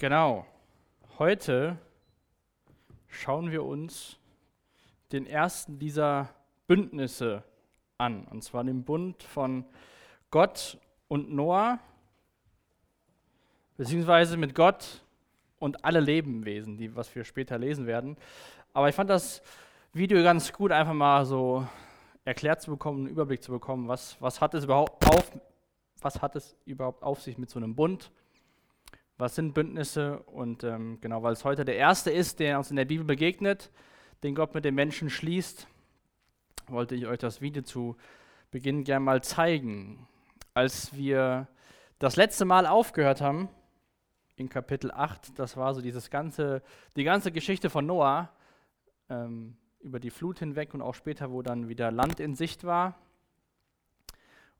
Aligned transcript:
Genau. 0.00 0.46
Heute 1.18 1.76
schauen 3.08 3.50
wir 3.50 3.64
uns 3.64 4.16
den 5.10 5.26
ersten 5.26 5.80
dieser 5.80 6.28
Bündnisse 6.68 7.42
an. 7.96 8.24
Und 8.26 8.44
zwar 8.44 8.62
den 8.62 8.84
Bund 8.84 9.24
von 9.24 9.64
Gott 10.30 10.78
und 11.08 11.32
Noah, 11.34 11.80
beziehungsweise 13.76 14.36
mit 14.36 14.54
Gott 14.54 15.04
und 15.58 15.84
alle 15.84 15.98
Lebewesen, 15.98 16.76
die, 16.76 16.94
was 16.94 17.12
wir 17.16 17.24
später 17.24 17.58
lesen 17.58 17.88
werden. 17.88 18.16
Aber 18.72 18.88
ich 18.88 18.94
fand 18.94 19.10
das 19.10 19.42
Video 19.92 20.22
ganz 20.22 20.52
gut, 20.52 20.70
einfach 20.70 20.94
mal 20.94 21.26
so 21.26 21.66
erklärt 22.24 22.62
zu 22.62 22.70
bekommen, 22.70 23.00
einen 23.00 23.08
Überblick 23.08 23.42
zu 23.42 23.50
bekommen, 23.50 23.88
was, 23.88 24.16
was, 24.22 24.40
hat 24.40 24.54
es 24.54 24.62
überhaupt 24.62 25.04
auf, 25.08 25.32
was 26.00 26.22
hat 26.22 26.36
es 26.36 26.54
überhaupt 26.66 27.02
auf 27.02 27.20
sich 27.20 27.36
mit 27.36 27.50
so 27.50 27.58
einem 27.58 27.74
Bund 27.74 28.12
was 29.18 29.34
sind 29.34 29.52
Bündnisse 29.52 30.20
und 30.20 30.62
ähm, 30.64 30.98
genau, 31.00 31.22
weil 31.22 31.32
es 31.32 31.44
heute 31.44 31.64
der 31.64 31.76
erste 31.76 32.10
ist, 32.10 32.38
der 32.38 32.56
uns 32.56 32.70
in 32.70 32.76
der 32.76 32.84
Bibel 32.84 33.04
begegnet, 33.04 33.70
den 34.22 34.34
Gott 34.34 34.54
mit 34.54 34.64
den 34.64 34.74
Menschen 34.74 35.10
schließt, 35.10 35.66
wollte 36.68 36.94
ich 36.94 37.06
euch 37.06 37.18
das 37.18 37.40
Video 37.40 37.62
zu 37.62 37.96
Beginn 38.50 38.84
gerne 38.84 39.04
mal 39.04 39.22
zeigen. 39.22 40.06
Als 40.54 40.94
wir 40.94 41.48
das 41.98 42.16
letzte 42.16 42.44
Mal 42.44 42.66
aufgehört 42.66 43.20
haben, 43.20 43.48
in 44.36 44.48
Kapitel 44.48 44.92
8, 44.92 45.38
das 45.38 45.56
war 45.56 45.74
so 45.74 45.80
dieses 45.80 46.10
ganze, 46.10 46.62
die 46.96 47.04
ganze 47.04 47.32
Geschichte 47.32 47.70
von 47.70 47.86
Noah, 47.86 48.30
ähm, 49.10 49.56
über 49.80 50.00
die 50.00 50.10
Flut 50.10 50.38
hinweg 50.38 50.74
und 50.74 50.82
auch 50.82 50.94
später, 50.94 51.30
wo 51.32 51.42
dann 51.42 51.68
wieder 51.68 51.90
Land 51.90 52.20
in 52.20 52.34
Sicht 52.34 52.64
war. 52.64 52.98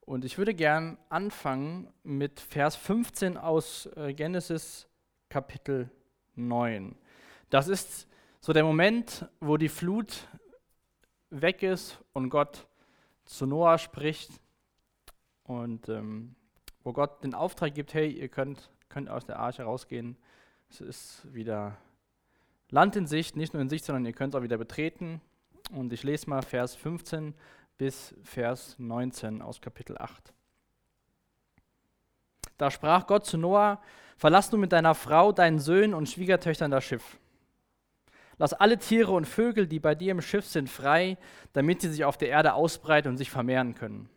Und 0.08 0.24
ich 0.24 0.38
würde 0.38 0.54
gern 0.54 0.96
anfangen 1.10 1.92
mit 2.02 2.40
Vers 2.40 2.76
15 2.76 3.36
aus 3.36 3.90
äh, 3.94 4.14
Genesis 4.14 4.88
Kapitel 5.28 5.90
9. 6.34 6.96
Das 7.50 7.68
ist 7.68 8.08
so 8.40 8.54
der 8.54 8.64
Moment, 8.64 9.28
wo 9.40 9.58
die 9.58 9.68
Flut 9.68 10.26
weg 11.28 11.62
ist 11.62 12.02
und 12.14 12.30
Gott 12.30 12.66
zu 13.26 13.44
Noah 13.44 13.76
spricht 13.76 14.30
und 15.42 15.90
ähm, 15.90 16.36
wo 16.84 16.94
Gott 16.94 17.22
den 17.22 17.34
Auftrag 17.34 17.74
gibt, 17.74 17.92
hey, 17.92 18.10
ihr 18.10 18.30
könnt, 18.30 18.70
könnt 18.88 19.10
aus 19.10 19.26
der 19.26 19.38
Arche 19.38 19.64
rausgehen. 19.64 20.16
Es 20.70 20.80
ist 20.80 21.34
wieder 21.34 21.76
Land 22.70 22.96
in 22.96 23.06
Sicht, 23.06 23.36
nicht 23.36 23.52
nur 23.52 23.60
in 23.60 23.68
Sicht, 23.68 23.84
sondern 23.84 24.06
ihr 24.06 24.14
könnt 24.14 24.32
es 24.32 24.38
auch 24.40 24.42
wieder 24.42 24.56
betreten. 24.56 25.20
Und 25.70 25.92
ich 25.92 26.02
lese 26.02 26.30
mal 26.30 26.40
Vers 26.40 26.76
15 26.76 27.34
bis 27.78 28.14
Vers 28.24 28.74
19 28.78 29.40
aus 29.40 29.60
Kapitel 29.60 29.96
8. 29.96 30.34
Da 32.58 32.70
sprach 32.72 33.06
Gott 33.06 33.24
zu 33.24 33.38
Noah, 33.38 33.80
verlass 34.16 34.50
du 34.50 34.58
mit 34.58 34.72
deiner 34.72 34.96
Frau, 34.96 35.30
deinen 35.30 35.60
Söhnen 35.60 35.94
und 35.94 36.08
Schwiegertöchtern 36.08 36.72
das 36.72 36.84
Schiff. 36.84 37.18
Lass 38.36 38.52
alle 38.52 38.78
Tiere 38.78 39.12
und 39.12 39.26
Vögel, 39.26 39.66
die 39.66 39.80
bei 39.80 39.94
dir 39.94 40.10
im 40.10 40.20
Schiff 40.20 40.44
sind, 40.44 40.68
frei, 40.68 41.16
damit 41.52 41.80
sie 41.80 41.88
sich 41.88 42.04
auf 42.04 42.18
der 42.18 42.28
Erde 42.28 42.54
ausbreiten 42.54 43.10
und 43.10 43.16
sich 43.16 43.30
vermehren 43.30 43.74
können. 43.74 44.08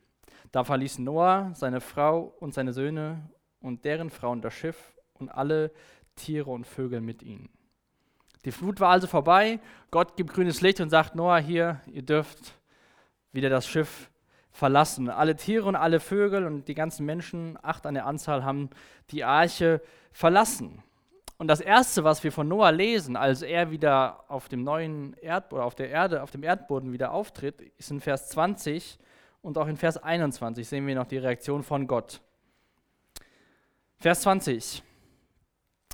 Da 0.51 0.63
verließ 0.63 0.99
Noah 0.99 1.51
seine 1.55 1.81
Frau 1.81 2.33
und 2.39 2.53
seine 2.53 2.73
Söhne 2.73 3.29
und 3.61 3.85
deren 3.85 4.09
Frauen 4.09 4.41
das 4.41 4.53
Schiff 4.53 4.93
und 5.13 5.29
alle 5.29 5.71
Tiere 6.15 6.49
und 6.49 6.65
Vögel 6.65 6.99
mit 6.99 7.23
ihnen. 7.23 7.49
Die 8.43 8.51
Flut 8.51 8.79
war 8.79 8.89
also 8.89 9.07
vorbei. 9.07 9.59
Gott 9.91 10.17
gibt 10.17 10.33
grünes 10.33 10.61
Licht 10.61 10.81
und 10.81 10.89
sagt: 10.89 11.15
Noah, 11.15 11.39
hier, 11.39 11.79
ihr 11.85 12.01
dürft 12.01 12.59
wieder 13.31 13.49
das 13.49 13.67
Schiff 13.67 14.09
verlassen. 14.51 15.09
Alle 15.09 15.35
Tiere 15.35 15.67
und 15.67 15.75
alle 15.75 15.99
Vögel 15.99 16.45
und 16.45 16.67
die 16.67 16.75
ganzen 16.75 17.05
Menschen, 17.05 17.57
acht 17.61 17.85
an 17.85 17.93
der 17.93 18.05
Anzahl, 18.05 18.43
haben 18.43 18.69
die 19.11 19.23
Arche 19.23 19.81
verlassen. 20.11 20.83
Und 21.37 21.47
das 21.47 21.59
erste, 21.61 22.03
was 22.03 22.23
wir 22.23 22.31
von 22.31 22.47
Noah 22.47 22.71
lesen, 22.71 23.15
als 23.15 23.41
er 23.41 23.71
wieder 23.71 24.25
auf 24.27 24.47
dem 24.47 24.63
neuen 24.63 25.15
Erd 25.15 25.51
oder 25.53 25.65
auf 25.65 25.73
der 25.73 25.89
Erde, 25.89 26.21
auf 26.21 26.29
dem 26.29 26.43
Erdboden 26.43 26.91
wieder 26.93 27.11
auftritt, 27.11 27.61
ist 27.77 27.89
in 27.89 27.99
Vers 27.99 28.29
20 28.29 28.99
und 29.41 29.57
auch 29.57 29.67
in 29.67 29.77
Vers 29.77 29.97
21 29.97 30.67
sehen 30.67 30.85
wir 30.85 30.93
noch 30.93 31.07
die 31.07 31.17
Reaktion 31.17 31.63
von 31.63 31.87
Gott. 31.87 32.21
Vers 33.97 34.21
20. 34.21 34.83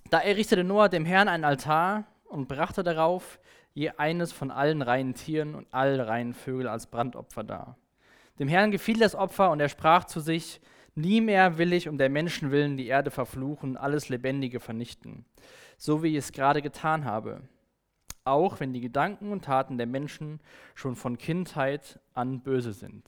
Da 0.10 0.20
errichtete 0.20 0.64
Noah 0.64 0.90
dem 0.90 1.06
Herrn 1.06 1.28
ein 1.30 1.46
Altar 1.46 2.06
und 2.26 2.48
brachte 2.48 2.84
darauf 2.84 3.40
je 3.78 3.92
eines 3.98 4.34
von 4.34 4.50
allen 4.50 4.82
reinen 4.82 5.14
Tieren 5.14 5.54
und 5.54 5.72
allen 5.72 6.00
reinen 6.00 6.34
Vögeln 6.34 6.66
als 6.66 6.88
Brandopfer 6.88 7.44
dar. 7.44 7.78
Dem 8.40 8.48
Herrn 8.48 8.72
gefiel 8.72 8.98
das 8.98 9.14
Opfer 9.14 9.52
und 9.52 9.60
er 9.60 9.70
sprach 9.70 10.06
zu 10.06 10.20
sich, 10.20 10.60
Nie 10.96 11.22
mehr 11.22 11.60
will 11.60 11.74
ich 11.74 11.88
um 11.88 12.00
der 12.00 12.10
Menschen 12.10 12.50
willen 12.50 12.76
die 12.76 12.88
Erde 12.88 13.12
verfluchen, 13.12 13.78
alles 13.78 14.10
Lebendige 14.10 14.60
vernichten, 14.60 15.26
so 15.78 16.02
wie 16.02 16.08
ich 16.08 16.18
es 16.18 16.32
gerade 16.32 16.64
getan 16.64 17.06
habe. 17.06 17.42
Auch 18.24 18.60
wenn 18.60 18.74
die 18.74 18.82
Gedanken 18.82 19.32
und 19.32 19.46
Taten 19.46 19.78
der 19.78 19.86
Menschen 19.86 20.40
schon 20.74 20.96
von 20.96 21.20
Kindheit 21.20 22.00
an 22.16 22.42
böse 22.42 22.74
sind. 22.74 23.06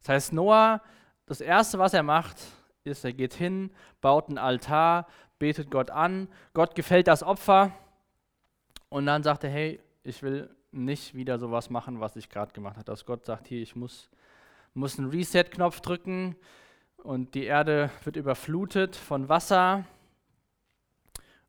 Das 0.00 0.08
heißt, 0.08 0.32
Noah, 0.32 0.80
das 1.26 1.42
Erste, 1.42 1.78
was 1.78 1.92
er 1.92 2.02
macht, 2.02 2.38
ist, 2.84 3.04
er 3.04 3.12
geht 3.12 3.34
hin, 3.34 3.70
baut 4.00 4.28
einen 4.28 4.38
Altar, 4.38 5.06
betet 5.38 5.70
Gott 5.70 5.90
an. 5.90 6.28
Gott 6.54 6.74
gefällt 6.74 7.08
das 7.08 7.22
Opfer 7.22 7.72
und 8.94 9.06
dann 9.06 9.24
sagt 9.24 9.42
er, 9.42 9.50
hey, 9.50 9.80
ich 10.04 10.22
will 10.22 10.48
nicht 10.70 11.16
wieder 11.16 11.40
sowas 11.40 11.68
machen, 11.68 11.98
was 11.98 12.14
ich 12.14 12.28
gerade 12.28 12.52
gemacht 12.52 12.76
habe. 12.76 12.84
Dass 12.84 13.04
Gott 13.04 13.24
sagt, 13.24 13.48
hier, 13.48 13.60
ich 13.60 13.74
muss, 13.74 14.08
muss 14.72 15.00
einen 15.00 15.10
Reset-Knopf 15.10 15.80
drücken 15.80 16.36
und 16.98 17.34
die 17.34 17.42
Erde 17.42 17.90
wird 18.04 18.14
überflutet 18.14 18.94
von 18.94 19.28
Wasser. 19.28 19.84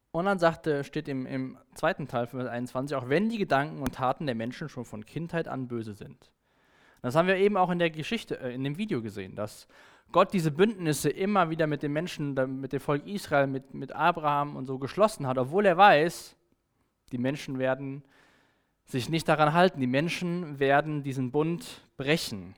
Und 0.10 0.26
dann 0.26 0.40
sagte, 0.40 0.84
steht 0.84 1.08
im, 1.08 1.28
im 1.28 1.60
zweiten 1.76 2.08
Teil 2.08 2.26
von 2.26 2.40
Vers 2.40 2.50
21, 2.50 2.98
auch 2.98 3.10
wenn 3.10 3.30
die 3.30 3.38
Gedanken 3.38 3.84
und 3.84 3.94
Taten 3.94 4.26
der 4.26 4.34
Menschen 4.34 4.68
schon 4.68 4.84
von 4.84 5.06
Kindheit 5.06 5.48
an 5.48 5.68
böse 5.68 5.94
sind. 5.94 6.32
Das 7.04 7.16
haben 7.16 7.28
wir 7.28 7.36
eben 7.36 7.58
auch 7.58 7.70
in 7.70 7.78
der 7.78 7.92
Geschichte, 7.92 8.40
äh, 8.40 8.56
in 8.56 8.64
dem 8.64 8.80
Video 8.80 9.04
gesehen, 9.04 9.36
dass 9.36 9.68
Gott 10.12 10.34
diese 10.34 10.50
Bündnisse 10.50 11.12
immer 11.12 11.52
wieder 11.52 11.68
mit 11.68 11.84
den 11.84 11.94
Menschen, 11.94 12.34
mit 12.60 12.74
dem 12.74 12.80
Volk 12.80 13.06
Israel, 13.06 13.46
mit, 13.46 13.76
mit 13.76 13.92
Abraham 13.92 14.56
und 14.56 14.66
so 14.66 14.80
geschlossen 14.80 15.28
hat, 15.28 15.38
obwohl 15.38 15.68
er 15.68 15.78
weiß, 15.78 16.36
die 17.12 17.18
Menschen 17.18 17.60
werden 17.60 18.04
sich 18.86 19.10
nicht 19.10 19.28
daran 19.28 19.54
halten. 19.54 19.80
Die 19.80 19.88
Menschen 19.88 20.60
werden 20.60 21.04
diesen 21.04 21.32
Bund 21.32 21.82
brechen. 21.98 22.56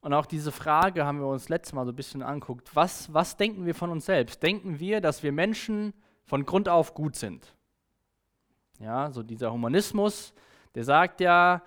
Und 0.00 0.12
auch 0.14 0.26
diese 0.26 0.52
Frage 0.52 1.04
haben 1.04 1.18
wir 1.18 1.26
uns 1.26 1.48
letztes 1.48 1.72
Mal 1.72 1.84
so 1.84 1.92
ein 1.92 1.96
bisschen 1.96 2.22
anguckt. 2.22 2.74
Was, 2.74 3.12
was 3.12 3.36
denken 3.36 3.66
wir 3.66 3.74
von 3.74 3.90
uns 3.90 4.06
selbst? 4.06 4.42
Denken 4.42 4.78
wir, 4.78 5.00
dass 5.00 5.22
wir 5.22 5.32
Menschen 5.32 5.92
von 6.24 6.46
Grund 6.46 6.68
auf 6.68 6.94
gut 6.94 7.16
sind? 7.16 7.52
Ja, 8.78 9.10
so 9.10 9.22
dieser 9.22 9.52
Humanismus, 9.52 10.32
der 10.74 10.84
sagt 10.84 11.20
ja, 11.20 11.62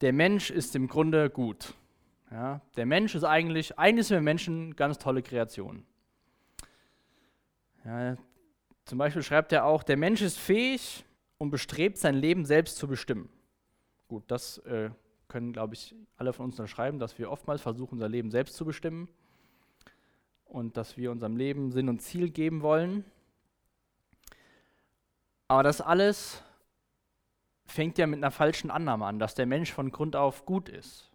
der 0.00 0.12
Mensch 0.12 0.50
ist 0.50 0.74
im 0.76 0.88
Grunde 0.88 1.28
gut. 1.28 1.74
Ja, 2.30 2.60
der 2.76 2.86
Mensch 2.86 3.14
ist 3.14 3.24
eigentlich, 3.24 3.78
eigentlich 3.78 4.06
sind 4.06 4.16
wir 4.16 4.22
Menschen 4.22 4.76
ganz 4.76 4.98
tolle 4.98 5.22
Kreationen. 5.22 5.86
Ja, 7.84 8.16
zum 8.88 8.96
Beispiel 8.96 9.22
schreibt 9.22 9.52
er 9.52 9.66
auch, 9.66 9.82
der 9.82 9.98
Mensch 9.98 10.22
ist 10.22 10.38
fähig 10.38 11.04
und 11.36 11.50
bestrebt, 11.50 11.98
sein 11.98 12.14
Leben 12.14 12.46
selbst 12.46 12.76
zu 12.76 12.88
bestimmen. 12.88 13.28
Gut, 14.08 14.24
das 14.28 14.58
äh, 14.58 14.88
können, 15.28 15.52
glaube 15.52 15.74
ich, 15.74 15.94
alle 16.16 16.32
von 16.32 16.46
uns 16.46 16.58
unterschreiben, 16.58 16.98
dass 16.98 17.18
wir 17.18 17.30
oftmals 17.30 17.60
versuchen, 17.60 17.96
unser 17.96 18.08
Leben 18.08 18.30
selbst 18.30 18.56
zu 18.56 18.64
bestimmen 18.64 19.08
und 20.46 20.78
dass 20.78 20.96
wir 20.96 21.10
unserem 21.10 21.36
Leben 21.36 21.70
Sinn 21.70 21.90
und 21.90 22.00
Ziel 22.00 22.30
geben 22.30 22.62
wollen. 22.62 23.04
Aber 25.48 25.62
das 25.62 25.82
alles 25.82 26.42
fängt 27.66 27.98
ja 27.98 28.06
mit 28.06 28.18
einer 28.18 28.30
falschen 28.30 28.70
Annahme 28.70 29.04
an, 29.04 29.18
dass 29.18 29.34
der 29.34 29.44
Mensch 29.44 29.70
von 29.70 29.92
Grund 29.92 30.16
auf 30.16 30.46
gut 30.46 30.70
ist. 30.70 31.10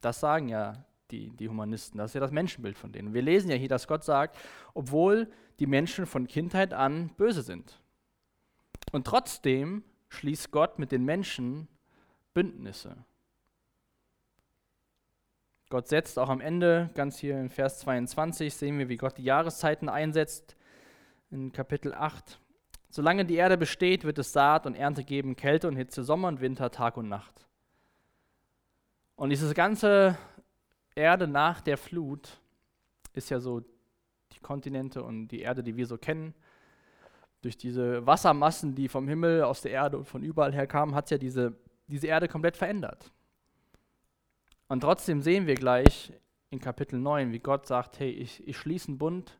Das 0.00 0.18
sagen 0.18 0.48
ja 0.48 0.84
die, 1.10 1.30
die 1.30 1.48
Humanisten. 1.48 1.98
Das 1.98 2.10
ist 2.10 2.14
ja 2.14 2.20
das 2.20 2.30
Menschenbild 2.30 2.76
von 2.76 2.92
denen. 2.92 3.14
Wir 3.14 3.22
lesen 3.22 3.50
ja 3.50 3.56
hier, 3.56 3.68
dass 3.68 3.86
Gott 3.86 4.04
sagt, 4.04 4.36
obwohl 4.74 5.30
die 5.58 5.66
Menschen 5.66 6.06
von 6.06 6.26
Kindheit 6.26 6.72
an 6.72 7.10
böse 7.16 7.42
sind. 7.42 7.80
Und 8.92 9.06
trotzdem 9.06 9.82
schließt 10.08 10.50
Gott 10.50 10.78
mit 10.78 10.92
den 10.92 11.04
Menschen 11.04 11.68
Bündnisse. 12.34 12.96
Gott 15.70 15.88
setzt 15.88 16.18
auch 16.18 16.30
am 16.30 16.40
Ende, 16.40 16.90
ganz 16.94 17.18
hier 17.18 17.38
in 17.38 17.50
Vers 17.50 17.80
22, 17.80 18.54
sehen 18.54 18.78
wir, 18.78 18.88
wie 18.88 18.96
Gott 18.96 19.18
die 19.18 19.24
Jahreszeiten 19.24 19.88
einsetzt. 19.88 20.56
In 21.30 21.52
Kapitel 21.52 21.92
8. 21.92 22.40
Solange 22.88 23.26
die 23.26 23.34
Erde 23.34 23.58
besteht, 23.58 24.04
wird 24.04 24.18
es 24.18 24.32
Saat 24.32 24.66
und 24.66 24.74
Ernte 24.74 25.04
geben, 25.04 25.36
Kälte 25.36 25.68
und 25.68 25.76
Hitze, 25.76 26.04
Sommer 26.04 26.28
und 26.28 26.40
Winter, 26.40 26.70
Tag 26.70 26.96
und 26.96 27.08
Nacht. 27.08 27.46
Und 29.14 29.28
dieses 29.28 29.52
ganze 29.52 30.16
Erde 30.98 31.28
nach 31.28 31.60
der 31.60 31.78
Flut 31.78 32.40
ist 33.12 33.30
ja 33.30 33.38
so 33.40 33.60
die 34.32 34.40
Kontinente 34.40 35.02
und 35.02 35.28
die 35.28 35.40
Erde, 35.40 35.62
die 35.62 35.76
wir 35.76 35.86
so 35.86 35.96
kennen. 35.96 36.34
Durch 37.40 37.56
diese 37.56 38.04
Wassermassen, 38.04 38.74
die 38.74 38.88
vom 38.88 39.06
Himmel, 39.08 39.44
aus 39.44 39.62
der 39.62 39.70
Erde 39.70 39.96
und 39.96 40.06
von 40.06 40.22
überall 40.22 40.52
her 40.52 40.66
kamen, 40.66 40.94
hat 40.94 41.10
ja 41.10 41.18
diese, 41.18 41.56
diese 41.86 42.08
Erde 42.08 42.26
komplett 42.26 42.56
verändert. 42.56 43.12
Und 44.66 44.80
trotzdem 44.80 45.22
sehen 45.22 45.46
wir 45.46 45.54
gleich 45.54 46.12
in 46.50 46.58
Kapitel 46.58 46.98
9, 46.98 47.32
wie 47.32 47.38
Gott 47.38 47.66
sagt, 47.66 48.00
hey, 48.00 48.10
ich, 48.10 48.46
ich 48.46 48.56
schließe 48.58 48.88
einen 48.88 48.98
Bund 48.98 49.38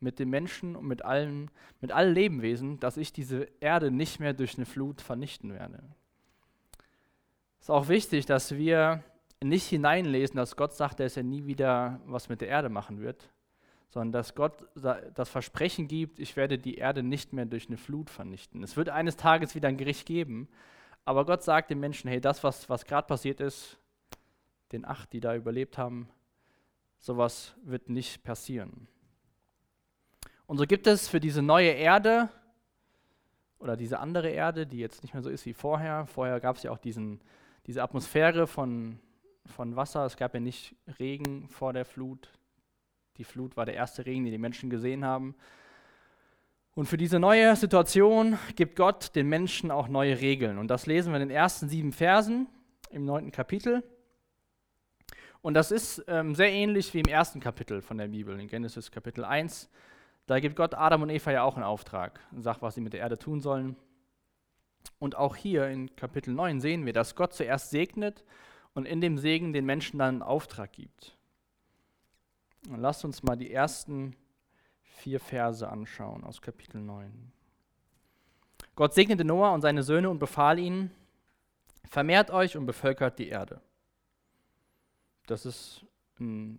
mit 0.00 0.18
den 0.18 0.30
Menschen 0.30 0.74
und 0.74 0.86
mit 0.86 1.04
allen, 1.04 1.50
mit 1.80 1.92
allen 1.92 2.14
Lebewesen, 2.14 2.80
dass 2.80 2.96
ich 2.96 3.12
diese 3.12 3.48
Erde 3.60 3.90
nicht 3.90 4.20
mehr 4.20 4.32
durch 4.32 4.56
eine 4.56 4.66
Flut 4.66 5.02
vernichten 5.02 5.52
werde. 5.52 5.82
Es 7.58 7.66
ist 7.66 7.70
auch 7.70 7.88
wichtig, 7.88 8.26
dass 8.26 8.56
wir 8.56 9.04
nicht 9.44 9.68
hineinlesen, 9.68 10.36
dass 10.36 10.56
Gott 10.56 10.74
sagt, 10.74 11.00
dass 11.00 11.16
er 11.16 11.22
nie 11.22 11.46
wieder 11.46 12.00
was 12.06 12.28
mit 12.28 12.40
der 12.40 12.48
Erde 12.48 12.68
machen 12.68 13.00
wird, 13.00 13.30
sondern 13.90 14.12
dass 14.12 14.34
Gott 14.34 14.66
das 14.74 15.28
Versprechen 15.28 15.86
gibt, 15.86 16.18
ich 16.18 16.36
werde 16.36 16.58
die 16.58 16.76
Erde 16.76 17.02
nicht 17.02 17.32
mehr 17.32 17.46
durch 17.46 17.68
eine 17.68 17.76
Flut 17.76 18.10
vernichten. 18.10 18.62
Es 18.62 18.76
wird 18.76 18.88
eines 18.88 19.16
Tages 19.16 19.54
wieder 19.54 19.68
ein 19.68 19.76
Gericht 19.76 20.06
geben, 20.06 20.48
aber 21.04 21.26
Gott 21.26 21.42
sagt 21.42 21.70
den 21.70 21.80
Menschen, 21.80 22.08
hey, 22.08 22.20
das, 22.20 22.42
was, 22.42 22.68
was 22.68 22.86
gerade 22.86 23.06
passiert 23.06 23.40
ist, 23.40 23.78
den 24.72 24.84
acht, 24.84 25.12
die 25.12 25.20
da 25.20 25.36
überlebt 25.36 25.78
haben, 25.78 26.08
sowas 26.98 27.54
wird 27.62 27.88
nicht 27.88 28.24
passieren. 28.24 28.88
Und 30.46 30.58
so 30.58 30.64
gibt 30.64 30.86
es 30.86 31.08
für 31.08 31.20
diese 31.20 31.42
neue 31.42 31.70
Erde 31.70 32.30
oder 33.58 33.76
diese 33.76 33.98
andere 33.98 34.30
Erde, 34.30 34.66
die 34.66 34.78
jetzt 34.78 35.02
nicht 35.02 35.14
mehr 35.14 35.22
so 35.22 35.30
ist 35.30 35.46
wie 35.46 35.54
vorher, 35.54 36.06
vorher 36.06 36.40
gab 36.40 36.56
es 36.56 36.62
ja 36.62 36.70
auch 36.70 36.78
diesen, 36.78 37.20
diese 37.66 37.82
Atmosphäre 37.82 38.46
von, 38.46 38.98
von 39.46 39.76
Wasser, 39.76 40.04
es 40.04 40.16
gab 40.16 40.34
ja 40.34 40.40
nicht 40.40 40.74
Regen 40.98 41.48
vor 41.48 41.72
der 41.72 41.84
Flut. 41.84 42.30
Die 43.16 43.24
Flut 43.24 43.56
war 43.56 43.66
der 43.66 43.74
erste 43.74 44.06
Regen, 44.06 44.24
den 44.24 44.32
die 44.32 44.38
Menschen 44.38 44.70
gesehen 44.70 45.04
haben. 45.04 45.34
Und 46.74 46.86
für 46.86 46.96
diese 46.96 47.20
neue 47.20 47.54
Situation 47.54 48.36
gibt 48.56 48.74
Gott 48.74 49.14
den 49.14 49.28
Menschen 49.28 49.70
auch 49.70 49.86
neue 49.86 50.20
Regeln. 50.20 50.58
Und 50.58 50.68
das 50.68 50.86
lesen 50.86 51.12
wir 51.12 51.20
in 51.20 51.28
den 51.28 51.36
ersten 51.36 51.68
sieben 51.68 51.92
Versen 51.92 52.48
im 52.90 53.04
neunten 53.04 53.30
Kapitel. 53.30 53.84
Und 55.40 55.54
das 55.54 55.70
ist 55.70 56.02
ähm, 56.08 56.34
sehr 56.34 56.50
ähnlich 56.50 56.92
wie 56.94 57.00
im 57.00 57.06
ersten 57.06 57.38
Kapitel 57.38 57.80
von 57.82 57.98
der 57.98 58.08
Bibel, 58.08 58.40
in 58.40 58.48
Genesis 58.48 58.90
Kapitel 58.90 59.24
1. 59.24 59.68
Da 60.26 60.40
gibt 60.40 60.56
Gott 60.56 60.74
Adam 60.74 61.02
und 61.02 61.10
Eva 61.10 61.30
ja 61.30 61.42
auch 61.42 61.54
einen 61.54 61.64
Auftrag 61.64 62.18
und 62.32 62.42
sagt, 62.42 62.62
was 62.62 62.74
sie 62.74 62.80
mit 62.80 62.94
der 62.94 63.00
Erde 63.00 63.18
tun 63.18 63.40
sollen. 63.40 63.76
Und 64.98 65.16
auch 65.16 65.36
hier 65.36 65.68
in 65.68 65.94
Kapitel 65.96 66.32
9 66.34 66.60
sehen 66.60 66.86
wir, 66.86 66.92
dass 66.92 67.14
Gott 67.14 67.34
zuerst 67.34 67.70
segnet 67.70 68.24
und 68.74 68.86
in 68.86 69.00
dem 69.00 69.18
Segen 69.18 69.52
den 69.52 69.64
Menschen 69.64 69.98
dann 69.98 70.16
einen 70.16 70.22
Auftrag 70.22 70.72
gibt. 70.72 71.16
Und 72.68 72.80
lasst 72.80 73.04
uns 73.04 73.22
mal 73.22 73.36
die 73.36 73.52
ersten 73.52 74.16
vier 74.82 75.20
Verse 75.20 75.68
anschauen 75.68 76.24
aus 76.24 76.40
Kapitel 76.40 76.80
9. 76.80 77.32
Gott 78.74 78.94
segnete 78.94 79.24
Noah 79.24 79.52
und 79.52 79.60
seine 79.60 79.82
Söhne 79.82 80.10
und 80.10 80.18
befahl 80.18 80.58
ihnen, 80.58 80.90
vermehrt 81.88 82.30
euch 82.30 82.56
und 82.56 82.66
bevölkert 82.66 83.18
die 83.18 83.28
Erde. 83.28 83.60
Das 85.26 85.46
ist, 85.46 85.84
wenn 86.18 86.58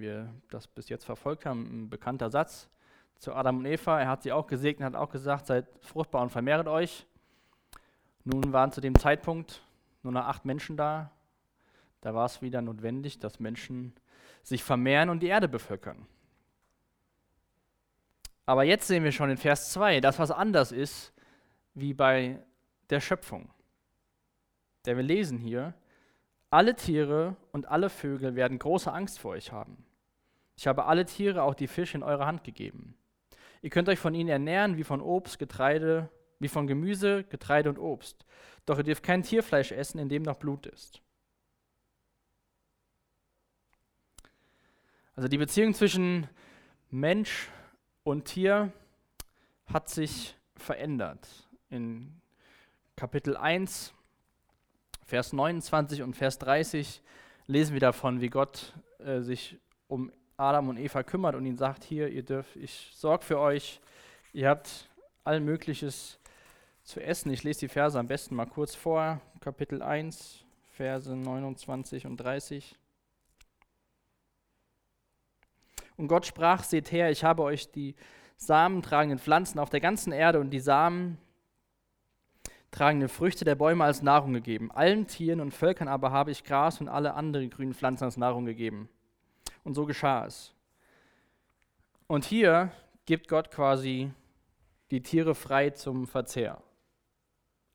wir 0.00 0.34
das 0.50 0.66
bis 0.66 0.88
jetzt 0.88 1.04
verfolgt 1.04 1.46
haben, 1.46 1.84
ein 1.84 1.90
bekannter 1.90 2.30
Satz 2.30 2.68
zu 3.18 3.34
Adam 3.34 3.58
und 3.58 3.66
Eva. 3.66 4.00
Er 4.00 4.08
hat 4.08 4.22
sie 4.22 4.32
auch 4.32 4.46
gesegnet, 4.46 4.86
hat 4.86 4.96
auch 4.96 5.10
gesagt, 5.10 5.46
seid 5.46 5.66
fruchtbar 5.80 6.22
und 6.22 6.30
vermehret 6.30 6.66
euch. 6.68 7.06
Nun 8.24 8.52
waren 8.52 8.72
zu 8.72 8.80
dem 8.80 8.98
Zeitpunkt 8.98 9.62
nur 10.02 10.12
noch 10.12 10.26
acht 10.26 10.44
Menschen 10.44 10.76
da. 10.76 11.12
Da 12.00 12.14
war 12.14 12.26
es 12.26 12.42
wieder 12.42 12.62
notwendig, 12.62 13.18
dass 13.18 13.40
Menschen 13.40 13.94
sich 14.42 14.62
vermehren 14.62 15.10
und 15.10 15.20
die 15.20 15.26
Erde 15.26 15.48
bevölkern. 15.48 16.06
Aber 18.46 18.64
jetzt 18.64 18.86
sehen 18.86 19.04
wir 19.04 19.12
schon 19.12 19.30
in 19.30 19.36
Vers 19.36 19.72
2, 19.72 20.00
dass 20.00 20.18
was 20.18 20.30
anders 20.30 20.72
ist 20.72 21.12
wie 21.74 21.92
bei 21.92 22.42
der 22.88 23.00
Schöpfung. 23.00 23.50
Denn 24.86 24.96
wir 24.96 25.04
lesen 25.04 25.38
hier, 25.38 25.74
alle 26.50 26.74
Tiere 26.74 27.36
und 27.52 27.68
alle 27.68 27.90
Vögel 27.90 28.36
werden 28.36 28.58
große 28.58 28.90
Angst 28.90 29.18
vor 29.18 29.32
euch 29.32 29.52
haben. 29.52 29.84
Ich 30.56 30.66
habe 30.66 30.86
alle 30.86 31.04
Tiere, 31.04 31.42
auch 31.42 31.54
die 31.54 31.66
Fische, 31.66 31.98
in 31.98 32.02
eure 32.02 32.26
Hand 32.26 32.42
gegeben. 32.42 32.96
Ihr 33.60 33.70
könnt 33.70 33.88
euch 33.88 33.98
von 33.98 34.14
ihnen 34.14 34.30
ernähren 34.30 34.76
wie 34.76 34.84
von 34.84 35.02
Obst, 35.02 35.38
Getreide, 35.38 36.08
wie 36.38 36.48
von 36.48 36.66
Gemüse, 36.66 37.24
Getreide 37.24 37.68
und 37.68 37.78
Obst. 37.78 38.24
Doch 38.64 38.78
ihr 38.78 38.84
dürft 38.84 39.02
kein 39.02 39.22
Tierfleisch 39.22 39.72
essen, 39.72 39.98
in 39.98 40.08
dem 40.08 40.22
noch 40.22 40.36
Blut 40.36 40.66
ist. 40.66 41.02
Also 45.18 45.26
die 45.26 45.38
Beziehung 45.38 45.74
zwischen 45.74 46.28
Mensch 46.92 47.48
und 48.04 48.26
Tier 48.26 48.72
hat 49.66 49.88
sich 49.88 50.36
verändert. 50.54 51.26
In 51.70 52.20
Kapitel 52.94 53.36
1, 53.36 53.94
Vers 55.04 55.32
29 55.32 56.02
und 56.02 56.14
Vers 56.14 56.38
30 56.38 57.02
lesen 57.48 57.72
wir 57.72 57.80
davon, 57.80 58.20
wie 58.20 58.28
Gott 58.28 58.74
äh, 59.00 59.18
sich 59.18 59.58
um 59.88 60.12
Adam 60.36 60.68
und 60.68 60.76
Eva 60.76 61.02
kümmert 61.02 61.34
und 61.34 61.46
ihnen 61.46 61.58
sagt, 61.58 61.82
hier, 61.82 62.06
ihr 62.10 62.22
dürft, 62.22 62.54
ich 62.54 62.92
sorge 62.94 63.24
für 63.24 63.40
euch, 63.40 63.80
ihr 64.32 64.48
habt 64.48 64.88
all 65.24 65.40
Mögliches 65.40 66.20
zu 66.84 67.00
essen. 67.00 67.32
Ich 67.32 67.42
lese 67.42 67.58
die 67.58 67.68
Verse 67.68 67.98
am 67.98 68.06
besten 68.06 68.36
mal 68.36 68.46
kurz 68.46 68.76
vor, 68.76 69.20
Kapitel 69.40 69.82
1, 69.82 70.44
Verse 70.70 71.12
29 71.12 72.06
und 72.06 72.18
30. 72.18 72.78
Und 75.98 76.08
Gott 76.08 76.24
sprach, 76.24 76.62
seht 76.62 76.92
her, 76.92 77.10
ich 77.10 77.24
habe 77.24 77.42
euch 77.42 77.70
die 77.70 77.94
samentragenden 78.36 79.18
Pflanzen 79.18 79.58
auf 79.58 79.68
der 79.68 79.80
ganzen 79.80 80.12
Erde 80.12 80.38
und 80.40 80.50
die 80.50 80.60
Samen 80.60 81.18
tragende 82.70 83.08
Früchte 83.08 83.44
der 83.44 83.56
Bäume 83.56 83.84
als 83.84 84.00
Nahrung 84.00 84.32
gegeben. 84.32 84.70
Allen 84.70 85.08
Tieren 85.08 85.40
und 85.40 85.52
Völkern 85.52 85.88
aber 85.88 86.12
habe 86.12 86.30
ich 86.30 86.44
Gras 86.44 86.80
und 86.80 86.88
alle 86.88 87.14
anderen 87.14 87.50
grünen 87.50 87.74
Pflanzen 87.74 88.04
als 88.04 88.16
Nahrung 88.16 88.46
gegeben. 88.46 88.88
Und 89.64 89.74
so 89.74 89.86
geschah 89.86 90.24
es. 90.24 90.54
Und 92.06 92.24
hier 92.24 92.70
gibt 93.04 93.26
Gott 93.26 93.50
quasi 93.50 94.12
die 94.92 95.02
Tiere 95.02 95.34
frei 95.34 95.70
zum 95.70 96.06
Verzehr. 96.06 96.62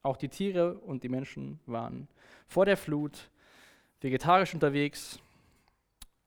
Auch 0.02 0.16
die 0.16 0.30
Tiere 0.30 0.76
und 0.76 1.04
die 1.04 1.10
Menschen 1.10 1.60
waren 1.66 2.08
vor 2.48 2.66
der 2.66 2.78
Flut 2.78 3.30
vegetarisch 4.00 4.54
unterwegs 4.54 5.20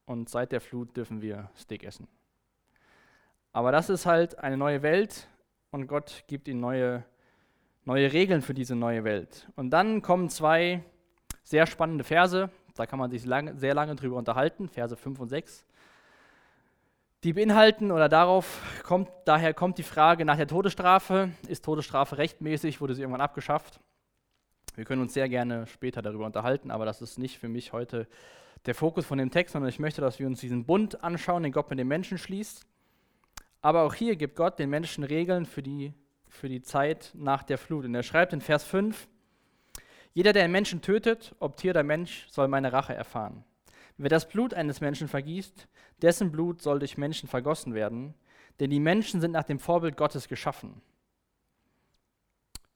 und 0.07 0.29
seit 0.29 0.53
der 0.53 0.61
Flut 0.61 0.97
dürfen 0.97 1.21
wir 1.21 1.51
Steak 1.57 1.85
essen. 1.85 2.09
Aber 3.53 3.73
das 3.73 3.91
ist 3.91 4.07
halt 4.07 4.39
eine 4.39 4.57
neue 4.57 4.83
Welt 4.83 5.29
und 5.71 5.87
Gott 5.87 6.25
gibt 6.27 6.49
ihnen 6.49 6.61
neue, 6.61 7.05
neue 7.85 8.13
Regeln 8.13 8.43
für 8.43 8.55
diese 8.55 8.77
neue 8.77 9.05
Welt. 9.05 9.49
Und 9.57 9.71
dann 9.71 10.03
kommen 10.03 10.31
zwei 10.31 10.83
sehr 11.43 11.67
spannende 11.67 12.05
Verse, 12.05 12.51
da 12.75 12.87
kann 12.87 12.99
man 12.99 13.11
sich 13.11 13.25
lange, 13.25 13.57
sehr 13.57 13.75
lange 13.75 13.97
drüber 13.97 14.17
unterhalten, 14.17 14.69
Verse 14.69 14.97
5 14.97 15.21
und 15.21 15.29
6. 15.29 15.65
Die 17.25 17.33
beinhalten 17.33 17.91
oder 17.91 18.09
darauf 18.09 18.61
kommt, 18.85 19.09
daher 19.25 19.55
kommt 19.55 19.79
die 19.79 19.83
Frage 19.83 20.25
nach 20.25 20.37
der 20.37 20.47
Todesstrafe. 20.47 21.31
Ist 21.49 21.65
Todesstrafe 21.65 22.19
rechtmäßig? 22.19 22.81
Wurde 22.81 22.95
sie 22.95 23.01
irgendwann 23.01 23.23
abgeschafft? 23.23 23.81
Wir 24.77 24.85
können 24.85 25.01
uns 25.01 25.15
sehr 25.15 25.29
gerne 25.31 25.67
später 25.67 26.03
darüber 26.03 26.27
unterhalten, 26.27 26.71
aber 26.71 26.85
das 26.85 27.01
ist 27.01 27.19
nicht 27.19 27.39
für 27.39 27.49
mich 27.49 27.73
heute 27.73 28.07
der 28.67 28.75
Fokus 28.75 29.07
von 29.07 29.17
dem 29.17 29.31
Text, 29.31 29.55
sondern 29.55 29.71
ich 29.71 29.79
möchte, 29.79 30.03
dass 30.03 30.19
wir 30.19 30.27
uns 30.27 30.41
diesen 30.41 30.67
Bund 30.67 31.03
anschauen, 31.03 31.43
den 31.43 31.53
Gott 31.53 31.71
mit 31.71 31.79
den 31.79 31.89
Menschen 31.89 32.19
schließt. 32.19 32.67
Aber 33.63 33.85
auch 33.85 33.95
hier 33.95 34.17
gibt 34.17 34.37
Gott 34.37 34.59
den 34.59 34.69
Menschen 34.69 35.03
Regeln 35.03 35.47
für 35.47 35.63
die, 35.63 35.95
für 36.29 36.51
die 36.51 36.61
Zeit 36.61 37.13
nach 37.15 37.43
der 37.43 37.57
Flut. 37.57 37.87
Und 37.87 37.95
er 37.95 38.03
schreibt 38.03 38.35
in 38.35 38.43
Vers 38.43 38.65
5, 38.65 39.09
jeder, 40.13 40.35
der 40.35 40.45
einen 40.45 40.53
Menschen 40.53 40.83
tötet, 40.83 41.35
ob 41.39 41.57
Tier 41.57 41.71
oder 41.71 41.83
Mensch, 41.83 42.27
soll 42.29 42.49
meine 42.49 42.73
Rache 42.73 42.95
erfahren. 42.95 43.45
Wer 43.97 44.11
das 44.11 44.29
Blut 44.29 44.53
eines 44.53 44.83
Menschen 44.83 45.09
vergießt, 45.09 45.69
dessen 46.03 46.31
Blut 46.31 46.61
soll 46.61 46.81
durch 46.81 46.99
Menschen 46.99 47.31
vergossen 47.31 47.73
werden, 47.73 48.13
denn 48.61 48.69
die 48.69 48.81
Menschen 48.81 49.23
sind 49.23 49.33
nach 49.33 49.45
dem 49.45 49.59
Vorbild 49.59 49.97
Gottes 49.97 50.29
geschaffen. 50.29 50.83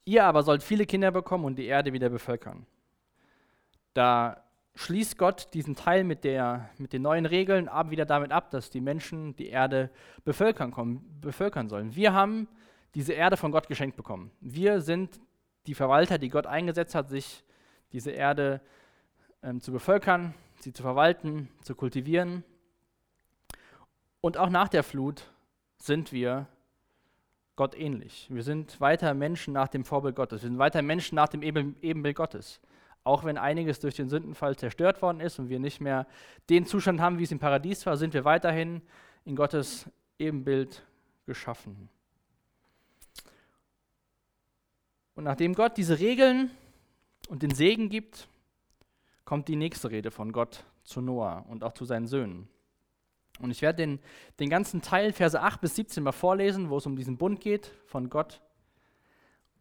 Ihr 0.05 0.25
aber 0.25 0.43
sollt 0.43 0.63
viele 0.63 0.85
Kinder 0.85 1.11
bekommen 1.11 1.45
und 1.45 1.57
die 1.57 1.65
Erde 1.65 1.93
wieder 1.93 2.09
bevölkern. 2.09 2.65
Da 3.93 4.43
schließt 4.75 5.17
Gott 5.17 5.53
diesen 5.53 5.75
Teil 5.75 6.03
mit, 6.03 6.23
der, 6.23 6.69
mit 6.77 6.93
den 6.93 7.01
neuen 7.01 7.25
Regeln 7.25 7.67
ab, 7.67 7.91
wieder 7.91 8.05
damit 8.05 8.31
ab, 8.31 8.51
dass 8.51 8.69
die 8.69 8.81
Menschen 8.81 9.35
die 9.35 9.49
Erde 9.49 9.89
bevölkern, 10.23 10.71
kommen, 10.71 11.19
bevölkern 11.21 11.69
sollen. 11.69 11.95
Wir 11.95 12.13
haben 12.13 12.47
diese 12.95 13.13
Erde 13.13 13.37
von 13.37 13.51
Gott 13.51 13.67
geschenkt 13.67 13.97
bekommen. 13.97 14.31
Wir 14.39 14.81
sind 14.81 15.19
die 15.67 15.75
Verwalter, 15.75 16.17
die 16.17 16.29
Gott 16.29 16.47
eingesetzt 16.47 16.95
hat, 16.95 17.09
sich 17.09 17.43
diese 17.91 18.11
Erde 18.11 18.61
ähm, 19.43 19.61
zu 19.61 19.71
bevölkern, 19.71 20.33
sie 20.59 20.73
zu 20.73 20.81
verwalten, 20.81 21.49
zu 21.61 21.75
kultivieren. 21.75 22.43
Und 24.21 24.37
auch 24.37 24.49
nach 24.49 24.69
der 24.69 24.83
Flut 24.83 25.29
sind 25.77 26.11
wir 26.11 26.47
Gott 27.61 27.77
ähnlich. 27.77 28.25
Wir 28.31 28.41
sind 28.41 28.81
weiter 28.81 29.13
Menschen 29.13 29.53
nach 29.53 29.67
dem 29.67 29.85
Vorbild 29.85 30.15
Gottes. 30.15 30.41
Wir 30.41 30.49
sind 30.49 30.57
weiter 30.57 30.81
Menschen 30.81 31.13
nach 31.13 31.27
dem 31.27 31.43
Ebenbild 31.43 32.15
Gottes. 32.15 32.59
Auch 33.03 33.23
wenn 33.23 33.37
einiges 33.37 33.79
durch 33.79 33.93
den 33.93 34.09
Sündenfall 34.09 34.55
zerstört 34.55 35.03
worden 35.03 35.19
ist 35.19 35.37
und 35.37 35.49
wir 35.49 35.59
nicht 35.59 35.79
mehr 35.79 36.07
den 36.49 36.65
Zustand 36.65 36.99
haben, 36.99 37.19
wie 37.19 37.23
es 37.23 37.31
im 37.31 37.37
Paradies 37.37 37.85
war, 37.85 37.97
sind 37.97 38.15
wir 38.15 38.25
weiterhin 38.25 38.81
in 39.25 39.35
Gottes 39.35 39.87
Ebenbild 40.17 40.83
geschaffen. 41.27 41.87
Und 45.13 45.25
nachdem 45.25 45.53
Gott 45.53 45.77
diese 45.77 45.99
Regeln 45.99 46.49
und 47.29 47.43
den 47.43 47.53
Segen 47.53 47.89
gibt, 47.89 48.27
kommt 49.23 49.47
die 49.47 49.55
nächste 49.55 49.91
Rede 49.91 50.09
von 50.09 50.31
Gott 50.31 50.63
zu 50.83 50.99
Noah 50.99 51.45
und 51.47 51.63
auch 51.63 51.73
zu 51.73 51.85
seinen 51.85 52.07
Söhnen. 52.07 52.47
Und 53.39 53.51
ich 53.51 53.61
werde 53.61 53.77
den, 53.77 53.99
den 54.39 54.49
ganzen 54.49 54.81
Teil, 54.81 55.13
Verse 55.13 55.39
8 55.39 55.61
bis 55.61 55.75
17 55.75 56.03
mal 56.03 56.11
vorlesen, 56.11 56.69
wo 56.69 56.77
es 56.77 56.85
um 56.85 56.95
diesen 56.95 57.17
Bund 57.17 57.39
geht 57.41 57.71
von 57.85 58.09
Gott. 58.09 58.41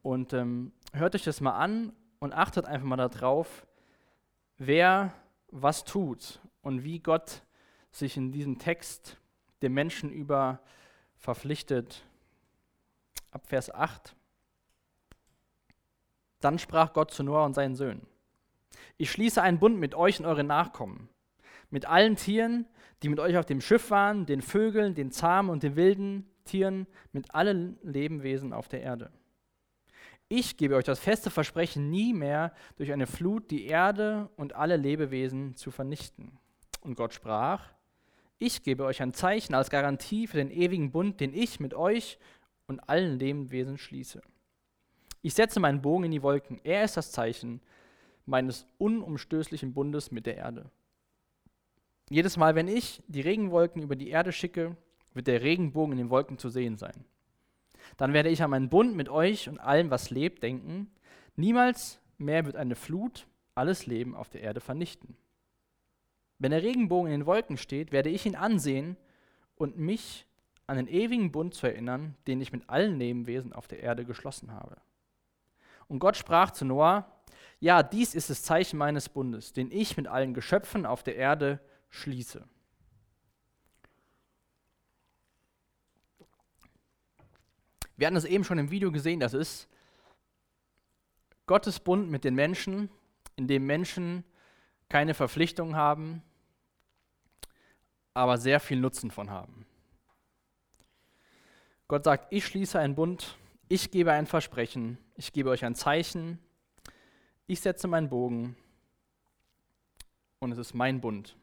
Und 0.02 0.32
ähm, 0.32 0.72
hört 0.92 1.14
euch 1.14 1.24
das 1.24 1.40
mal 1.40 1.56
an 1.56 1.92
und 2.18 2.32
achtet 2.32 2.66
einfach 2.66 2.86
mal 2.86 2.96
darauf, 2.96 3.66
wer 4.58 5.12
was 5.48 5.84
tut 5.84 6.40
und 6.62 6.84
wie 6.84 6.98
Gott 7.00 7.42
sich 7.90 8.16
in 8.16 8.32
diesem 8.32 8.58
Text 8.58 9.18
dem 9.62 9.74
Menschen 9.74 10.10
über 10.10 10.60
verpflichtet. 11.16 12.02
Ab 13.30 13.46
Vers 13.46 13.72
8. 13.72 14.14
Dann 16.40 16.58
sprach 16.58 16.92
Gott 16.92 17.10
zu 17.10 17.22
Noah 17.22 17.44
und 17.44 17.54
seinen 17.54 17.76
Söhnen. 17.76 18.06
Ich 18.96 19.10
schließe 19.10 19.42
einen 19.42 19.58
Bund 19.58 19.78
mit 19.78 19.94
euch 19.94 20.18
und 20.18 20.26
euren 20.26 20.46
Nachkommen, 20.46 21.08
mit 21.70 21.86
allen 21.86 22.16
Tieren, 22.16 22.66
die 23.02 23.08
mit 23.08 23.20
euch 23.20 23.36
auf 23.36 23.46
dem 23.46 23.60
Schiff 23.60 23.90
waren, 23.90 24.26
den 24.26 24.42
Vögeln, 24.42 24.94
den 24.94 25.10
zahmen 25.10 25.50
und 25.50 25.62
den 25.62 25.76
wilden 25.76 26.26
Tieren, 26.44 26.86
mit 27.12 27.34
allen 27.34 27.78
Lebewesen 27.82 28.52
auf 28.52 28.68
der 28.68 28.82
Erde. 28.82 29.10
Ich 30.28 30.56
gebe 30.56 30.76
euch 30.76 30.84
das 30.84 31.00
feste 31.00 31.30
Versprechen, 31.30 31.90
nie 31.90 32.14
mehr 32.14 32.52
durch 32.76 32.92
eine 32.92 33.06
Flut 33.06 33.50
die 33.50 33.66
Erde 33.66 34.28
und 34.36 34.54
alle 34.54 34.76
Lebewesen 34.76 35.56
zu 35.56 35.70
vernichten. 35.70 36.38
Und 36.82 36.94
Gott 36.94 37.14
sprach, 37.14 37.68
ich 38.38 38.62
gebe 38.62 38.84
euch 38.84 39.02
ein 39.02 39.12
Zeichen 39.12 39.54
als 39.54 39.70
Garantie 39.70 40.26
für 40.26 40.36
den 40.36 40.50
ewigen 40.50 40.92
Bund, 40.92 41.20
den 41.20 41.34
ich 41.34 41.60
mit 41.60 41.74
euch 41.74 42.18
und 42.68 42.88
allen 42.88 43.18
Lebewesen 43.18 43.76
schließe. 43.76 44.22
Ich 45.22 45.34
setze 45.34 45.60
meinen 45.60 45.82
Bogen 45.82 46.04
in 46.04 46.10
die 46.12 46.22
Wolken. 46.22 46.60
Er 46.64 46.84
ist 46.84 46.96
das 46.96 47.12
Zeichen 47.12 47.60
meines 48.24 48.66
unumstößlichen 48.78 49.74
Bundes 49.74 50.10
mit 50.10 50.26
der 50.26 50.36
Erde. 50.36 50.70
Jedes 52.10 52.36
Mal, 52.36 52.56
wenn 52.56 52.66
ich 52.66 53.02
die 53.06 53.20
Regenwolken 53.20 53.82
über 53.82 53.94
die 53.94 54.10
Erde 54.10 54.32
schicke, 54.32 54.76
wird 55.14 55.28
der 55.28 55.42
Regenbogen 55.42 55.92
in 55.92 55.98
den 55.98 56.10
Wolken 56.10 56.38
zu 56.38 56.48
sehen 56.48 56.76
sein. 56.76 57.04
Dann 57.96 58.12
werde 58.12 58.28
ich 58.28 58.42
an 58.42 58.50
meinen 58.50 58.68
Bund 58.68 58.96
mit 58.96 59.08
euch 59.08 59.48
und 59.48 59.60
allem, 59.60 59.90
was 59.90 60.10
lebt, 60.10 60.42
denken. 60.42 60.90
Niemals 61.36 62.00
mehr 62.18 62.44
wird 62.46 62.56
eine 62.56 62.74
Flut 62.74 63.28
alles 63.54 63.86
Leben 63.86 64.16
auf 64.16 64.28
der 64.28 64.40
Erde 64.40 64.60
vernichten. 64.60 65.16
Wenn 66.38 66.50
der 66.50 66.62
Regenbogen 66.62 67.12
in 67.12 67.20
den 67.20 67.26
Wolken 67.26 67.56
steht, 67.56 67.92
werde 67.92 68.08
ich 68.10 68.26
ihn 68.26 68.34
ansehen 68.34 68.96
und 69.54 69.78
mich 69.78 70.26
an 70.66 70.78
den 70.78 70.88
ewigen 70.88 71.30
Bund 71.30 71.54
zu 71.54 71.66
erinnern, 71.66 72.16
den 72.26 72.40
ich 72.40 72.52
mit 72.52 72.68
allen 72.68 72.98
Lebewesen 72.98 73.52
auf 73.52 73.68
der 73.68 73.80
Erde 73.80 74.04
geschlossen 74.04 74.52
habe. 74.52 74.78
Und 75.86 76.00
Gott 76.00 76.16
sprach 76.16 76.50
zu 76.50 76.64
Noah, 76.64 77.06
ja, 77.60 77.82
dies 77.82 78.14
ist 78.14 78.30
das 78.30 78.42
Zeichen 78.42 78.78
meines 78.78 79.08
Bundes, 79.08 79.52
den 79.52 79.70
ich 79.70 79.96
mit 79.96 80.08
allen 80.08 80.34
Geschöpfen 80.34 80.86
auf 80.86 81.02
der 81.02 81.16
Erde 81.16 81.60
schließe. 81.90 82.48
Wir 87.96 88.06
hatten 88.06 88.16
es 88.16 88.24
eben 88.24 88.44
schon 88.44 88.58
im 88.58 88.70
Video 88.70 88.90
gesehen, 88.90 89.20
das 89.20 89.34
ist 89.34 89.68
Gottes 91.46 91.80
Bund 91.80 92.10
mit 92.10 92.24
den 92.24 92.34
Menschen, 92.34 92.88
in 93.36 93.46
dem 93.46 93.66
Menschen 93.66 94.24
keine 94.88 95.14
Verpflichtungen 95.14 95.76
haben, 95.76 96.22
aber 98.14 98.38
sehr 98.38 98.60
viel 98.60 98.80
Nutzen 98.80 99.10
von 99.10 99.30
haben. 99.30 99.66
Gott 101.88 102.04
sagt, 102.04 102.32
ich 102.32 102.46
schließe 102.46 102.78
einen 102.78 102.94
Bund, 102.94 103.36
ich 103.68 103.90
gebe 103.90 104.12
ein 104.12 104.26
Versprechen, 104.26 104.96
ich 105.16 105.32
gebe 105.32 105.50
euch 105.50 105.64
ein 105.64 105.74
Zeichen, 105.74 106.38
ich 107.46 107.60
setze 107.60 107.88
meinen 107.88 108.08
Bogen 108.08 108.56
und 110.38 110.52
es 110.52 110.58
ist 110.58 110.72
mein 110.72 111.00
Bund. 111.00 111.36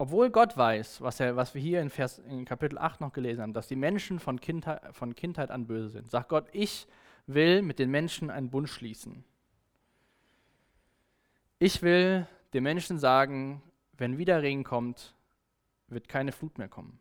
Obwohl 0.00 0.30
Gott 0.30 0.56
weiß, 0.56 1.02
was, 1.02 1.20
er, 1.20 1.36
was 1.36 1.54
wir 1.54 1.60
hier 1.60 1.82
in, 1.82 1.90
Vers, 1.90 2.20
in 2.20 2.46
Kapitel 2.46 2.78
8 2.78 3.02
noch 3.02 3.12
gelesen 3.12 3.42
haben, 3.42 3.52
dass 3.52 3.68
die 3.68 3.76
Menschen 3.76 4.18
von 4.18 4.40
Kindheit, 4.40 4.80
von 4.96 5.14
Kindheit 5.14 5.50
an 5.50 5.66
böse 5.66 5.90
sind, 5.90 6.10
sagt 6.10 6.30
Gott, 6.30 6.46
ich 6.52 6.86
will 7.26 7.60
mit 7.60 7.78
den 7.78 7.90
Menschen 7.90 8.30
einen 8.30 8.48
Bund 8.48 8.70
schließen. 8.70 9.24
Ich 11.58 11.82
will 11.82 12.26
den 12.54 12.62
Menschen 12.62 12.98
sagen, 12.98 13.60
wenn 13.92 14.16
wieder 14.16 14.40
Regen 14.40 14.64
kommt, 14.64 15.14
wird 15.88 16.08
keine 16.08 16.32
Flut 16.32 16.56
mehr 16.56 16.68
kommen. 16.68 16.98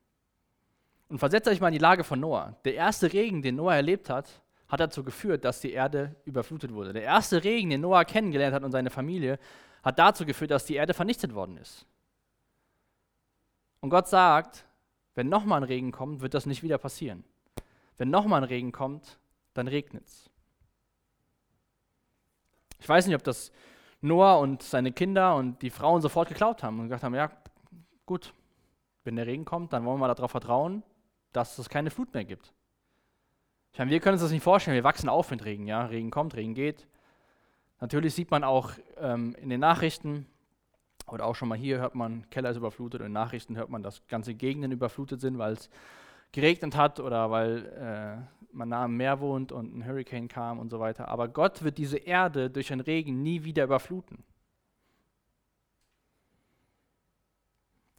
Und 1.07 1.19
versetzt 1.19 1.47
euch 1.47 1.61
mal 1.61 1.69
in 1.69 1.75
die 1.75 1.79
Lage 1.79 2.03
von 2.03 2.19
Noah. 2.19 2.57
Der 2.65 2.73
erste 2.73 3.13
Regen, 3.13 3.41
den 3.41 3.55
Noah 3.55 3.75
erlebt 3.75 4.09
hat, 4.09 4.41
hat 4.67 4.81
dazu 4.81 5.05
geführt, 5.05 5.45
dass 5.45 5.61
die 5.61 5.71
Erde 5.71 6.17
überflutet 6.25 6.73
wurde. 6.73 6.91
Der 6.91 7.03
erste 7.03 7.45
Regen, 7.45 7.69
den 7.69 7.79
Noah 7.79 8.03
kennengelernt 8.03 8.53
hat 8.53 8.63
und 8.65 8.73
seine 8.73 8.89
Familie, 8.89 9.39
hat 9.83 9.97
dazu 9.97 10.25
geführt, 10.25 10.51
dass 10.51 10.65
die 10.65 10.75
Erde 10.75 10.93
vernichtet 10.93 11.33
worden 11.33 11.55
ist. 11.55 11.87
Und 13.81 13.89
Gott 13.89 14.07
sagt, 14.07 14.65
wenn 15.15 15.29
nochmal 15.29 15.61
ein 15.61 15.67
Regen 15.67 15.91
kommt, 15.91 16.21
wird 16.21 16.33
das 16.33 16.45
nicht 16.45 16.63
wieder 16.63 16.77
passieren. 16.77 17.23
Wenn 17.97 18.09
nochmal 18.09 18.41
ein 18.41 18.47
Regen 18.47 18.71
kommt, 18.71 19.19
dann 19.53 19.67
regnet 19.67 20.05
es. 20.05 20.29
Ich 22.79 22.87
weiß 22.87 23.07
nicht, 23.07 23.15
ob 23.15 23.23
das 23.23 23.51
Noah 24.01 24.39
und 24.39 24.63
seine 24.63 24.91
Kinder 24.91 25.35
und 25.35 25.61
die 25.61 25.69
Frauen 25.69 26.01
sofort 26.01 26.29
geglaubt 26.29 26.63
haben 26.63 26.79
und 26.79 26.85
gesagt 26.85 27.03
haben, 27.03 27.15
ja, 27.15 27.29
gut, 28.05 28.33
wenn 29.03 29.17
der 29.17 29.27
Regen 29.27 29.45
kommt, 29.45 29.73
dann 29.73 29.85
wollen 29.85 29.99
wir 29.99 30.07
darauf 30.07 30.31
vertrauen, 30.31 30.83
dass 31.33 31.57
es 31.57 31.69
keine 31.69 31.91
Flut 31.91 32.13
mehr 32.13 32.23
gibt. 32.23 32.53
Ich 33.73 33.79
meine, 33.79 33.91
wir 33.91 33.99
können 33.99 34.13
uns 34.13 34.21
das 34.21 34.31
nicht 34.31 34.43
vorstellen, 34.43 34.75
wir 34.75 34.83
wachsen 34.83 35.09
auf 35.09 35.31
mit 35.31 35.43
Regen, 35.43 35.67
ja, 35.67 35.85
Regen 35.85 36.11
kommt, 36.11 36.35
Regen 36.35 36.53
geht. 36.53 36.87
Natürlich 37.81 38.13
sieht 38.13 38.31
man 38.31 38.43
auch 38.43 38.71
ähm, 38.97 39.35
in 39.35 39.49
den 39.49 39.59
Nachrichten, 39.59 40.25
oder 41.13 41.25
auch 41.25 41.35
schon 41.35 41.49
mal 41.49 41.57
hier 41.57 41.79
hört 41.79 41.95
man, 41.95 42.29
Keller 42.29 42.51
ist 42.51 42.57
überflutet 42.57 43.01
und 43.01 43.07
in 43.07 43.13
Nachrichten 43.13 43.57
hört 43.57 43.69
man, 43.69 43.83
dass 43.83 44.05
ganze 44.07 44.33
Gegenden 44.33 44.71
überflutet 44.71 45.21
sind, 45.21 45.37
weil 45.37 45.53
es 45.53 45.69
geregnet 46.31 46.75
hat 46.75 46.99
oder 46.99 47.31
weil 47.31 47.65
äh, 47.65 48.55
man 48.55 48.69
nah 48.69 48.83
am 48.83 48.97
Meer 48.97 49.19
wohnt 49.19 49.51
und 49.51 49.75
ein 49.75 49.85
Hurricane 49.85 50.27
kam 50.27 50.59
und 50.59 50.69
so 50.69 50.79
weiter. 50.79 51.07
Aber 51.07 51.27
Gott 51.27 51.63
wird 51.63 51.77
diese 51.77 51.97
Erde 51.97 52.49
durch 52.49 52.67
den 52.67 52.79
Regen 52.79 53.21
nie 53.21 53.43
wieder 53.43 53.63
überfluten. 53.63 54.23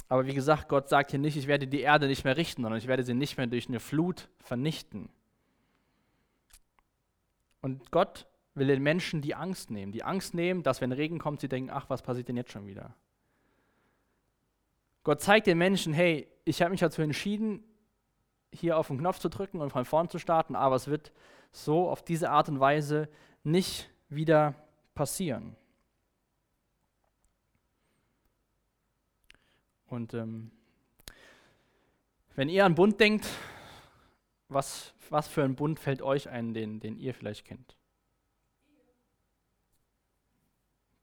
Aber 0.08 0.26
wie 0.26 0.34
gesagt, 0.34 0.68
Gott 0.68 0.88
sagt 0.88 1.12
hier 1.12 1.20
nicht, 1.20 1.36
ich 1.36 1.46
werde 1.46 1.68
die 1.68 1.82
Erde 1.82 2.08
nicht 2.08 2.24
mehr 2.24 2.36
richten, 2.36 2.62
sondern 2.62 2.78
ich 2.78 2.88
werde 2.88 3.04
sie 3.04 3.14
nicht 3.14 3.36
mehr 3.36 3.46
durch 3.46 3.68
eine 3.68 3.78
Flut 3.78 4.28
vernichten. 4.40 5.08
Und 7.62 7.92
Gott 7.92 8.26
will 8.60 8.66
den 8.66 8.82
Menschen 8.82 9.22
die 9.22 9.34
Angst 9.34 9.70
nehmen. 9.70 9.90
Die 9.90 10.04
Angst 10.04 10.34
nehmen, 10.34 10.62
dass 10.62 10.82
wenn 10.82 10.92
Regen 10.92 11.18
kommt, 11.18 11.40
sie 11.40 11.48
denken, 11.48 11.70
ach, 11.70 11.88
was 11.88 12.02
passiert 12.02 12.28
denn 12.28 12.36
jetzt 12.36 12.52
schon 12.52 12.66
wieder? 12.66 12.94
Gott 15.02 15.22
zeigt 15.22 15.46
den 15.46 15.56
Menschen, 15.56 15.94
hey, 15.94 16.28
ich 16.44 16.60
habe 16.60 16.70
mich 16.70 16.80
dazu 16.80 17.00
entschieden, 17.00 17.64
hier 18.52 18.76
auf 18.76 18.88
den 18.88 18.98
Knopf 18.98 19.18
zu 19.18 19.30
drücken 19.30 19.60
und 19.60 19.70
von 19.70 19.86
vorn 19.86 20.10
zu 20.10 20.18
starten, 20.18 20.54
aber 20.54 20.76
es 20.76 20.88
wird 20.88 21.10
so 21.52 21.88
auf 21.88 22.04
diese 22.04 22.30
Art 22.30 22.50
und 22.50 22.60
Weise 22.60 23.08
nicht 23.44 23.90
wieder 24.10 24.54
passieren. 24.94 25.56
Und 29.86 30.12
ähm, 30.12 30.50
wenn 32.36 32.50
ihr 32.50 32.66
an 32.66 32.74
Bund 32.74 33.00
denkt, 33.00 33.26
was, 34.48 34.92
was 35.08 35.28
für 35.28 35.44
ein 35.44 35.56
Bund 35.56 35.80
fällt 35.80 36.02
euch 36.02 36.28
ein, 36.28 36.52
den, 36.52 36.78
den 36.78 36.98
ihr 36.98 37.14
vielleicht 37.14 37.46
kennt? 37.46 37.79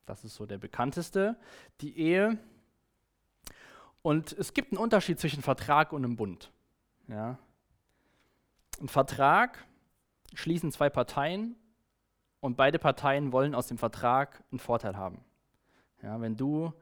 Das 0.07 0.23
ist 0.23 0.35
so 0.35 0.45
der 0.45 0.57
bekannteste, 0.57 1.35
die 1.81 1.99
Ehe. 1.99 2.39
Und 4.01 4.31
es 4.31 4.53
gibt 4.53 4.71
einen 4.71 4.79
Unterschied 4.79 5.19
zwischen 5.19 5.43
Vertrag 5.43 5.91
und 5.91 6.03
einem 6.03 6.15
Bund. 6.15 6.49
Ja. 7.09 7.37
Ein 8.79 8.87
Vertrag 8.87 9.65
schließen 10.33 10.71
zwei 10.71 10.89
Parteien 10.89 11.55
und 12.39 12.55
beide 12.55 12.79
Parteien 12.79 13.33
wollen 13.33 13.53
aus 13.53 13.67
dem 13.67 13.77
Vertrag 13.77 14.43
einen 14.49 14.59
Vorteil 14.59 14.95
haben. 14.95 15.23
Ja, 16.01 16.21
wenn 16.21 16.37
du 16.37 16.73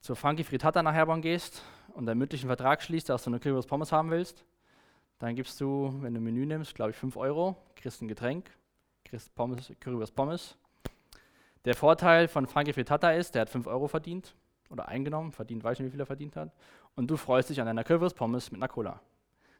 zur 0.00 0.16
Funky 0.16 0.42
Frittata 0.42 0.82
nach 0.82 0.94
Herborn 0.94 1.20
gehst 1.20 1.62
und 1.88 2.08
einen 2.08 2.18
mündlichen 2.18 2.46
Vertrag 2.46 2.82
schließt, 2.82 3.10
dass 3.10 3.24
du 3.24 3.30
eine 3.30 3.40
Currywurst 3.40 3.68
Pommes 3.68 3.92
haben 3.92 4.10
willst, 4.10 4.44
dann 5.18 5.34
gibst 5.34 5.60
du, 5.60 5.92
wenn 6.00 6.14
du 6.14 6.20
ein 6.20 6.24
Menü 6.24 6.46
nimmst, 6.46 6.74
glaube 6.74 6.92
ich 6.92 6.96
5 6.96 7.16
Euro, 7.18 7.56
kriegst 7.76 8.00
ein 8.00 8.08
Getränk, 8.08 8.50
kriegst 9.04 9.34
Pommes, 9.34 9.70
Currywurst 9.80 10.14
Pommes. 10.14 10.56
Der 11.64 11.74
Vorteil 11.74 12.28
von 12.28 12.46
Frankie 12.46 12.72
Frittata 12.72 13.12
ist, 13.12 13.34
der 13.34 13.42
hat 13.42 13.50
5 13.50 13.66
Euro 13.66 13.86
verdient 13.86 14.34
oder 14.70 14.88
eingenommen, 14.88 15.32
verdient, 15.32 15.62
weiß 15.62 15.78
nicht, 15.78 15.88
wie 15.88 15.90
viel 15.90 16.00
er 16.00 16.06
verdient 16.06 16.36
hat 16.36 16.52
und 16.94 17.10
du 17.10 17.16
freust 17.16 17.50
dich 17.50 17.60
an 17.60 17.68
einer 17.68 17.84
Kürbis-Pommes 17.84 18.50
mit 18.50 18.60
einer 18.60 18.68
Cola. 18.68 19.00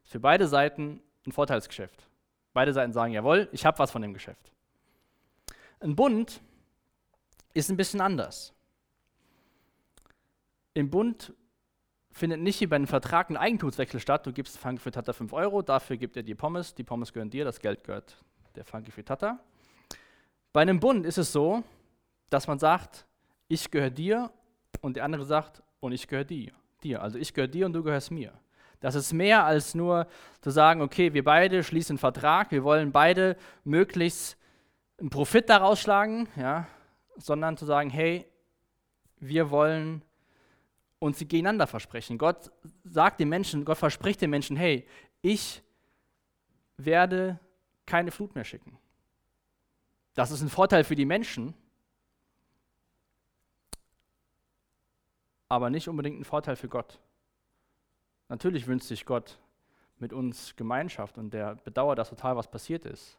Ist 0.04 0.12
für 0.12 0.20
beide 0.20 0.46
Seiten 0.46 1.02
ein 1.26 1.32
Vorteilsgeschäft. 1.32 2.08
Beide 2.52 2.72
Seiten 2.72 2.92
sagen, 2.92 3.12
jawohl, 3.12 3.48
ich 3.52 3.66
habe 3.66 3.78
was 3.78 3.90
von 3.90 4.02
dem 4.02 4.14
Geschäft. 4.14 4.52
Ein 5.80 5.94
Bund 5.94 6.40
ist 7.54 7.70
ein 7.70 7.76
bisschen 7.76 8.00
anders. 8.00 8.52
Im 10.74 10.90
Bund 10.90 11.34
findet 12.12 12.40
nicht 12.40 12.60
wie 12.60 12.66
bei 12.66 12.76
einem 12.76 12.86
Vertrag 12.86 13.30
ein 13.30 13.36
Eigentumswechsel 13.36 14.00
statt. 14.00 14.26
Du 14.26 14.32
gibst 14.32 14.58
Funky 14.58 14.78
Frittata 14.78 15.12
5 15.12 15.32
Euro, 15.32 15.62
dafür 15.62 15.96
gibt 15.96 16.16
er 16.16 16.22
die 16.22 16.34
Pommes, 16.34 16.74
die 16.74 16.84
Pommes 16.84 17.12
gehören 17.12 17.30
dir, 17.30 17.44
das 17.44 17.60
Geld 17.60 17.84
gehört 17.84 18.16
der 18.54 18.64
Funky 18.64 18.90
Frittata. 18.90 19.38
Bei 20.52 20.62
einem 20.62 20.80
Bund 20.80 21.06
ist 21.06 21.18
es 21.18 21.32
so, 21.32 21.62
dass 22.30 22.46
man 22.46 22.58
sagt, 22.58 23.06
ich 23.48 23.70
gehöre 23.70 23.90
dir 23.90 24.30
und 24.80 24.96
der 24.96 25.04
andere 25.04 25.24
sagt, 25.24 25.62
und 25.80 25.92
ich 25.92 26.06
gehöre 26.06 26.24
dir. 26.24 26.52
dir. 26.82 27.02
Also 27.02 27.18
ich 27.18 27.34
gehöre 27.34 27.48
dir 27.48 27.66
und 27.66 27.72
du 27.72 27.82
gehörst 27.82 28.10
mir. 28.10 28.32
Das 28.80 28.94
ist 28.94 29.12
mehr 29.12 29.44
als 29.44 29.74
nur 29.74 30.06
zu 30.40 30.50
sagen, 30.50 30.80
okay, 30.80 31.12
wir 31.12 31.24
beide 31.24 31.62
schließen 31.62 31.94
einen 31.94 31.98
Vertrag, 31.98 32.50
wir 32.50 32.64
wollen 32.64 32.92
beide 32.92 33.36
möglichst 33.64 34.38
einen 34.98 35.10
Profit 35.10 35.48
daraus 35.50 35.80
schlagen, 35.80 36.28
ja, 36.36 36.66
sondern 37.16 37.56
zu 37.56 37.66
sagen, 37.66 37.90
hey, 37.90 38.26
wir 39.18 39.50
wollen 39.50 40.02
uns 40.98 41.18
gegeneinander 41.18 41.66
versprechen. 41.66 42.16
Gott 42.16 42.50
sagt 42.84 43.20
den 43.20 43.28
Menschen, 43.28 43.64
Gott 43.64 43.78
verspricht 43.78 44.20
den 44.22 44.30
Menschen, 44.30 44.56
hey, 44.56 44.86
ich 45.20 45.62
werde 46.76 47.38
keine 47.84 48.10
Flut 48.10 48.34
mehr 48.34 48.44
schicken. 48.44 48.78
Das 50.14 50.30
ist 50.30 50.42
ein 50.42 50.48
Vorteil 50.48 50.84
für 50.84 50.94
die 50.94 51.04
Menschen, 51.04 51.54
aber 55.50 55.68
nicht 55.68 55.88
unbedingt 55.88 56.18
ein 56.18 56.24
Vorteil 56.24 56.54
für 56.54 56.68
Gott. 56.68 57.00
Natürlich 58.28 58.68
wünscht 58.68 58.86
sich 58.86 59.04
Gott 59.04 59.38
mit 59.98 60.12
uns 60.12 60.54
Gemeinschaft 60.54 61.18
und 61.18 61.34
der 61.34 61.56
bedauert 61.56 61.98
das 61.98 62.08
total, 62.08 62.36
was 62.36 62.48
passiert 62.48 62.86
ist. 62.86 63.18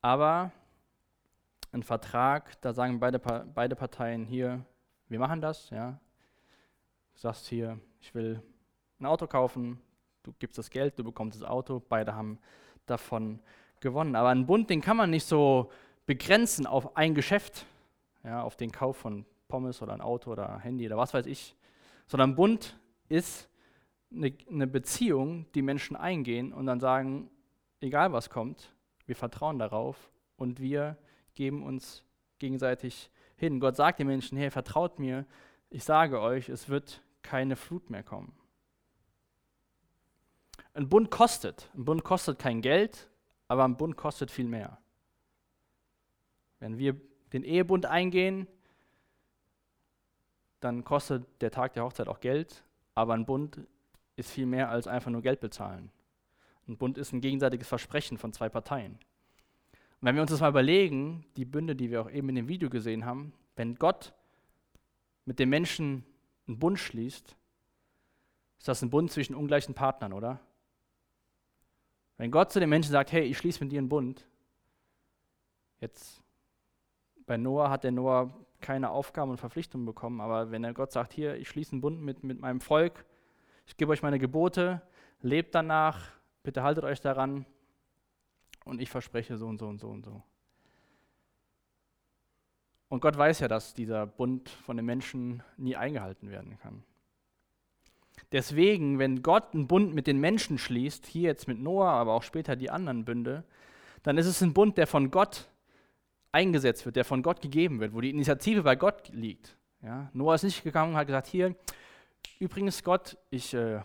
Aber 0.00 0.50
ein 1.70 1.82
Vertrag, 1.82 2.58
da 2.62 2.72
sagen 2.72 2.98
beide, 2.98 3.18
beide 3.18 3.76
Parteien 3.76 4.24
hier, 4.24 4.64
wir 5.08 5.18
machen 5.18 5.42
das, 5.42 5.68
ja. 5.68 6.00
Du 7.12 7.20
sagst 7.20 7.46
hier, 7.46 7.78
ich 8.00 8.14
will 8.14 8.42
ein 9.00 9.06
Auto 9.06 9.26
kaufen, 9.26 9.78
du 10.22 10.32
gibst 10.38 10.56
das 10.56 10.70
Geld, 10.70 10.98
du 10.98 11.04
bekommst 11.04 11.42
das 11.42 11.46
Auto, 11.46 11.82
beide 11.86 12.14
haben 12.14 12.38
davon 12.86 13.38
gewonnen. 13.80 14.16
Aber 14.16 14.30
ein 14.30 14.46
Bund, 14.46 14.70
den 14.70 14.80
kann 14.80 14.96
man 14.96 15.10
nicht 15.10 15.26
so 15.26 15.70
begrenzen 16.06 16.66
auf 16.66 16.96
ein 16.96 17.14
Geschäft, 17.14 17.66
ja, 18.24 18.42
auf 18.42 18.56
den 18.56 18.72
Kauf 18.72 18.96
von 18.96 19.26
Pommes 19.48 19.82
oder 19.82 19.92
ein 19.92 20.00
Auto 20.00 20.30
oder 20.32 20.54
ein 20.54 20.60
Handy 20.60 20.86
oder 20.86 20.96
was 20.96 21.14
weiß 21.14 21.26
ich, 21.26 21.56
sondern 22.06 22.34
Bund 22.34 22.78
ist 23.08 23.48
eine, 24.12 24.32
eine 24.48 24.66
Beziehung, 24.66 25.46
die 25.54 25.62
Menschen 25.62 25.96
eingehen 25.96 26.52
und 26.52 26.66
dann 26.66 26.80
sagen, 26.80 27.30
egal 27.80 28.12
was 28.12 28.30
kommt, 28.30 28.74
wir 29.06 29.16
vertrauen 29.16 29.58
darauf 29.58 30.12
und 30.36 30.60
wir 30.60 30.96
geben 31.34 31.62
uns 31.62 32.04
gegenseitig 32.38 33.10
hin. 33.36 33.60
Gott 33.60 33.76
sagt 33.76 33.98
den 33.98 34.06
Menschen, 34.06 34.36
hey, 34.38 34.50
vertraut 34.50 34.98
mir, 34.98 35.26
ich 35.70 35.84
sage 35.84 36.20
euch, 36.20 36.48
es 36.48 36.68
wird 36.68 37.02
keine 37.22 37.56
Flut 37.56 37.90
mehr 37.90 38.02
kommen. 38.02 38.32
Ein 40.74 40.88
Bund 40.88 41.10
kostet. 41.10 41.70
Ein 41.74 41.84
Bund 41.84 42.04
kostet 42.04 42.38
kein 42.38 42.60
Geld, 42.60 43.10
aber 43.48 43.64
ein 43.64 43.76
Bund 43.76 43.96
kostet 43.96 44.30
viel 44.30 44.46
mehr. 44.46 44.78
Wenn 46.60 46.78
wir 46.78 47.00
den 47.32 47.44
Ehebund 47.44 47.86
eingehen, 47.86 48.46
dann 50.60 50.84
kostet 50.84 51.24
der 51.40 51.50
Tag 51.50 51.74
der 51.74 51.84
Hochzeit 51.84 52.08
auch 52.08 52.20
Geld, 52.20 52.64
aber 52.94 53.14
ein 53.14 53.26
Bund 53.26 53.60
ist 54.16 54.30
viel 54.30 54.46
mehr 54.46 54.70
als 54.70 54.86
einfach 54.86 55.10
nur 55.10 55.22
Geld 55.22 55.40
bezahlen. 55.40 55.90
Ein 56.66 56.76
Bund 56.76 56.98
ist 56.98 57.12
ein 57.12 57.20
gegenseitiges 57.20 57.68
Versprechen 57.68 58.18
von 58.18 58.32
zwei 58.32 58.48
Parteien. 58.48 58.92
Und 58.92 60.06
wenn 60.06 60.14
wir 60.14 60.22
uns 60.22 60.30
das 60.30 60.40
mal 60.40 60.50
überlegen, 60.50 61.24
die 61.36 61.44
Bünde, 61.44 61.74
die 61.74 61.90
wir 61.90 62.02
auch 62.02 62.10
eben 62.10 62.28
in 62.28 62.34
dem 62.34 62.48
Video 62.48 62.68
gesehen 62.68 63.04
haben, 63.04 63.32
wenn 63.56 63.76
Gott 63.76 64.12
mit 65.24 65.38
dem 65.38 65.48
Menschen 65.48 66.04
einen 66.46 66.58
Bund 66.58 66.78
schließt, 66.78 67.36
ist 68.58 68.68
das 68.68 68.82
ein 68.82 68.90
Bund 68.90 69.10
zwischen 69.10 69.34
ungleichen 69.34 69.74
Partnern, 69.74 70.12
oder? 70.12 70.40
Wenn 72.16 72.30
Gott 72.30 72.52
zu 72.52 72.58
den 72.58 72.68
Menschen 72.68 72.90
sagt, 72.90 73.12
hey, 73.12 73.22
ich 73.22 73.38
schließe 73.38 73.62
mit 73.62 73.72
dir 73.72 73.78
einen 73.78 73.88
Bund, 73.88 74.26
jetzt 75.80 76.22
bei 77.26 77.36
Noah 77.36 77.70
hat 77.70 77.84
der 77.84 77.92
Noah 77.92 78.34
keine 78.60 78.90
Aufgaben 78.90 79.30
und 79.30 79.38
Verpflichtungen 79.38 79.86
bekommen, 79.86 80.20
aber 80.20 80.50
wenn 80.50 80.62
der 80.62 80.74
Gott 80.74 80.92
sagt, 80.92 81.12
hier, 81.12 81.36
ich 81.36 81.48
schließe 81.48 81.72
einen 81.72 81.80
Bund 81.80 82.00
mit, 82.00 82.24
mit 82.24 82.40
meinem 82.40 82.60
Volk, 82.60 83.04
ich 83.66 83.76
gebe 83.76 83.92
euch 83.92 84.02
meine 84.02 84.18
Gebote, 84.18 84.82
lebt 85.20 85.54
danach, 85.54 86.10
bitte 86.42 86.62
haltet 86.62 86.84
euch 86.84 87.00
daran 87.00 87.46
und 88.64 88.80
ich 88.80 88.90
verspreche 88.90 89.36
so 89.36 89.46
und 89.46 89.58
so 89.58 89.66
und 89.66 89.78
so 89.80 89.88
und 89.88 90.04
so. 90.04 90.22
Und 92.88 93.00
Gott 93.00 93.18
weiß 93.18 93.40
ja, 93.40 93.48
dass 93.48 93.74
dieser 93.74 94.06
Bund 94.06 94.48
von 94.48 94.76
den 94.76 94.86
Menschen 94.86 95.42
nie 95.56 95.76
eingehalten 95.76 96.30
werden 96.30 96.58
kann. 96.58 96.82
Deswegen, 98.32 98.98
wenn 98.98 99.22
Gott 99.22 99.54
einen 99.54 99.66
Bund 99.68 99.94
mit 99.94 100.06
den 100.06 100.18
Menschen 100.18 100.58
schließt, 100.58 101.06
hier 101.06 101.22
jetzt 101.22 101.48
mit 101.48 101.60
Noah, 101.60 101.90
aber 101.92 102.14
auch 102.14 102.22
später 102.22 102.56
die 102.56 102.70
anderen 102.70 103.04
Bünde, 103.04 103.44
dann 104.02 104.18
ist 104.18 104.26
es 104.26 104.42
ein 104.42 104.54
Bund, 104.54 104.76
der 104.78 104.86
von 104.86 105.10
Gott 105.10 105.48
eingesetzt 106.32 106.84
wird, 106.84 106.96
der 106.96 107.04
von 107.04 107.22
Gott 107.22 107.40
gegeben 107.40 107.80
wird, 107.80 107.94
wo 107.94 108.00
die 108.00 108.10
Initiative 108.10 108.62
bei 108.62 108.76
Gott 108.76 109.08
liegt. 109.12 109.56
Ja? 109.82 110.10
Noah 110.12 110.34
ist 110.34 110.42
nicht 110.42 110.62
gegangen 110.62 110.92
und 110.92 110.98
hat 110.98 111.06
gesagt, 111.06 111.26
hier, 111.26 111.54
übrigens 112.38 112.82
Gott, 112.82 113.16
ich 113.30 113.54
äh, 113.54 113.80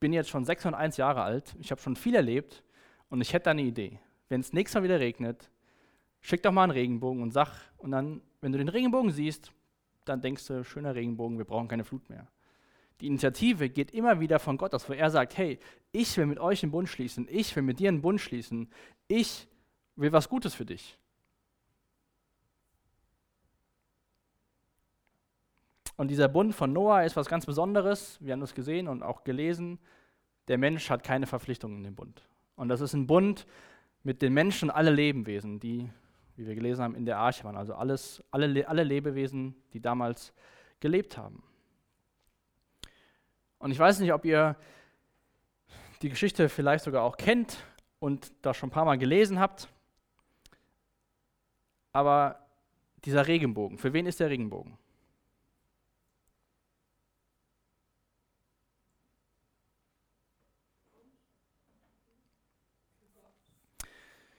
bin 0.00 0.12
jetzt 0.12 0.28
schon 0.28 0.44
601 0.44 0.96
Jahre 0.96 1.22
alt, 1.22 1.54
ich 1.58 1.70
habe 1.70 1.80
schon 1.80 1.96
viel 1.96 2.14
erlebt 2.14 2.62
und 3.08 3.20
ich 3.20 3.32
hätte 3.32 3.50
eine 3.50 3.62
Idee. 3.62 4.00
Wenn 4.28 4.40
es 4.40 4.52
nächstes 4.52 4.74
Mal 4.80 4.84
wieder 4.84 5.00
regnet, 5.00 5.50
schick 6.20 6.42
doch 6.42 6.52
mal 6.52 6.64
einen 6.64 6.72
Regenbogen 6.72 7.22
und 7.22 7.32
sag, 7.32 7.50
und 7.78 7.92
dann, 7.92 8.20
wenn 8.40 8.52
du 8.52 8.58
den 8.58 8.68
Regenbogen 8.68 9.10
siehst, 9.10 9.52
dann 10.04 10.20
denkst 10.20 10.46
du, 10.46 10.64
schöner 10.64 10.94
Regenbogen, 10.94 11.38
wir 11.38 11.44
brauchen 11.44 11.68
keine 11.68 11.84
Flut 11.84 12.08
mehr. 12.10 12.26
Die 13.00 13.06
Initiative 13.08 13.68
geht 13.68 13.90
immer 13.92 14.20
wieder 14.20 14.38
von 14.38 14.56
Gott 14.56 14.74
aus, 14.74 14.88
wo 14.88 14.94
er 14.94 15.10
sagt, 15.10 15.36
hey, 15.36 15.58
ich 15.92 16.16
will 16.16 16.26
mit 16.26 16.38
euch 16.38 16.62
einen 16.62 16.72
Bund 16.72 16.88
schließen, 16.88 17.26
ich 17.30 17.54
will 17.54 17.62
mit 17.62 17.78
dir 17.78 17.88
einen 17.88 18.00
Bund 18.00 18.20
schließen, 18.20 18.70
ich 19.06 19.48
will 19.96 20.12
was 20.12 20.28
Gutes 20.28 20.54
für 20.54 20.64
dich. 20.64 20.98
Und 25.96 26.08
dieser 26.08 26.28
Bund 26.28 26.54
von 26.54 26.72
Noah 26.72 27.04
ist 27.04 27.16
was 27.16 27.28
ganz 27.28 27.46
Besonderes. 27.46 28.18
Wir 28.20 28.32
haben 28.32 28.40
das 28.40 28.54
gesehen 28.54 28.86
und 28.86 29.02
auch 29.02 29.24
gelesen. 29.24 29.78
Der 30.48 30.58
Mensch 30.58 30.90
hat 30.90 31.02
keine 31.02 31.26
Verpflichtungen 31.26 31.78
in 31.78 31.84
dem 31.84 31.94
Bund. 31.94 32.22
Und 32.54 32.68
das 32.68 32.80
ist 32.80 32.92
ein 32.92 33.06
Bund 33.06 33.46
mit 34.02 34.22
den 34.22 34.32
Menschen, 34.34 34.70
alle 34.70 34.90
Lebewesen, 34.90 35.58
die, 35.58 35.90
wie 36.36 36.46
wir 36.46 36.54
gelesen 36.54 36.82
haben, 36.82 36.94
in 36.94 37.06
der 37.06 37.18
Arche 37.18 37.44
waren. 37.44 37.56
Also 37.56 37.74
alles, 37.74 38.22
alle, 38.30 38.68
alle 38.68 38.84
Lebewesen, 38.84 39.56
die 39.72 39.80
damals 39.80 40.32
gelebt 40.80 41.16
haben. 41.16 41.42
Und 43.58 43.70
ich 43.70 43.78
weiß 43.78 44.00
nicht, 44.00 44.12
ob 44.12 44.24
ihr 44.24 44.56
die 46.02 46.10
Geschichte 46.10 46.48
vielleicht 46.48 46.84
sogar 46.84 47.02
auch 47.02 47.16
kennt 47.16 47.64
und 47.98 48.32
das 48.42 48.56
schon 48.56 48.68
ein 48.68 48.72
paar 48.72 48.84
Mal 48.84 48.98
gelesen 48.98 49.40
habt. 49.40 49.68
Aber 51.92 52.46
dieser 53.04 53.26
Regenbogen, 53.26 53.78
für 53.78 53.94
wen 53.94 54.04
ist 54.04 54.20
der 54.20 54.28
Regenbogen? 54.28 54.76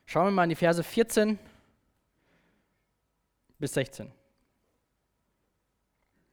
Schauen 0.10 0.28
wir 0.28 0.32
mal 0.32 0.44
in 0.46 0.52
die 0.52 0.56
Verse 0.56 0.82
14 0.82 1.38
bis 3.60 3.74
16. 3.74 4.10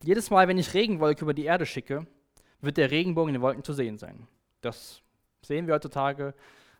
Jedes 0.05 0.31
Mal, 0.31 0.47
wenn 0.47 0.59
ich 0.59 0.75
Regenwolke 0.75 1.23
über 1.23 1.35
die 1.35 1.43
Erde 1.43 1.67
schicke, 1.67 2.07
wird 2.61 2.77
der 2.77 2.93
Regenbogen 2.93 3.31
in 3.31 3.41
den 3.41 3.43
Wolken 3.43 3.65
zu 3.65 3.73
sehen 3.73 3.99
sein. 3.99 4.29
Das 4.61 5.03
sehen 5.43 5.67
wir 5.67 5.75
heutzutage. 5.75 6.35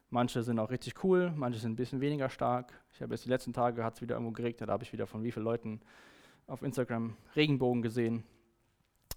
Manche 0.09 0.45
sind 0.45 0.61
auch 0.61 0.71
richtig 0.71 1.03
cool, 1.03 1.33
manche 1.35 1.59
sind 1.59 1.73
ein 1.73 1.77
bisschen 1.77 2.01
weniger 2.01 2.29
stark. 2.29 2.73
Ich 2.93 3.03
habe 3.03 3.13
jetzt 3.13 3.25
die 3.25 3.31
letzten 3.31 3.53
Tage, 3.53 3.83
hat 3.83 3.95
es 3.95 4.01
wieder 4.01 4.15
irgendwo 4.15 4.31
geregnet, 4.31 4.69
da 4.69 4.75
habe 4.75 4.85
ich 4.85 4.93
wieder 4.93 5.09
von 5.09 5.25
wie 5.25 5.33
vielen 5.33 5.47
Leuten 5.47 5.81
auf 6.47 6.63
Instagram 6.63 7.17
Regenbogen 7.35 7.83
gesehen. 7.83 8.23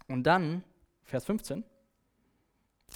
Und 0.08 0.24
dann, 0.24 0.64
Vers 1.04 1.26
15, 1.26 1.64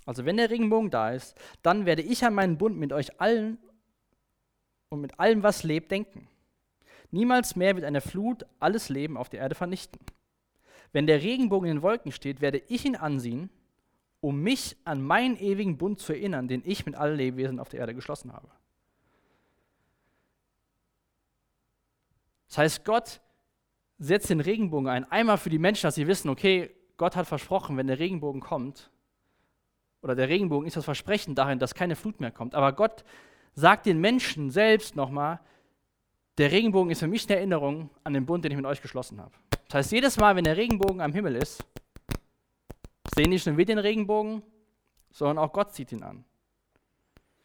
also 0.07 0.25
wenn 0.25 0.37
der 0.37 0.49
Regenbogen 0.49 0.89
da 0.89 1.11
ist, 1.11 1.39
dann 1.61 1.85
werde 1.85 2.01
ich 2.01 2.25
an 2.25 2.33
meinen 2.33 2.57
Bund 2.57 2.79
mit 2.79 2.93
euch 2.93 3.21
allen 3.21 3.59
und 4.91 5.01
mit 5.01 5.19
allem, 5.19 5.41
was 5.41 5.63
lebt, 5.63 5.89
denken. 5.89 6.27
Niemals 7.11 7.55
mehr 7.55 7.75
wird 7.75 7.85
eine 7.85 8.01
Flut 8.01 8.45
alles 8.59 8.89
Leben 8.89 9.17
auf 9.17 9.29
der 9.29 9.39
Erde 9.39 9.55
vernichten. 9.55 9.99
Wenn 10.91 11.07
der 11.07 11.21
Regenbogen 11.21 11.69
in 11.69 11.77
den 11.77 11.81
Wolken 11.81 12.11
steht, 12.11 12.41
werde 12.41 12.61
ich 12.67 12.85
ihn 12.85 12.97
ansehen, 12.97 13.49
um 14.19 14.41
mich 14.41 14.75
an 14.83 15.01
meinen 15.01 15.37
ewigen 15.37 15.77
Bund 15.77 15.99
zu 15.99 16.13
erinnern, 16.13 16.47
den 16.47 16.61
ich 16.65 16.85
mit 16.85 16.95
allen 16.95 17.17
Lebewesen 17.17 17.59
auf 17.59 17.69
der 17.69 17.79
Erde 17.79 17.95
geschlossen 17.95 18.33
habe. 18.33 18.49
Das 22.49 22.57
heißt, 22.57 22.85
Gott 22.85 23.21
setzt 23.97 24.29
den 24.29 24.41
Regenbogen 24.41 24.89
ein, 24.89 25.09
einmal 25.09 25.37
für 25.37 25.49
die 25.49 25.59
Menschen, 25.59 25.83
dass 25.83 25.95
sie 25.95 26.07
wissen, 26.07 26.29
okay, 26.29 26.75
Gott 26.97 27.15
hat 27.15 27.27
versprochen, 27.27 27.77
wenn 27.77 27.87
der 27.87 27.99
Regenbogen 27.99 28.41
kommt, 28.41 28.91
oder 30.01 30.15
der 30.15 30.27
Regenbogen 30.27 30.67
ist 30.67 30.75
das 30.75 30.85
Versprechen 30.85 31.35
darin, 31.35 31.59
dass 31.59 31.75
keine 31.75 31.95
Flut 31.95 32.19
mehr 32.19 32.31
kommt. 32.31 32.55
Aber 32.55 32.73
Gott 32.73 33.05
sagt 33.53 33.85
den 33.85 33.99
Menschen 33.99 34.51
selbst 34.51 34.95
nochmal, 34.95 35.39
der 36.37 36.51
Regenbogen 36.51 36.91
ist 36.91 36.99
für 36.99 37.07
mich 37.07 37.29
eine 37.29 37.37
Erinnerung 37.37 37.89
an 38.03 38.13
den 38.13 38.25
Bund, 38.25 38.43
den 38.43 38.51
ich 38.51 38.57
mit 38.57 38.65
euch 38.65 38.81
geschlossen 38.81 39.21
habe. 39.21 39.33
Das 39.67 39.75
heißt, 39.75 39.91
jedes 39.91 40.17
Mal, 40.17 40.35
wenn 40.35 40.43
der 40.43 40.57
Regenbogen 40.57 41.01
am 41.01 41.13
Himmel 41.13 41.35
ist, 41.35 41.63
sehen 43.15 43.29
nicht 43.29 43.45
nur 43.45 43.57
wir 43.57 43.65
den 43.65 43.77
Regenbogen, 43.77 44.41
sondern 45.11 45.37
auch 45.37 45.53
Gott 45.53 45.73
zieht 45.73 45.91
ihn 45.91 46.03
an. 46.03 46.23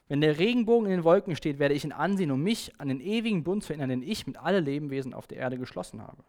Wenn 0.08 0.20
der 0.20 0.38
Regenbogen 0.38 0.86
in 0.86 0.98
den 0.98 1.04
Wolken 1.04 1.34
steht, 1.34 1.58
werde 1.58 1.74
ich 1.74 1.84
ihn 1.84 1.92
ansehen, 1.92 2.30
um 2.30 2.42
mich 2.42 2.78
an 2.80 2.88
den 2.88 3.00
ewigen 3.00 3.42
Bund 3.42 3.64
zu 3.64 3.72
erinnern, 3.72 3.88
den 3.90 4.02
ich 4.02 4.26
mit 4.26 4.36
allen 4.36 4.64
Lebewesen 4.64 5.14
auf 5.14 5.26
der 5.26 5.38
Erde 5.38 5.58
geschlossen 5.58 6.00
habe. 6.00 6.22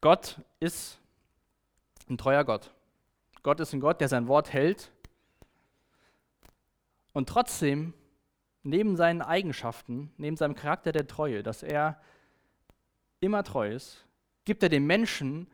Gott 0.00 0.40
ist 0.60 0.98
ein 2.08 2.18
treuer 2.18 2.44
Gott. 2.44 2.73
Gott 3.44 3.60
ist 3.60 3.74
ein 3.74 3.80
Gott, 3.80 4.00
der 4.00 4.08
sein 4.08 4.26
Wort 4.26 4.52
hält 4.52 4.90
und 7.12 7.28
trotzdem 7.28 7.92
neben 8.62 8.96
seinen 8.96 9.20
Eigenschaften, 9.20 10.10
neben 10.16 10.36
seinem 10.36 10.54
Charakter 10.54 10.92
der 10.92 11.06
Treue, 11.06 11.42
dass 11.42 11.62
er 11.62 12.00
immer 13.20 13.44
treu 13.44 13.70
ist, 13.70 14.06
gibt 14.46 14.62
er 14.62 14.70
dem 14.70 14.86
Menschen 14.86 15.46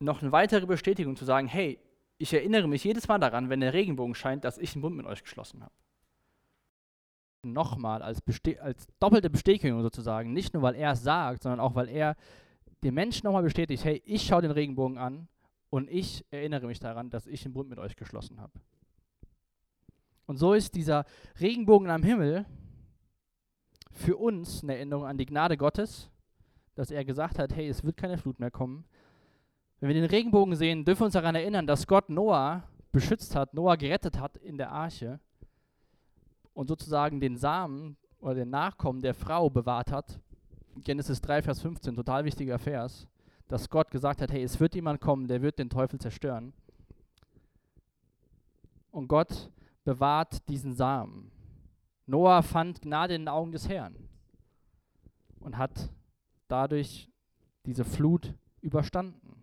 noch 0.00 0.20
eine 0.20 0.32
weitere 0.32 0.66
Bestätigung 0.66 1.14
zu 1.14 1.24
sagen, 1.24 1.46
hey, 1.46 1.78
ich 2.18 2.34
erinnere 2.34 2.66
mich 2.66 2.82
jedes 2.82 3.06
Mal 3.06 3.18
daran, 3.18 3.48
wenn 3.50 3.60
der 3.60 3.72
Regenbogen 3.72 4.16
scheint, 4.16 4.44
dass 4.44 4.58
ich 4.58 4.74
einen 4.74 4.82
Bund 4.82 4.96
mit 4.96 5.06
euch 5.06 5.22
geschlossen 5.22 5.62
habe. 5.62 5.72
Nochmal 7.44 8.02
als, 8.02 8.20
als 8.60 8.88
doppelte 8.98 9.30
Bestätigung 9.30 9.80
sozusagen, 9.82 10.32
nicht 10.32 10.54
nur 10.54 10.64
weil 10.64 10.74
er 10.74 10.92
es 10.92 11.02
sagt, 11.04 11.44
sondern 11.44 11.60
auch 11.60 11.76
weil 11.76 11.88
er 11.88 12.16
dem 12.82 12.94
Menschen 12.94 13.26
nochmal 13.26 13.44
bestätigt, 13.44 13.84
hey, 13.84 14.02
ich 14.04 14.26
schaue 14.26 14.42
den 14.42 14.50
Regenbogen 14.50 14.98
an 14.98 15.28
und 15.70 15.88
ich 15.88 16.24
erinnere 16.30 16.66
mich 16.66 16.80
daran, 16.80 17.10
dass 17.10 17.26
ich 17.26 17.44
einen 17.44 17.54
Bund 17.54 17.70
mit 17.70 17.78
euch 17.78 17.96
geschlossen 17.96 18.40
habe. 18.40 18.52
Und 20.26 20.36
so 20.36 20.52
ist 20.52 20.74
dieser 20.74 21.04
Regenbogen 21.40 21.90
am 21.90 22.02
Himmel 22.02 22.44
für 23.92 24.16
uns 24.16 24.62
eine 24.62 24.76
Erinnerung 24.76 25.06
an 25.06 25.18
die 25.18 25.26
Gnade 25.26 25.56
Gottes, 25.56 26.10
dass 26.74 26.90
er 26.90 27.04
gesagt 27.04 27.38
hat, 27.38 27.54
hey, 27.54 27.68
es 27.68 27.82
wird 27.84 27.96
keine 27.96 28.18
Flut 28.18 28.38
mehr 28.38 28.50
kommen. 28.50 28.84
Wenn 29.80 29.88
wir 29.88 29.94
den 29.94 30.04
Regenbogen 30.04 30.54
sehen, 30.54 30.84
dürfen 30.84 31.00
wir 31.00 31.04
uns 31.06 31.14
daran 31.14 31.34
erinnern, 31.34 31.66
dass 31.66 31.86
Gott 31.86 32.10
Noah 32.10 32.64
beschützt 32.92 33.34
hat, 33.34 33.54
Noah 33.54 33.76
gerettet 33.76 34.20
hat 34.20 34.36
in 34.36 34.58
der 34.58 34.70
Arche 34.70 35.20
und 36.52 36.68
sozusagen 36.68 37.20
den 37.20 37.36
Samen 37.36 37.96
oder 38.18 38.34
den 38.34 38.50
Nachkommen 38.50 39.00
der 39.00 39.14
Frau 39.14 39.48
bewahrt 39.50 39.90
hat. 39.90 40.20
Genesis 40.76 41.20
3, 41.20 41.42
Vers 41.42 41.60
15, 41.60 41.94
total 41.94 42.24
wichtiger 42.24 42.58
Vers, 42.58 43.08
dass 43.50 43.68
Gott 43.68 43.90
gesagt 43.90 44.22
hat, 44.22 44.30
hey, 44.30 44.44
es 44.44 44.60
wird 44.60 44.76
jemand 44.76 45.00
kommen, 45.00 45.26
der 45.26 45.42
wird 45.42 45.58
den 45.58 45.68
Teufel 45.68 45.98
zerstören. 45.98 46.52
Und 48.92 49.08
Gott 49.08 49.50
bewahrt 49.82 50.48
diesen 50.48 50.72
Samen. 50.72 51.32
Noah 52.06 52.44
fand 52.44 52.80
Gnade 52.80 53.16
in 53.16 53.22
den 53.22 53.28
Augen 53.28 53.50
des 53.50 53.68
Herrn 53.68 53.96
und 55.40 55.58
hat 55.58 55.90
dadurch 56.46 57.10
diese 57.66 57.84
Flut 57.84 58.32
überstanden. 58.60 59.42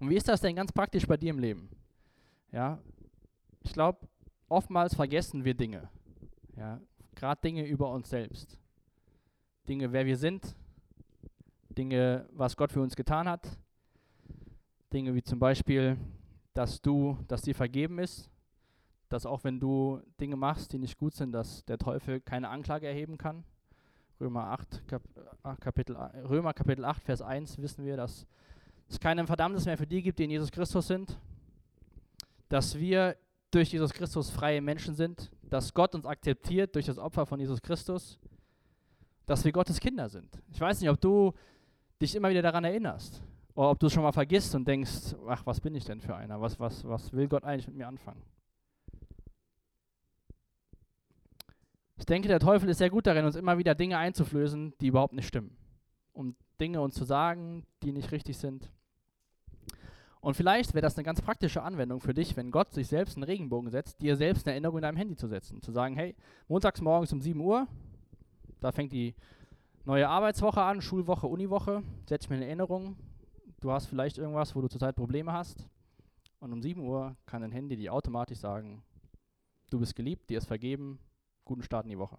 Und 0.00 0.08
wie 0.08 0.16
ist 0.16 0.28
das 0.28 0.40
denn 0.40 0.56
ganz 0.56 0.72
praktisch 0.72 1.06
bei 1.06 1.18
dir 1.18 1.30
im 1.30 1.38
Leben? 1.38 1.68
Ja, 2.50 2.78
ich 3.60 3.74
glaube, 3.74 4.08
oftmals 4.48 4.94
vergessen 4.94 5.44
wir 5.44 5.52
Dinge. 5.52 5.90
Ja, 6.56 6.80
gerade 7.14 7.42
Dinge 7.42 7.66
über 7.66 7.90
uns 7.90 8.08
selbst. 8.08 8.58
Dinge, 9.68 9.92
wer 9.92 10.06
wir 10.06 10.16
sind, 10.16 10.56
Dinge, 11.74 12.28
was 12.32 12.56
Gott 12.56 12.72
für 12.72 12.80
uns 12.80 12.96
getan 12.96 13.28
hat. 13.28 13.58
Dinge 14.92 15.14
wie 15.14 15.22
zum 15.22 15.38
Beispiel, 15.38 15.96
dass 16.52 16.80
du, 16.80 17.18
dass 17.26 17.42
dir 17.42 17.54
vergeben 17.54 17.98
ist, 17.98 18.30
dass 19.08 19.26
auch 19.26 19.44
wenn 19.44 19.60
du 19.60 20.00
Dinge 20.20 20.36
machst, 20.36 20.72
die 20.72 20.78
nicht 20.78 20.96
gut 20.96 21.14
sind, 21.14 21.32
dass 21.32 21.64
der 21.64 21.78
Teufel 21.78 22.20
keine 22.20 22.48
Anklage 22.48 22.86
erheben 22.86 23.18
kann. 23.18 23.44
Römer 24.20 24.44
8, 24.46 24.86
Kap 24.86 25.02
äh, 25.44 25.56
Kapitel, 25.60 25.96
Römer 25.96 26.54
Kapitel 26.54 26.84
8, 26.84 27.02
Vers 27.02 27.20
1 27.20 27.58
wissen 27.58 27.84
wir, 27.84 27.96
dass 27.96 28.26
es 28.88 29.00
kein 29.00 29.26
Verdammnis 29.26 29.64
mehr 29.66 29.76
für 29.76 29.86
die 29.86 30.02
gibt, 30.02 30.18
die 30.18 30.24
in 30.24 30.30
Jesus 30.30 30.50
Christus 30.50 30.86
sind. 30.86 31.18
Dass 32.48 32.78
wir 32.78 33.16
durch 33.50 33.72
Jesus 33.72 33.92
Christus 33.92 34.30
freie 34.30 34.60
Menschen 34.60 34.94
sind. 34.94 35.30
Dass 35.42 35.74
Gott 35.74 35.94
uns 35.94 36.06
akzeptiert 36.06 36.74
durch 36.74 36.86
das 36.86 36.98
Opfer 36.98 37.26
von 37.26 37.40
Jesus 37.40 37.60
Christus. 37.60 38.18
Dass 39.26 39.44
wir 39.44 39.52
Gottes 39.52 39.80
Kinder 39.80 40.08
sind. 40.08 40.40
Ich 40.50 40.60
weiß 40.60 40.80
nicht, 40.80 40.90
ob 40.90 41.00
du 41.00 41.32
dich 42.04 42.14
immer 42.14 42.30
wieder 42.30 42.42
daran 42.42 42.64
erinnerst. 42.64 43.22
Oder 43.54 43.70
ob 43.70 43.78
du 43.78 43.86
es 43.86 43.92
schon 43.92 44.02
mal 44.02 44.12
vergisst 44.12 44.54
und 44.54 44.66
denkst, 44.66 45.14
ach, 45.28 45.46
was 45.46 45.60
bin 45.60 45.74
ich 45.74 45.84
denn 45.84 46.00
für 46.00 46.16
einer? 46.16 46.40
Was, 46.40 46.58
was, 46.58 46.86
was 46.86 47.12
will 47.12 47.28
Gott 47.28 47.44
eigentlich 47.44 47.68
mit 47.68 47.76
mir 47.76 47.88
anfangen? 47.88 48.22
Ich 51.96 52.06
denke, 52.06 52.28
der 52.28 52.40
Teufel 52.40 52.68
ist 52.68 52.78
sehr 52.78 52.90
gut 52.90 53.06
darin, 53.06 53.24
uns 53.24 53.36
immer 53.36 53.56
wieder 53.56 53.74
Dinge 53.74 53.98
einzuflößen, 53.98 54.74
die 54.80 54.88
überhaupt 54.88 55.14
nicht 55.14 55.28
stimmen. 55.28 55.56
Um 56.12 56.34
Dinge 56.60 56.80
uns 56.80 56.94
zu 56.94 57.04
sagen, 57.04 57.64
die 57.82 57.92
nicht 57.92 58.10
richtig 58.12 58.36
sind. 58.38 58.70
Und 60.20 60.34
vielleicht 60.34 60.74
wäre 60.74 60.82
das 60.82 60.96
eine 60.96 61.04
ganz 61.04 61.20
praktische 61.20 61.62
Anwendung 61.62 62.00
für 62.00 62.14
dich, 62.14 62.36
wenn 62.36 62.50
Gott 62.50 62.72
sich 62.72 62.88
selbst 62.88 63.16
einen 63.16 63.24
Regenbogen 63.24 63.70
setzt, 63.70 64.00
dir 64.00 64.16
selbst 64.16 64.46
eine 64.46 64.54
Erinnerung 64.54 64.78
in 64.78 64.82
deinem 64.82 64.96
Handy 64.96 65.16
zu 65.16 65.28
setzen. 65.28 65.60
Zu 65.60 65.70
sagen, 65.70 65.96
hey, 65.96 66.16
montags 66.48 66.80
morgens 66.80 67.12
um 67.12 67.20
7 67.20 67.38
Uhr, 67.40 67.68
da 68.60 68.72
fängt 68.72 68.92
die 68.92 69.14
neue 69.84 70.08
Arbeitswoche 70.08 70.62
an, 70.62 70.80
Schulwoche, 70.80 71.26
Uniwoche, 71.26 71.82
setz 72.06 72.28
mir 72.28 72.36
eine 72.36 72.46
Erinnerung. 72.46 72.96
Du 73.60 73.70
hast 73.70 73.86
vielleicht 73.86 74.18
irgendwas, 74.18 74.54
wo 74.54 74.60
du 74.60 74.68
zurzeit 74.68 74.96
Probleme 74.96 75.32
hast. 75.32 75.66
Und 76.40 76.52
um 76.52 76.62
7 76.62 76.80
Uhr 76.80 77.16
kann 77.26 77.42
dein 77.42 77.52
Handy 77.52 77.76
dir 77.76 77.92
automatisch 77.92 78.38
sagen, 78.38 78.82
du 79.70 79.78
bist 79.78 79.94
geliebt, 79.96 80.28
dir 80.28 80.38
ist 80.38 80.46
vergeben, 80.46 80.98
guten 81.44 81.62
Start 81.62 81.84
in 81.84 81.90
die 81.90 81.98
Woche. 81.98 82.18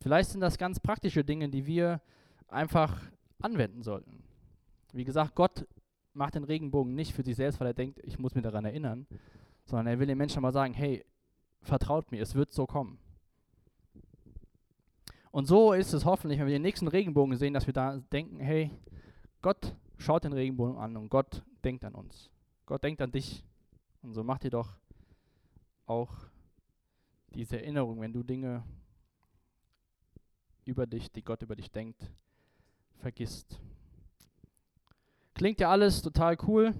Vielleicht 0.00 0.30
sind 0.30 0.40
das 0.40 0.56
ganz 0.56 0.80
praktische 0.80 1.24
Dinge, 1.24 1.48
die 1.48 1.66
wir 1.66 2.00
einfach 2.48 3.02
anwenden 3.42 3.82
sollten. 3.82 4.22
Wie 4.92 5.04
gesagt, 5.04 5.34
Gott 5.34 5.66
macht 6.14 6.34
den 6.34 6.44
Regenbogen 6.44 6.94
nicht 6.94 7.12
für 7.12 7.22
sich 7.22 7.36
selbst, 7.36 7.60
weil 7.60 7.68
er 7.68 7.74
denkt, 7.74 8.00
ich 8.02 8.18
muss 8.18 8.34
mich 8.34 8.42
daran 8.42 8.64
erinnern, 8.64 9.06
sondern 9.66 9.86
er 9.86 9.98
will 9.98 10.06
den 10.06 10.18
Menschen 10.18 10.42
mal 10.42 10.52
sagen, 10.52 10.74
hey, 10.74 11.04
vertraut 11.62 12.10
mir, 12.10 12.22
es 12.22 12.34
wird 12.34 12.50
so 12.50 12.66
kommen. 12.66 12.98
Und 15.30 15.46
so 15.46 15.72
ist 15.72 15.92
es 15.92 16.04
hoffentlich, 16.04 16.40
wenn 16.40 16.46
wir 16.46 16.54
den 16.54 16.62
nächsten 16.62 16.88
Regenbogen 16.88 17.36
sehen, 17.36 17.54
dass 17.54 17.66
wir 17.66 17.74
da 17.74 17.98
denken, 18.12 18.40
hey, 18.40 18.70
Gott 19.42 19.76
schaut 19.96 20.24
den 20.24 20.32
Regenbogen 20.32 20.76
an 20.76 20.96
und 20.96 21.08
Gott 21.08 21.44
denkt 21.62 21.84
an 21.84 21.94
uns. 21.94 22.30
Gott 22.66 22.82
denkt 22.82 23.00
an 23.00 23.12
dich. 23.12 23.44
Und 24.02 24.14
so 24.14 24.24
macht 24.24 24.44
ihr 24.44 24.50
doch 24.50 24.76
auch 25.86 26.12
diese 27.34 27.58
Erinnerung, 27.60 28.00
wenn 28.00 28.12
du 28.12 28.22
Dinge 28.22 28.64
über 30.64 30.86
dich, 30.86 31.10
die 31.12 31.22
Gott 31.22 31.42
über 31.42 31.54
dich 31.54 31.70
denkt, 31.70 32.10
vergisst. 32.98 33.60
Klingt 35.34 35.60
ja 35.60 35.70
alles 35.70 36.02
total 36.02 36.36
cool. 36.46 36.74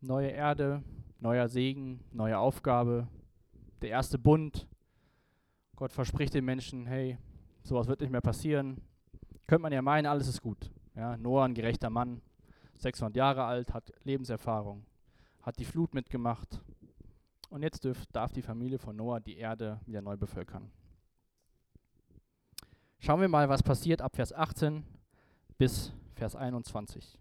Neue 0.00 0.28
Erde, 0.28 0.82
neuer 1.18 1.48
Segen, 1.48 2.02
neue 2.10 2.38
Aufgabe, 2.38 3.06
der 3.80 3.90
erste 3.90 4.18
Bund. 4.18 4.66
Gott 5.82 5.92
verspricht 5.92 6.32
den 6.32 6.44
Menschen, 6.44 6.86
hey, 6.86 7.18
sowas 7.64 7.88
wird 7.88 8.02
nicht 8.02 8.12
mehr 8.12 8.20
passieren. 8.20 8.80
Könnte 9.48 9.62
man 9.62 9.72
ja 9.72 9.82
meinen, 9.82 10.06
alles 10.06 10.28
ist 10.28 10.40
gut. 10.40 10.70
Ja, 10.94 11.16
Noah, 11.16 11.44
ein 11.44 11.54
gerechter 11.54 11.90
Mann, 11.90 12.22
600 12.76 13.16
Jahre 13.16 13.42
alt, 13.42 13.74
hat 13.74 13.92
Lebenserfahrung, 14.04 14.86
hat 15.40 15.58
die 15.58 15.64
Flut 15.64 15.92
mitgemacht, 15.92 16.60
und 17.50 17.64
jetzt 17.64 17.82
dürf, 17.82 18.06
darf 18.12 18.30
die 18.30 18.42
Familie 18.42 18.78
von 18.78 18.94
Noah 18.94 19.18
die 19.18 19.36
Erde 19.36 19.80
wieder 19.84 20.02
neu 20.02 20.16
bevölkern. 20.16 20.70
Schauen 23.00 23.20
wir 23.20 23.26
mal, 23.26 23.48
was 23.48 23.64
passiert 23.64 24.02
ab 24.02 24.14
Vers 24.14 24.32
18 24.32 24.84
bis 25.58 25.92
Vers 26.14 26.36
21. 26.36 27.18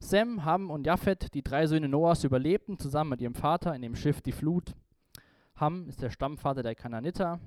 Sem, 0.00 0.44
Ham 0.44 0.72
und 0.72 0.88
Japhet, 0.88 1.32
die 1.34 1.44
drei 1.44 1.68
Söhne 1.68 1.88
Noahs, 1.88 2.24
überlebten 2.24 2.80
zusammen 2.80 3.10
mit 3.10 3.20
ihrem 3.20 3.36
Vater 3.36 3.76
in 3.76 3.82
dem 3.82 3.94
Schiff 3.94 4.20
die 4.20 4.32
Flut. 4.32 4.74
Ham 5.60 5.88
ist 5.88 6.02
der 6.02 6.10
Stammvater 6.10 6.62
der 6.62 6.76
Kananiter. 6.76 7.40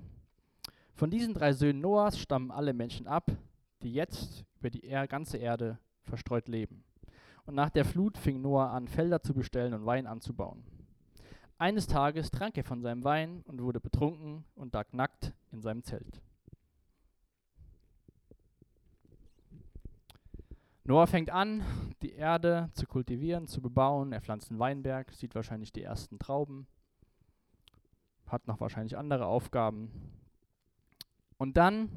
Von 0.94 1.10
diesen 1.10 1.34
drei 1.34 1.54
Söhnen 1.54 1.82
Noahs 1.82 2.20
stammen 2.20 2.52
alle 2.52 2.74
Menschen 2.74 3.08
ab, 3.08 3.32
die 3.82 3.94
jetzt 3.94 4.44
über 4.60 4.70
die 4.70 4.82
ganze 5.08 5.38
Erde 5.38 5.80
verstreut 6.04 6.50
leben. 6.50 6.84
Und 7.46 7.56
nach 7.56 7.70
der 7.70 7.86
Flut 7.86 8.18
fing 8.18 8.42
Noah 8.42 8.72
an, 8.72 8.90
Felder 8.90 9.22
zu 9.22 9.34
bestellen 9.34 9.74
und 9.74 9.86
Wein 9.86 10.08
anzubauen. 10.08 10.64
Eines 11.58 11.88
Tages 11.88 12.32
trank 12.32 12.58
er 12.58 12.66
von 12.66 12.82
seinem 12.82 13.04
Wein 13.04 13.44
und 13.46 13.62
wurde 13.62 13.80
betrunken 13.80 14.44
und 14.56 14.74
lag 14.74 14.92
nackt 14.92 15.34
in 15.52 15.62
seinem 15.62 15.84
Zelt. 15.84 16.22
Noah 20.84 21.08
fängt 21.08 21.30
an, 21.30 21.64
die 22.02 22.12
Erde 22.12 22.72
zu 22.74 22.86
kultivieren, 22.88 23.48
zu 23.48 23.62
bebauen. 23.62 24.12
Er 24.12 24.22
pflanzt 24.22 24.50
einen 24.50 24.60
Weinberg, 24.60 25.14
sieht 25.14 25.36
wahrscheinlich 25.36 25.72
die 25.72 25.84
ersten 25.84 26.20
Trauben, 26.20 26.68
hat 28.32 28.48
noch 28.48 28.60
wahrscheinlich 28.60 28.98
andere 28.98 29.26
Aufgaben. 29.26 29.92
Und 31.38 31.58
dann 31.58 31.90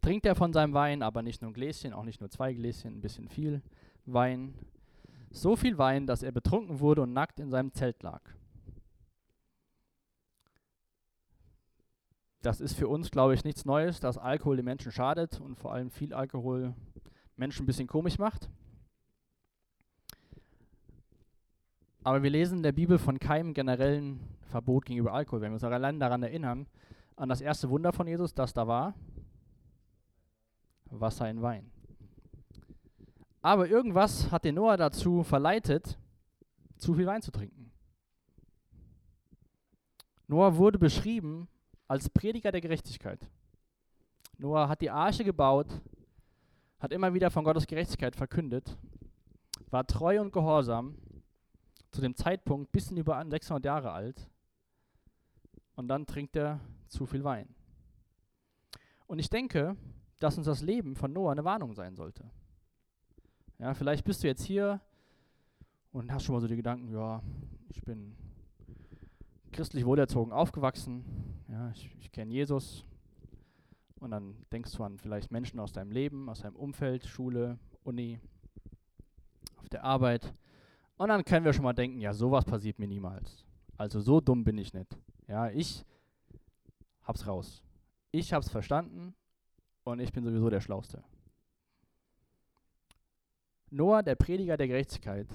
trinkt 0.00 0.26
er 0.26 0.34
von 0.34 0.52
seinem 0.52 0.74
Wein, 0.74 1.02
aber 1.02 1.22
nicht 1.22 1.42
nur 1.42 1.50
ein 1.50 1.54
Gläschen, 1.54 1.92
auch 1.92 2.04
nicht 2.04 2.20
nur 2.20 2.30
zwei 2.30 2.52
Gläschen, 2.52 2.96
ein 2.96 3.00
bisschen 3.00 3.28
viel. 3.28 3.62
Wein, 4.06 4.54
so 5.30 5.56
viel 5.56 5.76
Wein, 5.76 6.06
dass 6.06 6.22
er 6.22 6.32
betrunken 6.32 6.80
wurde 6.80 7.02
und 7.02 7.12
nackt 7.12 7.40
in 7.40 7.50
seinem 7.50 7.72
Zelt 7.72 8.02
lag. 8.02 8.22
Das 12.40 12.60
ist 12.60 12.74
für 12.74 12.88
uns, 12.88 13.10
glaube 13.10 13.34
ich, 13.34 13.44
nichts 13.44 13.64
Neues, 13.64 14.00
dass 14.00 14.16
Alkohol 14.16 14.56
den 14.56 14.64
Menschen 14.64 14.92
schadet 14.92 15.40
und 15.40 15.56
vor 15.56 15.72
allem 15.72 15.90
viel 15.90 16.14
Alkohol 16.14 16.74
Menschen 17.36 17.64
ein 17.64 17.66
bisschen 17.66 17.88
komisch 17.88 18.18
macht. 18.18 18.48
Aber 22.04 22.22
wir 22.22 22.30
lesen 22.30 22.58
in 22.58 22.62
der 22.62 22.72
Bibel 22.72 22.98
von 22.98 23.18
keinem 23.18 23.54
generellen 23.54 24.20
Verbot 24.50 24.86
gegenüber 24.86 25.12
Alkohol. 25.12 25.40
Wenn 25.40 25.50
wir 25.50 25.54
uns 25.54 25.64
allein 25.64 26.00
daran 26.00 26.22
erinnern, 26.22 26.66
an 27.16 27.28
das 27.28 27.40
erste 27.40 27.68
Wunder 27.70 27.92
von 27.92 28.06
Jesus, 28.06 28.34
das 28.34 28.52
da 28.52 28.66
war? 28.66 28.94
Wasser 30.90 31.28
in 31.28 31.42
Wein. 31.42 31.70
Aber 33.42 33.68
irgendwas 33.68 34.30
hat 34.30 34.44
den 34.44 34.54
Noah 34.54 34.76
dazu 34.76 35.22
verleitet, 35.22 35.98
zu 36.76 36.94
viel 36.94 37.06
Wein 37.06 37.22
zu 37.22 37.30
trinken. 37.30 37.70
Noah 40.26 40.56
wurde 40.56 40.78
beschrieben 40.78 41.48
als 41.88 42.08
Prediger 42.08 42.52
der 42.52 42.60
Gerechtigkeit. 42.60 43.28
Noah 44.36 44.68
hat 44.68 44.80
die 44.80 44.90
Arche 44.90 45.24
gebaut, 45.24 45.80
hat 46.78 46.92
immer 46.92 47.12
wieder 47.14 47.30
von 47.30 47.44
Gottes 47.44 47.66
Gerechtigkeit 47.66 48.14
verkündet, 48.14 48.76
war 49.70 49.86
treu 49.86 50.20
und 50.20 50.32
gehorsam, 50.32 50.94
zu 51.90 52.00
dem 52.00 52.14
Zeitpunkt 52.14 52.72
bisschen 52.72 52.96
über 52.96 53.22
600 53.28 53.64
Jahre 53.64 53.92
alt 53.92 54.30
und 55.74 55.88
dann 55.88 56.06
trinkt 56.06 56.36
er 56.36 56.60
zu 56.88 57.06
viel 57.06 57.24
Wein. 57.24 57.54
Und 59.06 59.18
ich 59.18 59.30
denke, 59.30 59.76
dass 60.18 60.36
uns 60.36 60.46
das 60.46 60.62
Leben 60.62 60.96
von 60.96 61.12
Noah 61.12 61.32
eine 61.32 61.44
Warnung 61.44 61.74
sein 61.74 61.96
sollte. 61.96 62.30
Ja, 63.58 63.74
vielleicht 63.74 64.04
bist 64.04 64.22
du 64.22 64.26
jetzt 64.26 64.42
hier 64.42 64.80
und 65.92 66.12
hast 66.12 66.24
schon 66.24 66.34
mal 66.34 66.40
so 66.40 66.46
die 66.46 66.56
Gedanken, 66.56 66.92
ja, 66.92 67.22
ich 67.68 67.82
bin 67.82 68.16
christlich 69.52 69.84
wohlerzogen 69.84 70.32
aufgewachsen, 70.32 71.04
ja, 71.48 71.70
ich, 71.70 71.94
ich 72.00 72.12
kenne 72.12 72.32
Jesus. 72.32 72.84
Und 73.98 74.12
dann 74.12 74.36
denkst 74.52 74.72
du 74.72 74.84
an 74.84 74.98
vielleicht 74.98 75.32
Menschen 75.32 75.58
aus 75.58 75.72
deinem 75.72 75.90
Leben, 75.90 76.28
aus 76.28 76.40
deinem 76.40 76.54
Umfeld, 76.54 77.06
Schule, 77.06 77.58
Uni, 77.82 78.20
auf 79.56 79.68
der 79.68 79.82
Arbeit. 79.82 80.32
Und 80.98 81.08
dann 81.08 81.24
können 81.24 81.44
wir 81.44 81.52
schon 81.52 81.62
mal 81.64 81.72
denken, 81.72 82.00
ja, 82.00 82.12
sowas 82.12 82.44
passiert 82.44 82.78
mir 82.78 82.88
niemals. 82.88 83.44
Also 83.76 84.00
so 84.00 84.20
dumm 84.20 84.44
bin 84.44 84.58
ich 84.58 84.74
nicht. 84.74 84.98
Ja, 85.28 85.48
ich 85.48 85.84
hab's 87.04 87.26
raus. 87.26 87.62
Ich 88.10 88.32
hab's 88.32 88.50
verstanden 88.50 89.14
und 89.84 90.00
ich 90.00 90.12
bin 90.12 90.24
sowieso 90.24 90.50
der 90.50 90.60
Schlauste. 90.60 91.02
Noah, 93.70 94.02
der 94.02 94.16
Prediger 94.16 94.56
der 94.56 94.66
Gerechtigkeit, 94.66 95.28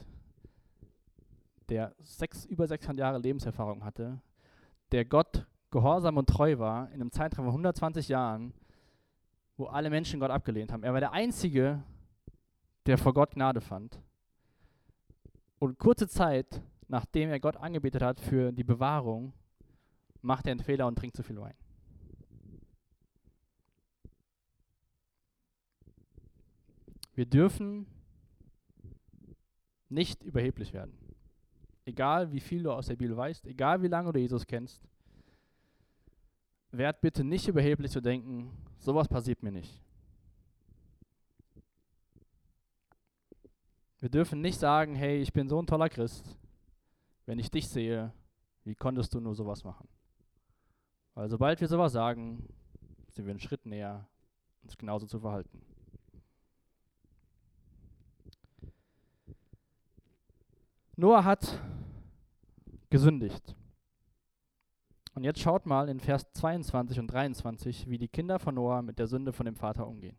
der 1.69 1.95
sechs, 1.99 2.45
über 2.45 2.67
600 2.67 2.99
Jahre 2.99 3.19
Lebenserfahrung 3.19 3.85
hatte, 3.85 4.21
der 4.91 5.05
Gott 5.05 5.45
gehorsam 5.71 6.17
und 6.17 6.27
treu 6.27 6.59
war, 6.59 6.87
in 6.89 6.95
einem 6.95 7.11
Zeitraum 7.11 7.45
von 7.45 7.53
120 7.53 8.09
Jahren, 8.09 8.53
wo 9.55 9.65
alle 9.67 9.89
Menschen 9.89 10.19
Gott 10.19 10.31
abgelehnt 10.31 10.71
haben. 10.73 10.83
Er 10.83 10.93
war 10.93 10.99
der 10.99 11.13
Einzige, 11.13 11.83
der 12.85 12.97
vor 12.97 13.13
Gott 13.13 13.31
Gnade 13.31 13.61
fand. 13.61 14.01
Und 15.63 15.79
kurze 15.79 16.09
Zeit, 16.09 16.61
nachdem 16.89 17.29
er 17.29 17.39
Gott 17.39 17.55
angebetet 17.55 18.01
hat 18.01 18.19
für 18.19 18.51
die 18.51 18.65
Bewahrung, 18.65 19.31
macht 20.21 20.45
er 20.45 20.51
einen 20.51 20.59
Fehler 20.59 20.87
und 20.87 20.97
trinkt 20.97 21.15
zu 21.15 21.23
viel 21.23 21.39
Wein. 21.39 21.55
Wir 27.15 27.25
dürfen 27.25 27.85
nicht 29.87 30.21
überheblich 30.23 30.73
werden. 30.73 30.97
Egal 31.85 32.33
wie 32.33 32.41
viel 32.41 32.63
du 32.63 32.73
aus 32.73 32.87
der 32.87 32.97
Bibel 32.97 33.15
weißt, 33.15 33.47
egal 33.47 33.81
wie 33.81 33.87
lange 33.87 34.11
du 34.11 34.19
Jesus 34.19 34.45
kennst, 34.45 34.83
werd 36.71 36.99
bitte 36.99 37.23
nicht 37.23 37.47
überheblich 37.47 37.91
zu 37.91 38.01
denken, 38.01 38.51
sowas 38.79 39.07
passiert 39.07 39.41
mir 39.41 39.53
nicht. 39.53 39.81
Wir 44.03 44.09
dürfen 44.09 44.41
nicht 44.41 44.59
sagen, 44.59 44.95
hey, 44.95 45.21
ich 45.21 45.31
bin 45.31 45.47
so 45.47 45.57
ein 45.61 45.65
toller 45.65 45.87
Christ, 45.87 46.37
wenn 47.25 47.39
ich 47.39 47.49
dich 47.49 47.69
sehe, 47.69 48.11
wie 48.65 48.75
konntest 48.75 49.13
du 49.13 49.21
nur 49.21 49.33
sowas 49.33 49.63
machen? 49.63 49.87
Weil 51.13 51.29
sobald 51.29 51.61
wir 51.61 51.69
sowas 51.69 51.93
sagen, 51.93 52.45
sind 53.11 53.25
wir 53.25 53.31
einen 53.31 53.39
Schritt 53.39 53.65
näher, 53.65 54.05
uns 54.61 54.77
genauso 54.77 55.05
zu 55.05 55.21
verhalten. 55.21 55.61
Noah 60.97 61.23
hat 61.23 61.61
gesündigt. 62.89 63.55
Und 65.13 65.23
jetzt 65.23 65.39
schaut 65.39 65.65
mal 65.65 65.87
in 65.87 66.01
Vers 66.01 66.29
22 66.33 66.99
und 66.99 67.07
23, 67.07 67.89
wie 67.89 67.99
die 67.99 68.09
Kinder 68.09 68.37
von 68.37 68.55
Noah 68.55 68.81
mit 68.81 68.99
der 68.99 69.07
Sünde 69.07 69.31
von 69.31 69.45
dem 69.45 69.55
Vater 69.55 69.87
umgehen. 69.87 70.17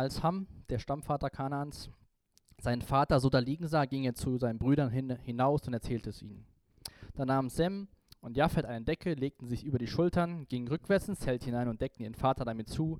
Als 0.00 0.22
Ham, 0.22 0.46
der 0.70 0.78
Stammvater 0.78 1.28
Kanaans, 1.28 1.90
seinen 2.56 2.80
Vater 2.80 3.20
so 3.20 3.28
da 3.28 3.38
liegen 3.38 3.68
sah, 3.68 3.84
ging 3.84 4.04
er 4.04 4.14
zu 4.14 4.38
seinen 4.38 4.58
Brüdern 4.58 4.88
hin, 4.88 5.14
hinaus 5.18 5.66
und 5.66 5.74
erzählte 5.74 6.08
es 6.08 6.22
ihnen. 6.22 6.46
Da 7.12 7.26
nahmen 7.26 7.50
Sem 7.50 7.86
und 8.22 8.34
Japhet 8.34 8.64
eine 8.64 8.82
Decke, 8.82 9.12
legten 9.12 9.46
sich 9.46 9.62
über 9.62 9.76
die 9.76 9.86
Schultern, 9.86 10.48
gingen 10.48 10.68
rückwärts 10.68 11.06
ins 11.06 11.20
Zelt 11.20 11.44
hinein 11.44 11.68
und 11.68 11.82
deckten 11.82 12.02
ihren 12.02 12.14
Vater 12.14 12.46
damit 12.46 12.70
zu. 12.70 12.98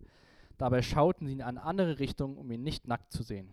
Dabei 0.58 0.82
schauten 0.82 1.26
sie 1.26 1.32
in 1.32 1.40
eine 1.40 1.62
andere 1.62 2.00
Richtung, 2.00 2.36
um 2.36 2.50
ihn 2.50 2.62
nicht 2.62 2.86
nackt 2.86 3.10
zu 3.12 3.22
sehen. 3.22 3.50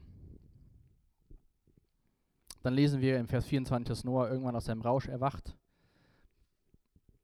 Dann 2.64 2.74
lesen 2.74 3.00
wir 3.00 3.18
im 3.18 3.30
Vers 3.30 3.46
24, 3.46 3.88
dass 3.88 4.04
Noah 4.04 4.30
irgendwann 4.30 4.58
aus 4.58 4.66
seinem 4.66 4.82
Rausch 4.82 5.08
erwacht. 5.08 5.56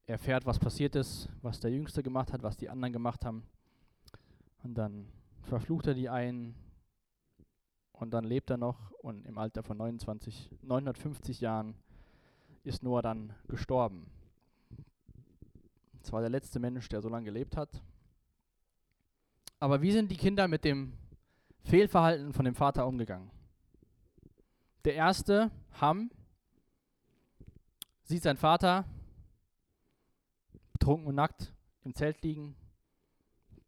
Er 0.06 0.14
erfährt, 0.14 0.46
was 0.46 0.58
passiert 0.58 0.96
ist, 0.96 1.28
was 1.42 1.60
der 1.60 1.72
Jüngste 1.72 2.02
gemacht 2.02 2.32
hat, 2.32 2.44
was 2.44 2.56
die 2.56 2.70
anderen 2.70 2.94
gemacht 2.94 3.26
haben. 3.26 3.44
Und 4.64 4.76
dann 4.76 5.10
verflucht 5.44 5.88
er 5.88 5.94
die 5.94 6.10
einen, 6.10 6.56
und 7.94 8.12
dann 8.12 8.26
lebt 8.26 8.50
er 8.50 8.58
noch 8.58 8.92
und 8.92 9.26
im 9.26 9.38
Alter 9.38 9.64
von 9.64 9.78
29, 9.78 10.50
950 10.62 11.40
Jahren 11.40 11.76
ist 12.64 12.84
Noah 12.84 13.02
dann 13.02 13.34
gestorben. 13.48 14.12
Das 16.02 16.12
war 16.12 16.20
der 16.20 16.30
letzte 16.30 16.60
Mensch, 16.60 16.90
der 16.90 17.02
so 17.02 17.08
lange 17.08 17.26
gelebt 17.26 17.56
hat. 17.56 17.82
Aber 19.60 19.82
wie 19.82 19.92
sind 19.92 20.12
die 20.12 20.18
Kinder 20.18 20.50
mit 20.50 20.66
dem 20.66 20.98
Fehlverhalten 21.62 22.34
von 22.34 22.44
dem 22.44 22.56
Vater 22.56 22.86
umgegangen? 22.88 23.32
Der 24.84 24.96
erste, 24.96 25.50
Ham, 25.80 26.12
sieht 28.04 28.24
seinen 28.24 28.36
Vater 28.36 28.84
betrunken 30.74 31.08
und 31.08 31.16
nackt 31.16 31.54
im 31.86 31.96
Zelt 31.96 32.22
liegen, 32.22 32.58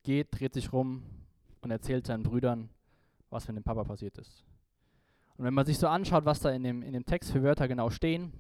geht, 0.04 0.38
dreht 0.38 0.54
sich 0.54 0.74
rum 0.74 1.04
und 1.66 1.72
erzählt 1.72 2.06
seinen 2.06 2.24
Brüdern, 2.24 2.70
was 3.32 3.48
mit 3.48 3.58
dem 3.58 3.64
Papa 3.64 3.84
passiert 3.84 4.18
ist. 4.20 4.46
Und 5.36 5.46
wenn 5.46 5.54
man 5.54 5.66
sich 5.66 5.80
so 5.80 5.88
anschaut, 5.88 6.24
was 6.24 6.40
da 6.40 6.52
in 6.52 6.64
dem, 6.64 6.84
in 6.84 6.94
dem 6.94 7.06
Text 7.06 7.32
für 7.32 7.42
Wörter 7.42 7.68
genau 7.68 7.90
stehen, 7.90 8.32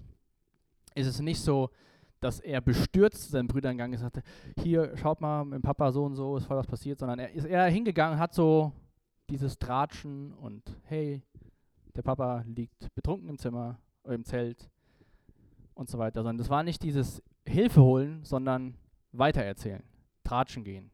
ist 0.94 1.08
es 1.08 1.20
nicht 1.20 1.42
so, 1.42 1.72
dass 2.20 2.40
er 2.40 2.62
bestürzt 2.62 3.24
zu 3.24 3.32
seinen 3.32 3.48
Brüdern 3.48 3.74
gegangen 3.74 3.94
ist 3.94 4.02
und 4.02 4.14
sagte, 4.14 4.24
hier, 4.62 4.96
schaut 4.96 5.22
mal, 5.22 5.44
mit 5.44 5.56
dem 5.56 5.62
Papa 5.64 5.92
so 5.92 6.06
und 6.06 6.16
so 6.16 6.38
ist 6.38 6.46
voll 6.46 6.58
was 6.58 6.68
passiert, 6.68 7.00
sondern 7.00 7.18
er 7.18 7.32
ist 7.32 7.46
eher 7.46 7.66
hingegangen, 7.66 8.20
hat 8.20 8.34
so 8.34 8.72
dieses 9.30 9.58
Tratschen 9.58 10.32
und 10.34 10.78
hey, 10.84 11.24
der 11.96 12.04
Papa 12.04 12.44
liegt 12.46 12.94
betrunken 12.94 13.28
im 13.28 13.40
Zimmer 13.40 13.80
oder 14.04 14.14
im 14.14 14.24
Zelt 14.24 14.70
und 15.74 15.90
so 15.90 15.98
weiter. 15.98 16.22
Sondern 16.22 16.38
das 16.38 16.50
war 16.50 16.62
nicht 16.62 16.84
dieses 16.84 17.24
Hilfe 17.48 17.82
holen, 17.82 18.24
sondern 18.24 18.78
weitererzählen, 19.14 19.84
tratschen 20.24 20.64
gehen. 20.64 20.92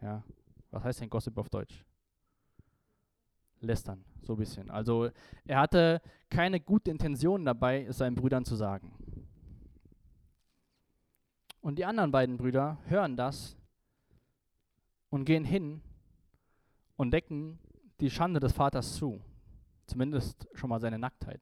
Ja. 0.00 0.24
Was 0.70 0.84
heißt 0.84 1.00
denn 1.00 1.10
Gossip 1.10 1.36
auf 1.38 1.48
Deutsch? 1.48 1.84
lästern, 3.60 4.04
so 4.22 4.34
ein 4.34 4.38
bisschen. 4.38 4.70
Also 4.70 5.10
er 5.44 5.60
hatte 5.60 6.00
keine 6.30 6.60
gute 6.60 6.90
Intention 6.90 7.44
dabei, 7.44 7.84
es 7.84 7.98
seinen 7.98 8.14
Brüdern 8.14 8.44
zu 8.44 8.56
sagen. 8.56 8.92
Und 11.60 11.78
die 11.78 11.84
anderen 11.84 12.12
beiden 12.12 12.36
Brüder 12.36 12.78
hören 12.86 13.16
das 13.16 13.56
und 15.10 15.24
gehen 15.24 15.44
hin 15.44 15.82
und 16.96 17.10
decken 17.10 17.58
die 18.00 18.10
Schande 18.10 18.40
des 18.40 18.52
Vaters 18.52 18.94
zu. 18.94 19.20
Zumindest 19.86 20.48
schon 20.54 20.70
mal 20.70 20.80
seine 20.80 20.98
Nacktheit. 20.98 21.40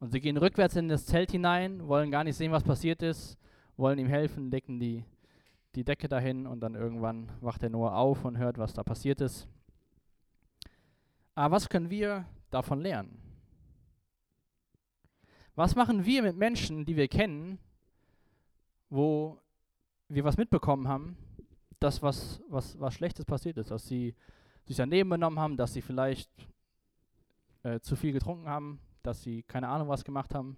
Und 0.00 0.10
sie 0.10 0.20
gehen 0.20 0.36
rückwärts 0.36 0.76
in 0.76 0.88
das 0.88 1.06
Zelt 1.06 1.30
hinein, 1.30 1.86
wollen 1.86 2.10
gar 2.10 2.24
nicht 2.24 2.36
sehen, 2.36 2.52
was 2.52 2.62
passiert 2.62 3.02
ist, 3.02 3.38
wollen 3.76 3.98
ihm 3.98 4.06
helfen, 4.06 4.50
decken 4.50 4.78
die, 4.78 5.04
die 5.74 5.84
Decke 5.84 6.08
dahin 6.08 6.46
und 6.46 6.60
dann 6.60 6.74
irgendwann 6.74 7.30
wacht 7.40 7.62
er 7.62 7.70
nur 7.70 7.96
auf 7.96 8.24
und 8.24 8.38
hört, 8.38 8.58
was 8.58 8.72
da 8.72 8.82
passiert 8.82 9.20
ist. 9.20 9.48
Aber 11.34 11.56
was 11.56 11.68
können 11.68 11.90
wir 11.90 12.26
davon 12.50 12.80
lernen? 12.80 13.20
Was 15.56 15.74
machen 15.74 16.04
wir 16.04 16.22
mit 16.22 16.36
Menschen, 16.36 16.84
die 16.84 16.96
wir 16.96 17.08
kennen, 17.08 17.58
wo 18.88 19.38
wir 20.08 20.24
was 20.24 20.36
mitbekommen 20.36 20.88
haben, 20.88 21.16
dass 21.80 22.02
was, 22.02 22.40
was, 22.48 22.78
was 22.80 22.94
Schlechtes 22.94 23.24
passiert 23.24 23.58
ist, 23.58 23.70
dass 23.70 23.86
sie 23.86 24.14
sich 24.64 24.76
daneben 24.76 25.10
benommen 25.10 25.38
haben, 25.38 25.56
dass 25.56 25.72
sie 25.72 25.82
vielleicht 25.82 26.30
äh, 27.62 27.80
zu 27.80 27.96
viel 27.96 28.12
getrunken 28.12 28.48
haben, 28.48 28.80
dass 29.02 29.22
sie 29.22 29.42
keine 29.42 29.68
Ahnung 29.68 29.88
was 29.88 30.04
gemacht 30.04 30.34
haben. 30.34 30.56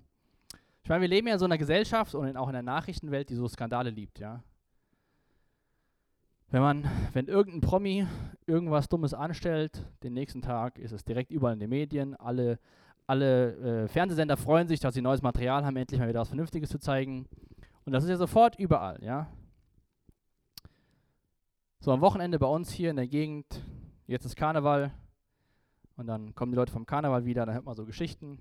Ich 0.83 0.89
meine, 0.89 1.01
wir 1.01 1.09
leben 1.09 1.27
ja 1.27 1.35
in 1.35 1.39
so 1.39 1.47
einer 1.47 1.59
Gesellschaft 1.59 2.15
und 2.15 2.27
in, 2.27 2.37
auch 2.37 2.47
in 2.47 2.53
der 2.53 2.63
Nachrichtenwelt, 2.63 3.29
die 3.29 3.35
so 3.35 3.49
Skandale 3.49 3.91
liebt, 3.91 4.19
ja. 4.19 4.43
Wenn 6.49 6.63
man, 6.63 6.85
wenn 7.13 7.27
irgendein 7.27 7.61
Promi 7.61 8.07
irgendwas 8.47 8.89
Dummes 8.89 9.15
anstellt, 9.15 9.85
den 10.05 10.13
nächsten 10.13 10.43
Tag 10.43 10.79
ist 10.79 10.93
es 10.93 11.05
direkt 11.05 11.33
überall 11.33 11.55
in 11.55 11.59
den 11.61 11.71
Medien, 11.71 12.15
alle, 12.15 12.61
alle 13.09 13.85
äh, 13.85 13.89
Fernsehsender 13.89 14.37
freuen 14.37 14.69
sich, 14.69 14.79
dass 14.79 14.95
sie 14.95 15.03
neues 15.03 15.23
Material 15.23 15.65
haben, 15.65 15.77
endlich 15.77 15.99
mal 15.99 16.09
wieder 16.09 16.21
was 16.21 16.29
Vernünftiges 16.29 16.71
zu 16.71 16.79
zeigen. 16.79 17.27
Und 17.85 17.93
das 17.93 18.05
ist 18.05 18.11
ja 18.11 18.17
sofort 18.17 18.57
überall, 18.59 19.03
ja. 19.03 19.29
So 21.81 21.91
am 21.91 22.01
Wochenende 22.01 22.39
bei 22.39 22.47
uns 22.47 22.71
hier 22.71 22.91
in 22.91 22.97
der 22.97 23.09
Gegend, 23.09 23.65
jetzt 24.07 24.25
ist 24.25 24.37
Karneval 24.37 24.93
und 25.97 26.07
dann 26.07 26.33
kommen 26.37 26.53
die 26.53 26.57
Leute 26.57 26.73
vom 26.73 26.87
Karneval 26.87 27.25
wieder, 27.25 27.45
dann 27.45 27.57
hört 27.57 27.65
man 27.65 27.75
so 27.75 27.85
Geschichten 27.85 28.39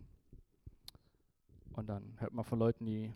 und 1.74 1.88
dann 1.90 2.16
hört 2.20 2.34
man 2.34 2.46
von 2.46 2.60
Leuten, 2.60 2.86
die 2.86 3.12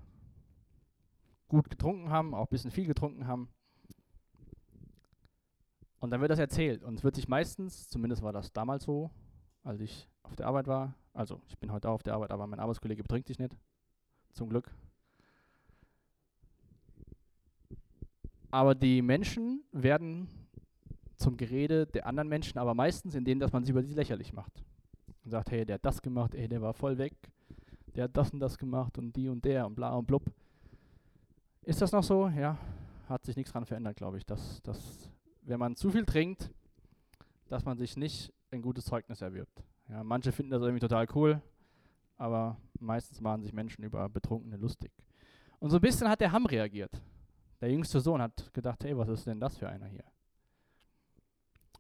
gut 1.47 1.69
getrunken 1.69 2.10
haben, 2.10 2.34
auch 2.34 2.47
ein 2.47 2.49
bisschen 2.49 2.71
viel 2.71 2.86
getrunken 2.86 3.28
haben. 3.28 3.49
Und 6.00 6.12
dann 6.12 6.22
wird 6.22 6.32
das 6.32 6.40
erzählt 6.40 6.84
und 6.84 6.96
es 6.96 7.04
wird 7.04 7.16
sich 7.16 7.28
meistens, 7.28 7.90
zumindest 7.90 8.22
war 8.22 8.32
das 8.32 8.54
damals 8.54 8.86
so, 8.86 9.12
als 9.64 9.82
ich 9.82 10.08
auf 10.24 10.36
der 10.36 10.48
Arbeit 10.48 10.68
war, 10.68 10.94
also 11.14 11.42
ich 11.48 11.58
bin 11.58 11.72
heute 11.72 11.90
auch 11.90 11.96
auf 11.96 12.04
der 12.04 12.14
Arbeit, 12.14 12.32
aber 12.32 12.48
mein 12.48 12.60
Arbeitskollege 12.60 13.04
betrinkt 13.04 13.28
sich 13.28 13.40
nicht, 13.40 13.56
zum 14.34 14.50
Glück. 14.50 14.72
Aber 18.52 18.74
die 18.74 19.02
Menschen 19.02 19.64
werden 19.72 20.28
zum 21.18 21.36
Gerede 21.36 21.86
der 21.86 22.08
anderen 22.08 22.30
Menschen, 22.30 22.58
aber 22.58 22.74
meistens 22.74 23.14
in 23.14 23.26
denen, 23.26 23.40
dass 23.40 23.52
man 23.52 23.64
sie 23.64 23.72
über 23.72 23.84
sie 23.84 23.94
lächerlich 23.94 24.34
macht. 24.34 24.64
Und 25.26 25.32
sagt, 25.32 25.52
hey, 25.52 25.66
der 25.66 25.76
hat 25.76 25.86
das 25.86 26.02
gemacht, 26.02 26.34
ey, 26.34 26.48
der 26.48 26.62
war 26.62 26.74
voll 26.74 26.98
weg, 26.98 27.14
der 27.96 28.06
hat 28.06 28.16
das 28.16 28.32
und 28.32 28.40
das 28.40 28.58
gemacht 28.58 28.98
und 28.98 29.14
die 29.16 29.28
und 29.28 29.44
der 29.44 29.68
und 29.68 29.76
bla 29.76 29.94
und 29.96 30.08
blub. 30.08 30.24
Ist 31.64 31.82
das 31.82 31.92
noch 31.92 32.04
so? 32.04 32.30
Ja, 32.30 32.58
hat 33.10 33.26
sich 33.26 33.36
nichts 33.36 33.52
dran 33.52 33.66
verändert, 33.66 33.98
glaube 33.98 34.18
ich. 34.18 34.26
Dass, 34.26 34.62
dass, 34.64 35.12
wenn 35.50 35.60
man 35.60 35.76
zu 35.76 35.90
viel 35.90 36.06
trinkt, 36.06 36.52
dass 37.48 37.66
man 37.66 37.78
sich 37.78 37.98
nicht 37.98 38.32
ein 38.52 38.62
gutes 38.62 38.86
Zeugnis 38.86 39.22
erwirbt. 39.22 39.64
Ja, 39.90 40.04
manche 40.04 40.32
finden 40.32 40.52
das 40.52 40.62
irgendwie 40.62 40.80
total 40.80 41.08
cool, 41.16 41.42
aber 42.18 42.58
meistens 42.80 43.20
machen 43.20 43.42
sich 43.42 43.52
Menschen 43.52 43.84
über 43.84 44.08
Betrunkene 44.08 44.58
lustig. 44.58 44.92
Und 45.58 45.72
so 45.72 45.78
ein 45.78 45.82
bisschen 45.82 46.08
hat 46.08 46.22
der 46.22 46.32
Ham 46.32 46.46
reagiert. 46.46 47.02
Der 47.62 47.72
jüngste 47.72 48.00
Sohn 48.00 48.22
hat 48.22 48.54
gedacht, 48.54 48.84
hey, 48.84 48.96
was 48.96 49.10
ist 49.10 49.26
denn 49.26 49.40
das 49.40 49.58
für 49.58 49.68
einer 49.68 49.88
hier? 49.88 50.04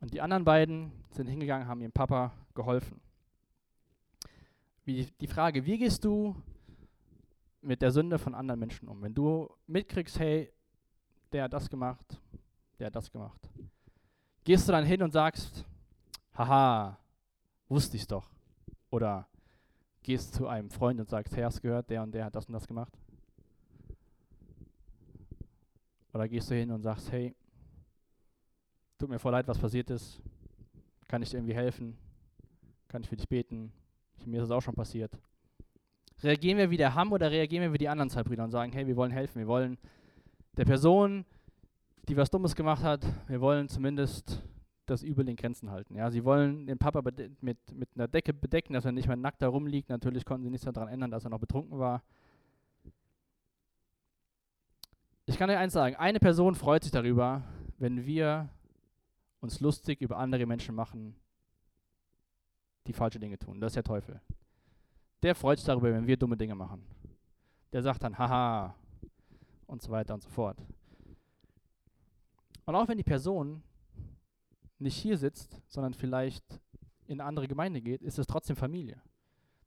Und 0.01 0.13
die 0.13 0.21
anderen 0.21 0.43
beiden 0.43 0.91
sind 1.11 1.27
hingegangen, 1.27 1.67
haben 1.67 1.81
ihrem 1.81 1.91
Papa 1.91 2.33
geholfen. 2.55 2.99
Wie 4.83 5.05
die 5.21 5.27
Frage, 5.27 5.65
wie 5.65 5.77
gehst 5.77 6.03
du 6.03 6.35
mit 7.61 7.81
der 7.83 7.91
Sünde 7.91 8.17
von 8.17 8.33
anderen 8.33 8.59
Menschen 8.59 8.87
um? 8.87 9.01
Wenn 9.03 9.13
du 9.13 9.47
mitkriegst, 9.67 10.19
hey, 10.19 10.51
der 11.31 11.43
hat 11.43 11.53
das 11.53 11.69
gemacht, 11.69 12.19
der 12.79 12.87
hat 12.87 12.95
das 12.95 13.11
gemacht. 13.11 13.49
Gehst 14.43 14.67
du 14.67 14.71
dann 14.71 14.85
hin 14.85 15.03
und 15.03 15.11
sagst, 15.11 15.65
haha, 16.33 16.97
wusste 17.67 17.97
ich's 17.97 18.07
doch. 18.07 18.31
Oder 18.89 19.27
gehst 20.01 20.33
zu 20.33 20.47
einem 20.47 20.69
Freund 20.69 20.99
und 20.99 21.09
sagst, 21.09 21.35
hey, 21.35 21.43
hast 21.43 21.61
gehört, 21.61 21.89
der 21.89 22.01
und 22.01 22.11
der 22.11 22.25
hat 22.25 22.35
das 22.35 22.45
und 22.47 22.53
das 22.53 22.65
gemacht? 22.65 22.93
Oder 26.13 26.27
gehst 26.27 26.49
du 26.49 26.55
hin 26.55 26.71
und 26.71 26.81
sagst, 26.81 27.11
hey, 27.11 27.35
tut 28.97 29.09
mir 29.09 29.19
voll 29.19 29.31
leid, 29.31 29.47
was 29.47 29.57
passiert 29.57 29.89
ist. 29.89 30.21
Kann 31.07 31.21
ich 31.21 31.29
dir 31.29 31.37
irgendwie 31.37 31.55
helfen? 31.55 31.97
Kann 32.87 33.01
ich 33.01 33.09
für 33.09 33.17
dich 33.17 33.29
beten? 33.29 33.71
Mir 34.25 34.41
ist 34.41 34.45
es 34.45 34.51
auch 34.51 34.61
schon 34.61 34.75
passiert. 34.75 35.17
Reagieren 36.21 36.57
wir 36.57 36.69
wie 36.69 36.77
der 36.77 36.95
Ham 36.95 37.11
oder 37.13 37.31
reagieren 37.31 37.63
wir 37.63 37.73
wie 37.73 37.77
die 37.77 37.87
anderen 37.87 38.09
zwei 38.09 38.23
Brüder 38.23 38.43
und 38.43 38.51
sagen, 38.51 38.73
hey, 38.73 38.85
wir 38.85 38.95
wollen 38.95 39.11
helfen, 39.11 39.39
wir 39.39 39.47
wollen 39.47 39.77
der 40.57 40.65
Person, 40.65 41.25
die 42.07 42.17
was 42.17 42.29
Dummes 42.29 42.55
gemacht 42.55 42.83
hat, 42.83 43.05
wir 43.27 43.41
wollen 43.41 43.67
zumindest 43.67 44.41
das 44.85 45.03
Übel 45.03 45.27
in 45.29 45.35
Grenzen 45.35 45.69
halten. 45.69 45.95
Ja, 45.95 46.09
sie 46.09 46.23
wollen 46.23 46.65
den 46.65 46.77
Papa 46.77 47.01
mit, 47.41 47.41
mit 47.41 47.89
einer 47.95 48.07
Decke 48.07 48.33
bedecken, 48.33 48.73
dass 48.73 48.85
er 48.85 48.91
nicht 48.91 49.07
mehr 49.07 49.17
nackt 49.17 49.41
da 49.41 49.47
rumliegt. 49.47 49.89
Natürlich 49.89 50.25
konnten 50.25 50.43
sie 50.43 50.49
nichts 50.49 50.65
daran 50.65 50.87
ändern, 50.89 51.11
dass 51.11 51.23
er 51.23 51.29
noch 51.29 51.39
betrunken 51.39 51.77
war. 51.77 52.01
Ich 55.25 55.37
kann 55.37 55.49
dir 55.49 55.59
eins 55.59 55.73
sagen, 55.73 55.95
eine 55.95 56.19
Person 56.19 56.55
freut 56.55 56.83
sich 56.83 56.91
darüber, 56.91 57.43
wenn 57.77 58.05
wir 58.05 58.49
uns 59.41 59.59
lustig 59.59 60.01
über 60.01 60.17
andere 60.17 60.47
Menschen 60.47 60.73
machen, 60.73 61.15
die 62.87 62.93
falsche 62.93 63.19
Dinge 63.19 63.37
tun. 63.37 63.61
Das 63.61 63.69
ist 63.69 63.75
der 63.75 63.83
Teufel. 63.83 64.19
Der 65.21 65.35
freut 65.35 65.59
sich 65.59 65.67
darüber, 65.67 65.93
wenn 65.93 66.07
wir 66.07 66.17
dumme 66.17 66.35
Dinge 66.35 66.55
machen. 66.55 66.83
Der 67.71 67.83
sagt 67.83 68.03
dann, 68.03 68.17
haha, 68.17 68.73
und 69.67 69.81
so 69.81 69.91
weiter 69.91 70.15
und 70.15 70.23
so 70.23 70.29
fort. 70.29 70.57
Und 72.69 72.75
auch 72.75 72.87
wenn 72.87 72.99
die 72.99 73.03
Person 73.03 73.63
nicht 74.77 74.95
hier 74.95 75.17
sitzt, 75.17 75.59
sondern 75.69 75.95
vielleicht 75.95 76.45
in 77.07 77.19
eine 77.19 77.27
andere 77.27 77.47
Gemeinde 77.47 77.81
geht, 77.81 78.03
ist 78.03 78.19
es 78.19 78.27
trotzdem 78.27 78.55
Familie. 78.55 79.01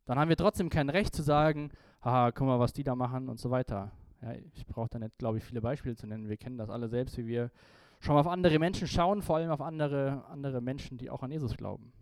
Dann 0.05 0.21
haben 0.21 0.29
wir 0.29 0.37
trotzdem 0.37 0.69
kein 0.69 0.89
Recht 0.89 1.13
zu 1.13 1.25
sagen, 1.25 1.73
haha, 2.01 2.31
guck 2.31 2.47
mal, 2.47 2.61
was 2.61 2.73
die 2.73 2.85
da 2.85 2.95
machen 2.95 3.29
und 3.29 3.41
so 3.41 3.51
weiter. 3.51 3.91
Ja, 4.23 4.35
ich 4.55 4.65
brauche 4.69 4.89
da 4.89 5.01
nicht, 5.01 5.19
glaube 5.19 5.39
ich, 5.39 5.45
viele 5.45 5.61
Beispiele 5.61 5.97
zu 5.97 6.07
nennen. 6.07 6.29
Wir 6.29 6.37
kennen 6.37 6.59
das 6.59 6.71
alle 6.71 6.89
selbst, 6.89 7.19
wie 7.19 7.27
wir 7.27 7.51
schon 7.99 8.15
mal 8.15 8.21
auf 8.21 8.29
andere 8.29 8.61
Menschen 8.61 8.87
schauen, 8.87 9.21
vor 9.21 9.35
allem 9.35 9.51
auf 9.51 9.61
andere, 9.61 10.25
andere 10.29 10.61
Menschen, 10.61 10.97
die 10.97 11.11
auch 11.11 11.25
an 11.25 11.33
Jesus 11.33 11.57
glauben. 11.57 11.93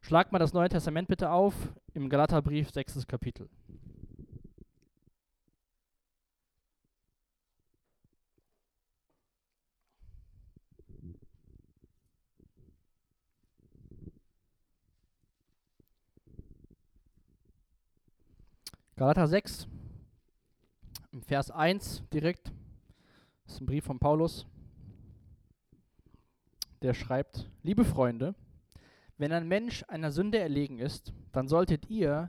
Schlag 0.00 0.32
mal 0.32 0.38
das 0.38 0.54
Neue 0.54 0.70
Testament 0.70 1.08
bitte 1.08 1.30
auf 1.30 1.54
im 1.92 2.08
Galaterbrief, 2.08 2.70
sechstes 2.70 3.06
Kapitel. 3.06 3.50
Galater 19.00 19.26
6, 19.28 19.66
im 21.12 21.22
Vers 21.22 21.50
1 21.50 22.04
direkt. 22.12 22.52
Das 23.44 23.54
ist 23.54 23.62
ein 23.62 23.64
Brief 23.64 23.82
von 23.82 23.98
Paulus. 23.98 24.46
Der 26.82 26.92
schreibt: 26.92 27.48
Liebe 27.62 27.86
Freunde, 27.86 28.34
wenn 29.16 29.32
ein 29.32 29.48
Mensch 29.48 29.84
einer 29.88 30.12
Sünde 30.12 30.38
erlegen 30.38 30.78
ist, 30.78 31.14
dann 31.32 31.48
solltet 31.48 31.88
ihr, 31.88 32.28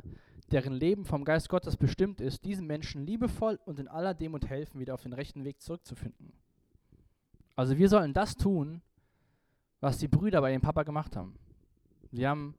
deren 0.50 0.72
Leben 0.72 1.04
vom 1.04 1.26
Geist 1.26 1.50
Gottes 1.50 1.76
bestimmt 1.76 2.22
ist, 2.22 2.46
diesem 2.46 2.68
Menschen 2.68 3.06
liebevoll 3.06 3.60
und 3.66 3.78
in 3.78 3.90
aller 3.90 4.14
Demut 4.14 4.48
helfen, 4.48 4.80
wieder 4.80 4.94
auf 4.94 5.04
den 5.04 5.12
rechten 5.12 5.44
Weg 5.44 5.62
zurückzufinden. 5.62 6.32
Also 7.58 7.78
wir 7.78 7.90
sollen 7.90 8.14
das 8.14 8.38
tun, 8.38 8.82
was 9.82 9.98
die 9.98 10.08
Brüder 10.08 10.40
bei 10.40 10.54
ihrem 10.54 10.62
Papa 10.62 10.84
gemacht 10.84 11.18
haben. 11.18 11.36
Sie 12.14 12.26
haben 12.26 12.56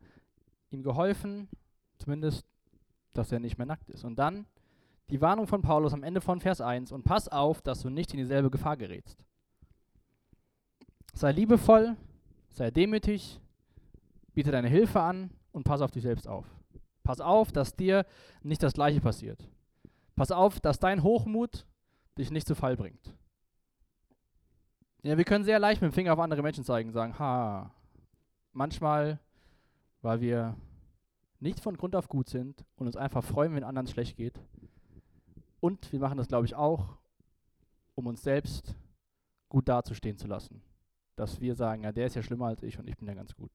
ihm 0.68 0.82
geholfen, 0.82 1.48
zumindest, 1.96 2.51
dass 3.12 3.32
er 3.32 3.40
nicht 3.40 3.58
mehr 3.58 3.66
nackt 3.66 3.90
ist. 3.90 4.04
Und 4.04 4.16
dann 4.16 4.46
die 5.10 5.20
Warnung 5.20 5.46
von 5.46 5.62
Paulus 5.62 5.92
am 5.92 6.02
Ende 6.02 6.20
von 6.20 6.40
Vers 6.40 6.60
1 6.60 6.92
und 6.92 7.04
pass 7.04 7.28
auf, 7.28 7.60
dass 7.62 7.80
du 7.80 7.90
nicht 7.90 8.12
in 8.12 8.18
dieselbe 8.18 8.50
Gefahr 8.50 8.76
gerätst. 8.76 9.26
Sei 11.14 11.32
liebevoll, 11.32 11.96
sei 12.50 12.70
demütig, 12.70 13.40
biete 14.32 14.50
deine 14.50 14.68
Hilfe 14.68 15.00
an 15.00 15.30
und 15.52 15.64
pass 15.64 15.82
auf 15.82 15.90
dich 15.90 16.02
selbst 16.02 16.26
auf. 16.26 16.46
Pass 17.02 17.20
auf, 17.20 17.52
dass 17.52 17.76
dir 17.76 18.06
nicht 18.42 18.62
das 18.62 18.74
Gleiche 18.74 19.00
passiert. 19.00 19.46
Pass 20.16 20.30
auf, 20.30 20.60
dass 20.60 20.78
dein 20.78 21.02
Hochmut 21.02 21.66
dich 22.16 22.30
nicht 22.30 22.46
zu 22.46 22.54
Fall 22.54 22.76
bringt. 22.76 23.14
Ja, 25.02 25.18
wir 25.18 25.24
können 25.24 25.44
sehr 25.44 25.58
leicht 25.58 25.82
mit 25.82 25.90
dem 25.90 25.94
Finger 25.94 26.12
auf 26.12 26.20
andere 26.20 26.42
Menschen 26.42 26.64
zeigen 26.64 26.90
und 26.90 26.94
sagen, 26.94 27.18
ha, 27.18 27.74
manchmal, 28.52 29.18
weil 30.00 30.20
wir 30.20 30.56
nicht 31.42 31.60
von 31.60 31.76
Grund 31.76 31.96
auf 31.96 32.08
gut 32.08 32.28
sind 32.28 32.64
und 32.76 32.86
uns 32.86 32.96
einfach 32.96 33.24
freuen, 33.24 33.54
wenn 33.54 33.64
anderen 33.64 33.88
schlecht 33.88 34.16
geht. 34.16 34.40
Und 35.60 35.92
wir 35.92 35.98
machen 35.98 36.16
das, 36.16 36.28
glaube 36.28 36.46
ich, 36.46 36.54
auch, 36.54 36.96
um 37.94 38.06
uns 38.06 38.22
selbst 38.22 38.74
gut 39.48 39.68
dazustehen 39.68 40.16
zu 40.16 40.28
lassen. 40.28 40.62
Dass 41.16 41.40
wir 41.40 41.54
sagen, 41.54 41.82
ja, 41.82 41.92
der 41.92 42.06
ist 42.06 42.16
ja 42.16 42.22
schlimmer 42.22 42.46
als 42.46 42.62
ich 42.62 42.78
und 42.78 42.88
ich 42.88 42.96
bin 42.96 43.08
ja 43.08 43.14
ganz 43.14 43.34
gut. 43.34 43.50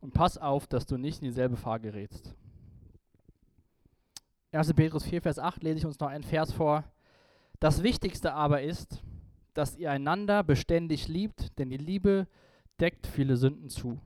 Und 0.00 0.14
pass 0.14 0.38
auf, 0.38 0.66
dass 0.66 0.86
du 0.86 0.96
nicht 0.96 1.20
in 1.20 1.26
dieselbe 1.26 1.56
Fahr 1.56 1.78
gerätst. 1.78 2.34
1. 4.52 4.74
Petrus 4.74 5.04
4, 5.04 5.22
Vers 5.22 5.38
8 5.38 5.62
lese 5.62 5.78
ich 5.78 5.86
uns 5.86 6.00
noch 6.00 6.08
einen 6.08 6.24
Vers 6.24 6.52
vor. 6.52 6.84
Das 7.60 7.82
Wichtigste 7.82 8.32
aber 8.34 8.62
ist, 8.62 9.02
dass 9.54 9.76
ihr 9.76 9.90
einander 9.90 10.42
beständig 10.42 11.08
liebt, 11.08 11.58
denn 11.58 11.70
die 11.70 11.76
Liebe 11.76 12.26
deckt 12.80 13.06
viele 13.06 13.36
Sünden 13.36 13.68
zu. 13.68 14.00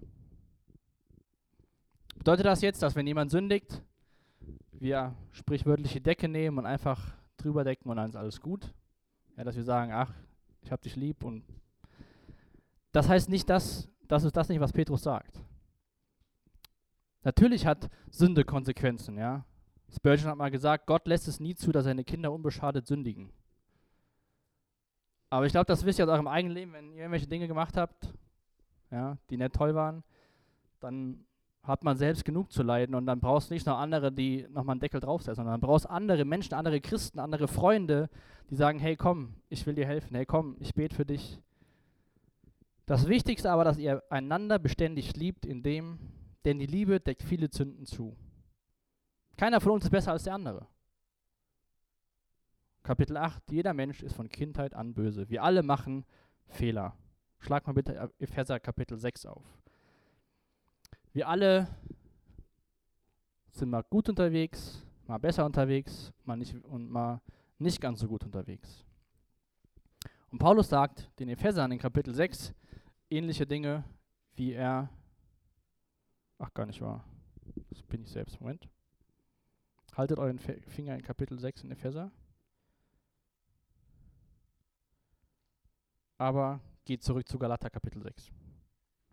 Bedeutet 2.26 2.46
das 2.46 2.60
jetzt, 2.60 2.82
dass 2.82 2.96
wenn 2.96 3.06
jemand 3.06 3.30
sündigt, 3.30 3.80
wir 4.72 5.14
sprichwörtliche 5.30 6.00
Decke 6.00 6.26
nehmen 6.26 6.58
und 6.58 6.66
einfach 6.66 7.14
drüber 7.36 7.62
decken 7.62 7.88
und 7.88 7.98
dann 7.98 8.08
ist 8.08 8.16
alles 8.16 8.40
gut? 8.40 8.74
Ja, 9.36 9.44
dass 9.44 9.54
wir 9.54 9.62
sagen, 9.62 9.92
ach, 9.92 10.12
ich 10.60 10.72
hab 10.72 10.82
dich 10.82 10.96
lieb 10.96 11.22
und 11.22 11.44
das 12.90 13.08
heißt 13.08 13.28
nicht, 13.28 13.48
dass 13.48 13.88
das 14.08 14.24
ist 14.24 14.36
das 14.36 14.48
nicht, 14.48 14.58
was 14.58 14.72
Petrus 14.72 15.04
sagt. 15.04 15.40
Natürlich 17.22 17.64
hat 17.64 17.88
Sünde 18.10 18.42
Konsequenzen, 18.42 19.16
ja. 19.18 19.44
Spurgeon 19.94 20.30
hat 20.30 20.36
mal 20.36 20.50
gesagt, 20.50 20.88
Gott 20.88 21.06
lässt 21.06 21.28
es 21.28 21.38
nie 21.38 21.54
zu, 21.54 21.70
dass 21.70 21.84
seine 21.84 22.02
Kinder 22.02 22.32
unbeschadet 22.32 22.88
sündigen. 22.88 23.30
Aber 25.30 25.46
ich 25.46 25.52
glaube, 25.52 25.66
das 25.66 25.84
wisst 25.84 26.00
ihr 26.00 26.06
aus 26.06 26.10
eurem 26.10 26.26
eigenen 26.26 26.56
Leben, 26.56 26.72
wenn 26.72 26.92
ihr 26.92 27.02
irgendwelche 27.02 27.28
Dinge 27.28 27.46
gemacht 27.46 27.76
habt, 27.76 28.12
ja, 28.90 29.16
die 29.30 29.36
nicht 29.36 29.54
toll 29.54 29.76
waren, 29.76 30.02
dann 30.80 31.25
hat 31.66 31.82
man 31.82 31.96
selbst 31.96 32.24
genug 32.24 32.52
zu 32.52 32.62
leiden 32.62 32.94
und 32.94 33.06
dann 33.06 33.20
brauchst 33.20 33.50
du 33.50 33.54
nicht 33.54 33.66
noch 33.66 33.78
andere, 33.78 34.12
die 34.12 34.46
nochmal 34.50 34.74
einen 34.74 34.80
Deckel 34.80 35.00
draufsetzen, 35.00 35.36
sondern 35.36 35.60
dann 35.60 35.68
brauchst 35.68 35.88
andere 35.88 36.24
Menschen, 36.24 36.54
andere 36.54 36.80
Christen, 36.80 37.18
andere 37.18 37.48
Freunde, 37.48 38.08
die 38.50 38.54
sagen, 38.54 38.78
hey 38.78 38.96
komm, 38.96 39.34
ich 39.48 39.66
will 39.66 39.74
dir 39.74 39.86
helfen, 39.86 40.14
hey 40.14 40.26
komm, 40.26 40.56
ich 40.60 40.74
bete 40.74 40.94
für 40.94 41.04
dich. 41.04 41.42
Das 42.86 43.08
Wichtigste 43.08 43.50
aber, 43.50 43.64
dass 43.64 43.78
ihr 43.78 44.02
einander 44.10 44.60
beständig 44.60 45.16
liebt, 45.16 45.44
in 45.44 45.62
dem, 45.62 45.98
denn 46.44 46.60
die 46.60 46.66
Liebe 46.66 47.00
deckt 47.00 47.24
viele 47.24 47.50
Zünden 47.50 47.84
zu. 47.84 48.16
Keiner 49.36 49.60
von 49.60 49.72
uns 49.72 49.84
ist 49.84 49.90
besser 49.90 50.12
als 50.12 50.22
der 50.22 50.34
andere. 50.34 50.68
Kapitel 52.84 53.16
8, 53.16 53.50
jeder 53.50 53.74
Mensch 53.74 54.04
ist 54.04 54.14
von 54.14 54.28
Kindheit 54.28 54.72
an 54.72 54.94
böse. 54.94 55.28
Wir 55.28 55.42
alle 55.42 55.64
machen 55.64 56.04
Fehler. 56.46 56.94
Schlag 57.40 57.66
mal 57.66 57.72
bitte 57.72 58.12
Epheser 58.20 58.60
Kapitel 58.60 58.96
6 58.96 59.26
auf. 59.26 59.44
Wir 61.16 61.26
alle 61.26 61.66
sind 63.50 63.70
mal 63.70 63.82
gut 63.84 64.06
unterwegs, 64.10 64.84
mal 65.06 65.16
besser 65.16 65.46
unterwegs 65.46 66.12
mal 66.26 66.36
nicht, 66.36 66.54
und 66.66 66.90
mal 66.90 67.22
nicht 67.56 67.80
ganz 67.80 68.00
so 68.00 68.06
gut 68.06 68.22
unterwegs. 68.22 68.84
Und 70.30 70.38
Paulus 70.38 70.68
sagt 70.68 71.10
den 71.18 71.30
Ephesern 71.30 71.72
in 71.72 71.78
Kapitel 71.78 72.14
6 72.14 72.52
ähnliche 73.08 73.46
Dinge, 73.46 73.82
wie 74.34 74.52
er, 74.52 74.90
ach 76.36 76.52
gar 76.52 76.66
nicht 76.66 76.82
wahr, 76.82 77.02
das 77.70 77.82
bin 77.82 78.02
ich 78.02 78.10
selbst, 78.10 78.38
Moment. 78.38 78.68
Haltet 79.94 80.18
euren 80.18 80.38
Finger 80.38 80.96
in 80.96 81.02
Kapitel 81.02 81.38
6 81.38 81.64
in 81.64 81.70
Epheser. 81.70 82.12
Aber 86.18 86.60
geht 86.84 87.02
zurück 87.02 87.26
zu 87.26 87.38
Galater 87.38 87.70
Kapitel 87.70 88.02
6. 88.02 88.30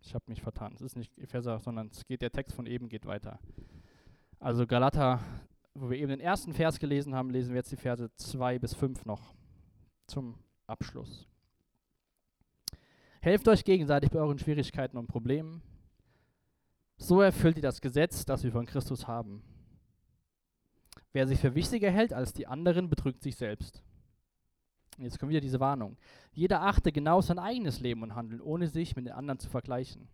Ich 0.04 0.14
habe 0.14 0.24
mich 0.28 0.42
vertan. 0.42 0.72
Es 0.74 0.82
ist 0.82 0.96
nicht 0.96 1.16
Epheser, 1.18 1.58
sondern 1.58 1.88
es 1.88 2.04
geht 2.06 2.20
der 2.20 2.30
Text 2.30 2.54
von 2.54 2.66
eben 2.66 2.88
geht 2.88 3.06
weiter. 3.06 3.38
Also 4.38 4.66
Galater, 4.66 5.20
wo 5.72 5.88
wir 5.88 5.96
eben 5.96 6.10
den 6.10 6.20
ersten 6.20 6.52
Vers 6.52 6.78
gelesen 6.78 7.14
haben, 7.14 7.30
lesen 7.30 7.50
wir 7.50 7.56
jetzt 7.56 7.72
die 7.72 7.76
Verse 7.76 8.14
2 8.14 8.58
bis 8.58 8.74
5 8.74 9.06
noch 9.06 9.34
zum 10.06 10.38
Abschluss. 10.66 11.26
Helft 13.22 13.48
euch 13.48 13.64
gegenseitig 13.64 14.10
bei 14.10 14.18
euren 14.18 14.38
Schwierigkeiten 14.38 14.98
und 14.98 15.06
Problemen. 15.06 15.62
So 16.98 17.22
erfüllt 17.22 17.56
ihr 17.56 17.62
das 17.62 17.80
Gesetz, 17.80 18.26
das 18.26 18.44
wir 18.44 18.52
von 18.52 18.66
Christus 18.66 19.08
haben. 19.08 19.42
Wer 21.12 21.26
sich 21.26 21.40
für 21.40 21.54
wichtiger 21.54 21.90
hält 21.90 22.12
als 22.12 22.34
die 22.34 22.46
anderen, 22.46 22.90
betrügt 22.90 23.22
sich 23.22 23.36
selbst. 23.36 23.82
Jetzt 24.98 25.18
kommt 25.18 25.30
wieder 25.30 25.40
diese 25.40 25.60
Warnung. 25.60 25.96
Jeder 26.32 26.62
achte 26.62 26.92
genau 26.92 27.20
sein 27.20 27.38
eigenes 27.38 27.80
Leben 27.80 28.02
und 28.02 28.14
Handeln, 28.14 28.40
ohne 28.40 28.68
sich 28.68 28.94
mit 28.96 29.06
den 29.06 29.12
anderen 29.12 29.38
zu 29.38 29.48
vergleichen. 29.48 30.08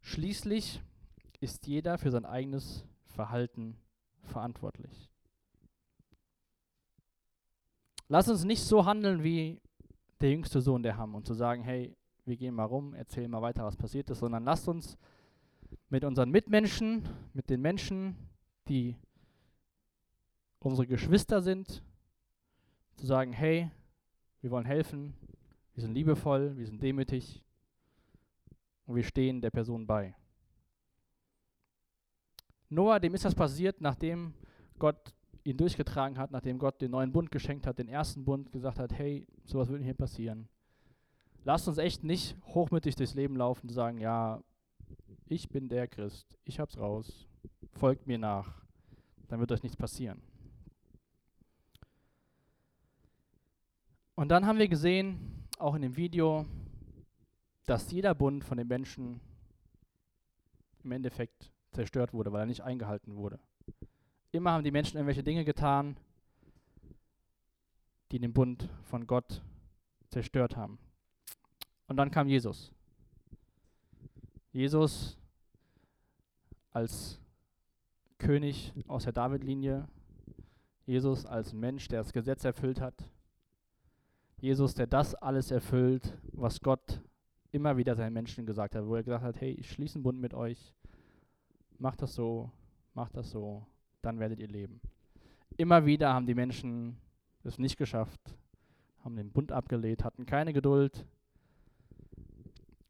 Schließlich 0.00 0.82
ist 1.40 1.66
jeder 1.66 1.98
für 1.98 2.10
sein 2.10 2.24
eigenes 2.24 2.84
Verhalten 3.06 3.76
verantwortlich. 4.24 5.10
Lass 8.08 8.28
uns 8.28 8.44
nicht 8.44 8.62
so 8.62 8.84
handeln 8.84 9.24
wie 9.24 9.60
der 10.20 10.30
jüngste 10.30 10.60
Sohn 10.60 10.82
der 10.82 10.96
Ham 10.96 11.14
und 11.14 11.26
zu 11.26 11.34
sagen, 11.34 11.62
hey, 11.62 11.96
wir 12.24 12.36
gehen 12.36 12.54
mal 12.54 12.64
rum, 12.64 12.94
erzählen 12.94 13.30
mal 13.30 13.42
weiter, 13.42 13.64
was 13.64 13.76
passiert 13.76 14.10
ist, 14.10 14.20
sondern 14.20 14.44
lasst 14.44 14.68
uns 14.68 14.96
mit 15.88 16.04
unseren 16.04 16.30
Mitmenschen, 16.30 17.08
mit 17.32 17.50
den 17.50 17.60
Menschen, 17.60 18.16
die 18.68 18.96
unsere 20.60 20.86
Geschwister 20.86 21.42
sind, 21.42 21.82
zu 22.96 23.06
sagen, 23.06 23.32
hey, 23.32 23.70
wir 24.40 24.50
wollen 24.50 24.64
helfen, 24.64 25.14
wir 25.74 25.82
sind 25.82 25.94
liebevoll, 25.94 26.56
wir 26.56 26.66
sind 26.66 26.82
demütig 26.82 27.42
und 28.86 28.96
wir 28.96 29.02
stehen 29.02 29.40
der 29.40 29.50
Person 29.50 29.86
bei. 29.86 30.14
Noah, 32.68 32.98
dem 32.98 33.14
ist 33.14 33.24
das 33.24 33.34
passiert, 33.34 33.80
nachdem 33.80 34.34
Gott 34.78 35.14
ihn 35.44 35.56
durchgetragen 35.56 36.18
hat, 36.18 36.32
nachdem 36.32 36.58
Gott 36.58 36.80
den 36.80 36.90
neuen 36.90 37.12
Bund 37.12 37.30
geschenkt 37.30 37.66
hat, 37.66 37.78
den 37.78 37.88
ersten 37.88 38.24
Bund, 38.24 38.50
gesagt 38.52 38.78
hat, 38.78 38.92
hey, 38.92 39.26
sowas 39.44 39.68
würde 39.68 39.84
hier 39.84 39.94
passieren. 39.94 40.48
Lasst 41.44 41.68
uns 41.68 41.78
echt 41.78 42.02
nicht 42.02 42.36
hochmütig 42.46 42.96
durchs 42.96 43.14
Leben 43.14 43.36
laufen 43.36 43.68
und 43.68 43.72
sagen, 43.72 43.98
ja, 43.98 44.42
ich 45.26 45.48
bin 45.48 45.68
der 45.68 45.86
Christ, 45.86 46.36
ich 46.44 46.58
hab's 46.58 46.78
raus, 46.78 47.28
folgt 47.72 48.06
mir 48.06 48.18
nach, 48.18 48.62
dann 49.28 49.38
wird 49.38 49.52
euch 49.52 49.62
nichts 49.62 49.76
passieren. 49.76 50.20
Und 54.16 54.30
dann 54.30 54.46
haben 54.46 54.58
wir 54.58 54.66
gesehen, 54.66 55.46
auch 55.58 55.74
in 55.74 55.82
dem 55.82 55.96
Video, 55.96 56.46
dass 57.66 57.90
jeder 57.90 58.14
Bund 58.14 58.44
von 58.44 58.56
den 58.56 58.66
Menschen 58.66 59.20
im 60.82 60.92
Endeffekt 60.92 61.52
zerstört 61.72 62.14
wurde, 62.14 62.32
weil 62.32 62.40
er 62.40 62.46
nicht 62.46 62.62
eingehalten 62.62 63.16
wurde. 63.16 63.38
Immer 64.32 64.52
haben 64.52 64.64
die 64.64 64.70
Menschen 64.70 64.96
irgendwelche 64.96 65.22
Dinge 65.22 65.44
getan, 65.44 65.98
die 68.10 68.18
den 68.18 68.32
Bund 68.32 68.70
von 68.84 69.06
Gott 69.06 69.42
zerstört 70.08 70.56
haben. 70.56 70.78
Und 71.86 71.98
dann 71.98 72.10
kam 72.10 72.26
Jesus. 72.26 72.72
Jesus 74.50 75.18
als 76.70 77.20
König 78.16 78.72
aus 78.88 79.04
der 79.04 79.12
David-Linie, 79.12 79.86
Jesus 80.86 81.26
als 81.26 81.52
Mensch, 81.52 81.88
der 81.88 81.98
das 81.98 82.14
Gesetz 82.14 82.44
erfüllt 82.44 82.80
hat, 82.80 83.10
Jesus, 84.38 84.74
der 84.74 84.86
das 84.86 85.14
alles 85.14 85.50
erfüllt, 85.50 86.16
was 86.32 86.60
Gott 86.60 87.00
immer 87.52 87.76
wieder 87.76 87.96
seinen 87.96 88.12
Menschen 88.12 88.44
gesagt 88.44 88.74
hat, 88.74 88.86
wo 88.86 88.94
er 88.94 89.02
gesagt 89.02 89.24
hat, 89.24 89.40
hey, 89.40 89.52
ich 89.52 89.70
schließe 89.70 89.96
einen 89.96 90.02
Bund 90.02 90.20
mit 90.20 90.34
euch, 90.34 90.74
macht 91.78 92.02
das 92.02 92.14
so, 92.14 92.50
macht 92.92 93.16
das 93.16 93.30
so, 93.30 93.66
dann 94.02 94.18
werdet 94.18 94.40
ihr 94.40 94.48
leben. 94.48 94.80
Immer 95.56 95.86
wieder 95.86 96.12
haben 96.12 96.26
die 96.26 96.34
Menschen 96.34 96.98
es 97.44 97.58
nicht 97.58 97.78
geschafft, 97.78 98.20
haben 99.04 99.16
den 99.16 99.30
Bund 99.30 99.52
abgelehnt, 99.52 100.04
hatten 100.04 100.26
keine 100.26 100.52
Geduld, 100.52 101.06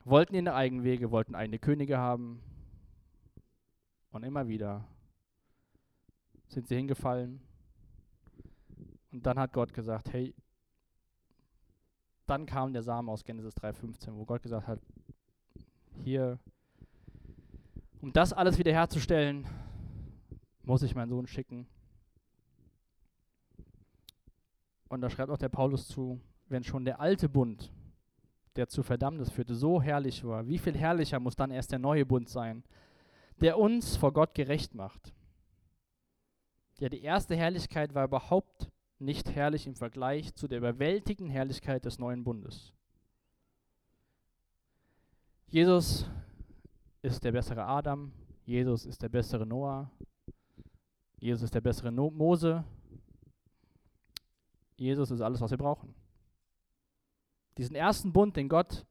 wollten 0.05 0.35
ihre 0.35 0.55
eigenen 0.55 0.85
Wege, 0.85 1.11
wollten 1.11 1.35
eigene 1.35 1.59
Könige 1.59 1.99
haben. 1.99 2.41
Und 4.11 4.25
immer 4.25 4.49
wieder 4.49 4.87
sind 6.49 6.67
sie 6.67 6.77
hingefallen. 6.77 7.41
Und 9.13 9.27
dann 9.27 9.39
hat 9.39 9.53
Gott 9.53 9.75
gesagt, 9.75 10.13
hey, 10.13 10.35
dann 12.27 12.47
kam 12.47 12.73
der 12.73 12.83
Samen 12.83 13.09
aus 13.09 13.25
Genesis 13.25 13.55
3,15, 13.57 14.15
wo 14.15 14.25
Gott 14.25 14.43
gesagt 14.43 14.67
hat, 14.67 14.81
hier, 16.05 16.39
um 18.01 18.13
das 18.13 18.33
alles 18.33 18.59
wiederherzustellen, 18.59 19.47
muss 20.63 20.83
ich 20.83 20.95
meinen 20.95 21.09
Sohn 21.09 21.27
schicken. 21.27 21.67
Und 24.89 25.01
da 25.01 25.11
schreibt 25.11 25.31
auch 25.31 25.39
der 25.39 25.49
Paulus 25.49 25.89
zu, 25.89 26.21
wenn 26.49 26.65
schon 26.65 26.85
der 26.85 27.01
alte 27.01 27.29
Bund, 27.29 27.73
der 28.57 28.69
zu 28.69 28.83
Verdammnis 28.83 29.31
führte, 29.31 29.55
so 29.55 29.83
herrlich 29.83 30.25
war, 30.25 30.47
wie 30.47 30.59
viel 30.59 30.77
herrlicher 30.77 31.21
muss 31.21 31.37
dann 31.37 31.51
erst 31.51 31.73
der 31.73 31.79
neue 31.79 32.07
Bund 32.07 32.29
sein, 32.29 32.65
der 33.41 33.59
uns 33.59 33.97
vor 33.97 34.13
Gott 34.13 34.35
gerecht 34.35 34.75
macht. 34.75 35.13
Ja, 36.79 36.89
die 36.89 37.03
erste 37.03 37.37
Herrlichkeit 37.37 37.95
war 37.95 38.05
überhaupt 38.05 38.71
nicht 38.99 39.35
herrlich 39.35 39.67
im 39.67 39.75
Vergleich 39.75 40.35
zu 40.35 40.49
der 40.49 40.59
überwältigenden 40.59 41.33
Herrlichkeit 41.33 41.85
des 41.85 41.99
neuen 41.99 42.25
Bundes. 42.25 42.73
Jesus 45.49 46.09
ist 47.03 47.23
der 47.23 47.33
bessere 47.33 47.65
Adam, 47.65 48.13
Jesus 48.45 48.85
ist 48.87 49.03
der 49.03 49.09
bessere 49.09 49.47
Noah, 49.47 49.91
Jesus 51.19 51.45
ist 51.45 51.55
der 51.55 51.61
bessere 51.61 51.93
no 51.93 52.11
Mose, 52.11 52.65
Jesus 54.77 55.11
ist 55.11 55.21
alles, 55.21 55.41
was 55.41 55.51
wir 55.51 55.59
brauchen. 55.59 55.95
Diesen 57.57 57.77
ersten 57.77 58.13
Bund, 58.13 58.37
den 58.37 58.49
Gott 58.49 58.85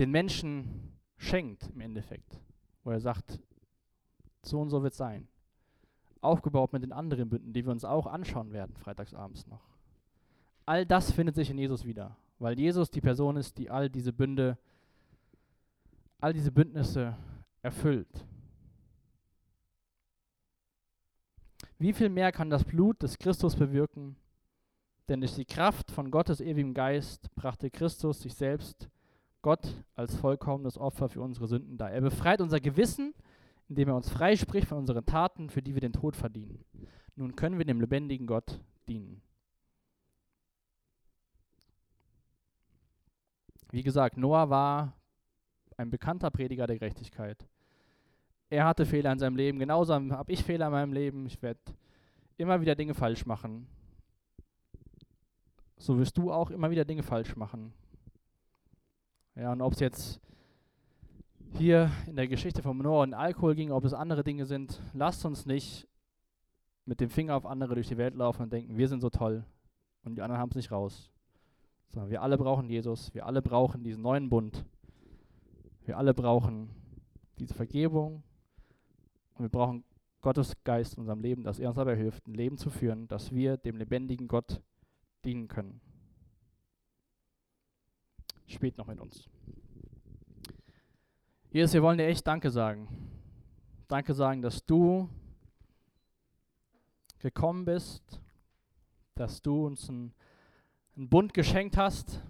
den 0.00 0.10
Menschen 0.10 0.98
schenkt 1.18 1.68
im 1.74 1.82
Endeffekt, 1.82 2.40
wo 2.84 2.90
er 2.90 3.00
sagt, 3.00 3.38
so 4.42 4.58
und 4.58 4.70
so 4.70 4.82
wird 4.82 4.92
es 4.92 4.98
sein 4.98 5.28
aufgebaut 6.20 6.72
mit 6.72 6.82
den 6.82 6.92
anderen 6.92 7.28
Bünden, 7.28 7.52
die 7.52 7.64
wir 7.64 7.72
uns 7.72 7.84
auch 7.84 8.06
anschauen 8.06 8.52
werden, 8.52 8.76
freitagsabends 8.76 9.46
noch. 9.46 9.62
All 10.66 10.86
das 10.86 11.10
findet 11.10 11.34
sich 11.34 11.50
in 11.50 11.58
Jesus 11.58 11.84
wieder, 11.84 12.16
weil 12.38 12.58
Jesus 12.58 12.90
die 12.90 13.00
Person 13.00 13.36
ist, 13.36 13.58
die 13.58 13.70
all 13.70 13.88
diese 13.88 14.12
Bünde, 14.12 14.58
all 16.20 16.32
diese 16.32 16.52
Bündnisse 16.52 17.16
erfüllt. 17.62 18.26
Wie 21.78 21.92
viel 21.94 22.10
mehr 22.10 22.30
kann 22.30 22.50
das 22.50 22.64
Blut 22.64 23.02
des 23.02 23.18
Christus 23.18 23.56
bewirken? 23.56 24.16
Denn 25.08 25.20
durch 25.20 25.34
die 25.34 25.46
Kraft 25.46 25.90
von 25.90 26.10
Gottes 26.10 26.40
ewigem 26.40 26.74
Geist 26.74 27.34
brachte 27.34 27.70
Christus 27.70 28.20
sich 28.20 28.34
selbst, 28.34 28.88
Gott, 29.42 29.66
als 29.94 30.14
vollkommenes 30.14 30.76
Opfer 30.76 31.08
für 31.08 31.22
unsere 31.22 31.46
Sünden 31.46 31.78
dar. 31.78 31.90
Er 31.90 32.02
befreit 32.02 32.42
unser 32.42 32.60
Gewissen 32.60 33.14
indem 33.70 33.88
er 33.88 33.94
uns 33.94 34.10
freispricht 34.10 34.66
von 34.66 34.78
unseren 34.78 35.06
Taten, 35.06 35.48
für 35.48 35.62
die 35.62 35.74
wir 35.74 35.80
den 35.80 35.92
Tod 35.92 36.16
verdienen. 36.16 36.64
Nun 37.14 37.36
können 37.36 37.56
wir 37.56 37.64
dem 37.64 37.80
lebendigen 37.80 38.26
Gott 38.26 38.60
dienen. 38.88 39.22
Wie 43.70 43.84
gesagt, 43.84 44.16
Noah 44.16 44.50
war 44.50 44.96
ein 45.76 45.88
bekannter 45.88 46.32
Prediger 46.32 46.66
der 46.66 46.80
Gerechtigkeit. 46.80 47.46
er 48.48 48.64
hatte 48.66 48.84
Fehler 48.84 49.12
in 49.12 49.20
seinem 49.20 49.36
Leben, 49.36 49.60
genauso 49.60 49.94
habe 49.94 50.32
ich 50.32 50.42
Fehler 50.42 50.66
in 50.66 50.72
meinem 50.72 50.92
Leben. 50.92 51.26
Ich 51.26 51.40
werde 51.40 51.60
immer 52.38 52.60
wieder 52.60 52.74
Dinge 52.74 52.94
falsch 52.94 53.24
machen. 53.24 53.68
So 55.76 55.96
wirst 55.96 56.18
du 56.18 56.32
auch 56.32 56.50
immer 56.50 56.72
wieder 56.72 56.84
Dinge 56.84 57.04
falsch 57.04 57.36
machen. 57.36 57.72
Ja, 59.36 59.52
und 59.52 59.62
ob 59.62 59.74
es 59.74 59.78
jetzt 59.78 60.20
hier 61.52 61.90
in 62.06 62.16
der 62.16 62.28
Geschichte 62.28 62.62
von 62.62 62.78
Noah 62.78 63.02
und 63.02 63.14
Alkohol 63.14 63.54
ging, 63.54 63.70
ob 63.72 63.84
es 63.84 63.94
andere 63.94 64.24
Dinge 64.24 64.46
sind, 64.46 64.80
lasst 64.92 65.24
uns 65.24 65.46
nicht 65.46 65.88
mit 66.84 67.00
dem 67.00 67.10
Finger 67.10 67.36
auf 67.36 67.46
andere 67.46 67.74
durch 67.74 67.88
die 67.88 67.96
Welt 67.96 68.14
laufen 68.14 68.42
und 68.42 68.52
denken, 68.52 68.76
wir 68.76 68.88
sind 68.88 69.00
so 69.00 69.10
toll 69.10 69.44
und 70.04 70.16
die 70.16 70.22
anderen 70.22 70.40
haben 70.40 70.50
es 70.50 70.56
nicht 70.56 70.72
raus. 70.72 71.10
Sondern 71.90 72.10
wir 72.10 72.22
alle 72.22 72.38
brauchen 72.38 72.68
Jesus, 72.68 73.12
wir 73.14 73.26
alle 73.26 73.42
brauchen 73.42 73.82
diesen 73.82 74.02
neuen 74.02 74.28
Bund. 74.28 74.64
Wir 75.84 75.98
alle 75.98 76.14
brauchen 76.14 76.70
diese 77.38 77.54
Vergebung 77.54 78.22
und 79.34 79.44
wir 79.44 79.48
brauchen 79.48 79.84
Gottes 80.20 80.54
Geist 80.64 80.94
in 80.94 81.00
unserem 81.00 81.20
Leben, 81.20 81.42
dass 81.42 81.58
er 81.58 81.68
uns 81.68 81.76
dabei 81.76 81.96
hilft, 81.96 82.26
ein 82.26 82.34
Leben 82.34 82.58
zu 82.58 82.70
führen, 82.70 83.08
dass 83.08 83.32
wir 83.32 83.56
dem 83.56 83.76
lebendigen 83.76 84.28
Gott 84.28 84.60
dienen 85.24 85.48
können. 85.48 85.80
Spät 88.46 88.76
noch 88.76 88.86
mit 88.86 89.00
uns. 89.00 89.28
Jesus, 91.52 91.74
wir 91.74 91.82
wollen 91.82 91.98
dir 91.98 92.06
echt 92.06 92.24
Danke 92.24 92.48
sagen. 92.48 92.86
Danke 93.88 94.14
sagen, 94.14 94.40
dass 94.40 94.64
du 94.64 95.08
gekommen 97.18 97.64
bist, 97.64 98.20
dass 99.16 99.42
du 99.42 99.66
uns 99.66 99.88
einen, 99.88 100.14
Bund 100.94 101.34
geschenkt 101.34 101.76
hast, 101.76 102.22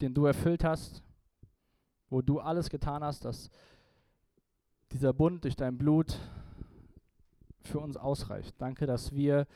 den 0.00 0.14
du 0.14 0.26
erfüllt 0.26 0.62
hast, 0.62 1.02
wo 2.10 2.22
du 2.22 2.38
alles 2.38 2.70
getan 2.70 3.02
hast, 3.02 3.24
dass 3.24 3.50
dieser 4.92 5.12
Bund 5.12 5.42
durch 5.42 5.56
dein 5.56 5.78
Blut 5.78 6.16
für 7.62 7.80
uns 7.80 7.96
ausreicht. 7.96 8.54
Danke, 8.58 8.86
dass 8.86 9.12
wir 9.12 9.48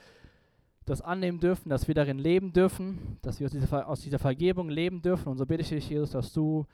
das 0.87 1.03
annehmen 1.03 1.39
dürfen, 1.39 1.69
dass 1.69 1.87
wir 1.87 1.95
darin 1.95 2.19
leben 2.19 2.53
dürfen, 2.53 3.19
dass 3.23 3.39
wir 3.39 3.47
aus 3.47 3.53
dieser, 3.53 3.89
aus 3.89 4.01
dieser 4.01 4.19
Vergebung 4.19 4.71
leben 4.71 5.03
dürfen. 5.03 5.29
Und 5.29 5.37
so 5.37 5.47
bitte 5.47 5.63
ich 5.63 5.69
dich, 5.69 5.89
Jesus, 5.89 6.11
dass 6.11 6.33
du 6.33 6.67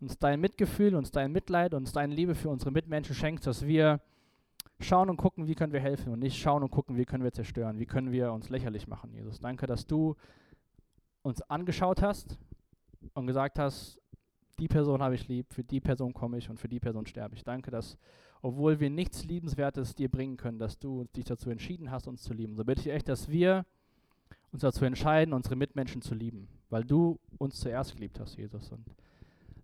uns 0.00 0.18
dein 0.18 0.40
Mitgefühl, 0.40 0.94
uns 0.94 1.10
dein 1.10 1.32
Mitleid, 1.32 1.74
uns 1.74 1.92
deine 1.92 2.14
Liebe 2.14 2.34
für 2.34 2.48
unsere 2.48 2.70
Mitmenschen 2.70 3.14
schenkst, 3.14 3.46
dass 3.46 3.66
wir 3.66 4.00
schauen 4.80 5.10
und 5.10 5.16
gucken, 5.16 5.46
wie 5.46 5.54
können 5.54 5.72
wir 5.72 5.80
helfen 5.80 6.12
und 6.12 6.20
nicht 6.20 6.38
schauen 6.38 6.62
und 6.62 6.70
gucken, 6.70 6.96
wie 6.96 7.04
können 7.04 7.24
wir 7.24 7.32
zerstören, 7.32 7.78
wie 7.78 7.86
können 7.86 8.12
wir 8.12 8.32
uns 8.32 8.48
lächerlich 8.48 8.86
machen, 8.86 9.12
Jesus. 9.12 9.40
Danke, 9.40 9.66
dass 9.66 9.86
du 9.86 10.14
uns 11.22 11.42
angeschaut 11.42 12.00
hast 12.00 12.38
und 13.14 13.26
gesagt 13.26 13.58
hast, 13.58 14.00
die 14.58 14.68
Person 14.68 15.02
habe 15.02 15.14
ich 15.14 15.28
lieb, 15.28 15.52
für 15.52 15.64
die 15.64 15.80
Person 15.80 16.12
komme 16.12 16.38
ich 16.38 16.48
und 16.50 16.58
für 16.58 16.68
die 16.68 16.80
Person 16.80 17.06
sterbe 17.06 17.34
ich. 17.34 17.44
Danke, 17.44 17.70
dass, 17.70 17.96
obwohl 18.42 18.80
wir 18.80 18.90
nichts 18.90 19.24
Liebenswertes 19.24 19.94
dir 19.94 20.08
bringen 20.08 20.36
können, 20.36 20.58
dass 20.58 20.78
du 20.78 21.04
dich 21.16 21.24
dazu 21.24 21.50
entschieden 21.50 21.90
hast, 21.90 22.08
uns 22.08 22.22
zu 22.22 22.32
lieben. 22.32 22.54
So 22.54 22.64
bitte 22.64 22.80
ich 22.80 22.88
echt, 22.88 23.08
dass 23.08 23.28
wir 23.28 23.66
uns 24.52 24.62
dazu 24.62 24.84
entscheiden, 24.84 25.34
unsere 25.34 25.56
Mitmenschen 25.56 26.02
zu 26.02 26.14
lieben, 26.14 26.48
weil 26.70 26.84
du 26.84 27.18
uns 27.38 27.60
zuerst 27.60 27.94
geliebt 27.94 28.18
hast, 28.18 28.36
Jesus. 28.36 28.72
Und 28.72 28.84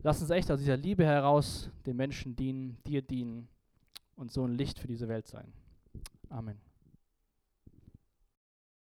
Lass 0.05 0.21
uns 0.21 0.29
echt 0.29 0.51
aus 0.51 0.59
dieser 0.59 0.77
Liebe 0.77 1.07
heraus 1.07 1.71
den 1.87 1.97
Menschen 1.97 2.37
dienen, 2.37 2.77
dir 2.87 3.01
dienen 3.01 3.49
und 4.17 4.31
so 4.31 4.45
ein 4.45 4.53
Licht 4.53 4.79
für 4.79 4.87
diese 4.87 5.09
Welt 5.09 5.27
sein. 5.27 5.51
Amen. 6.29 6.59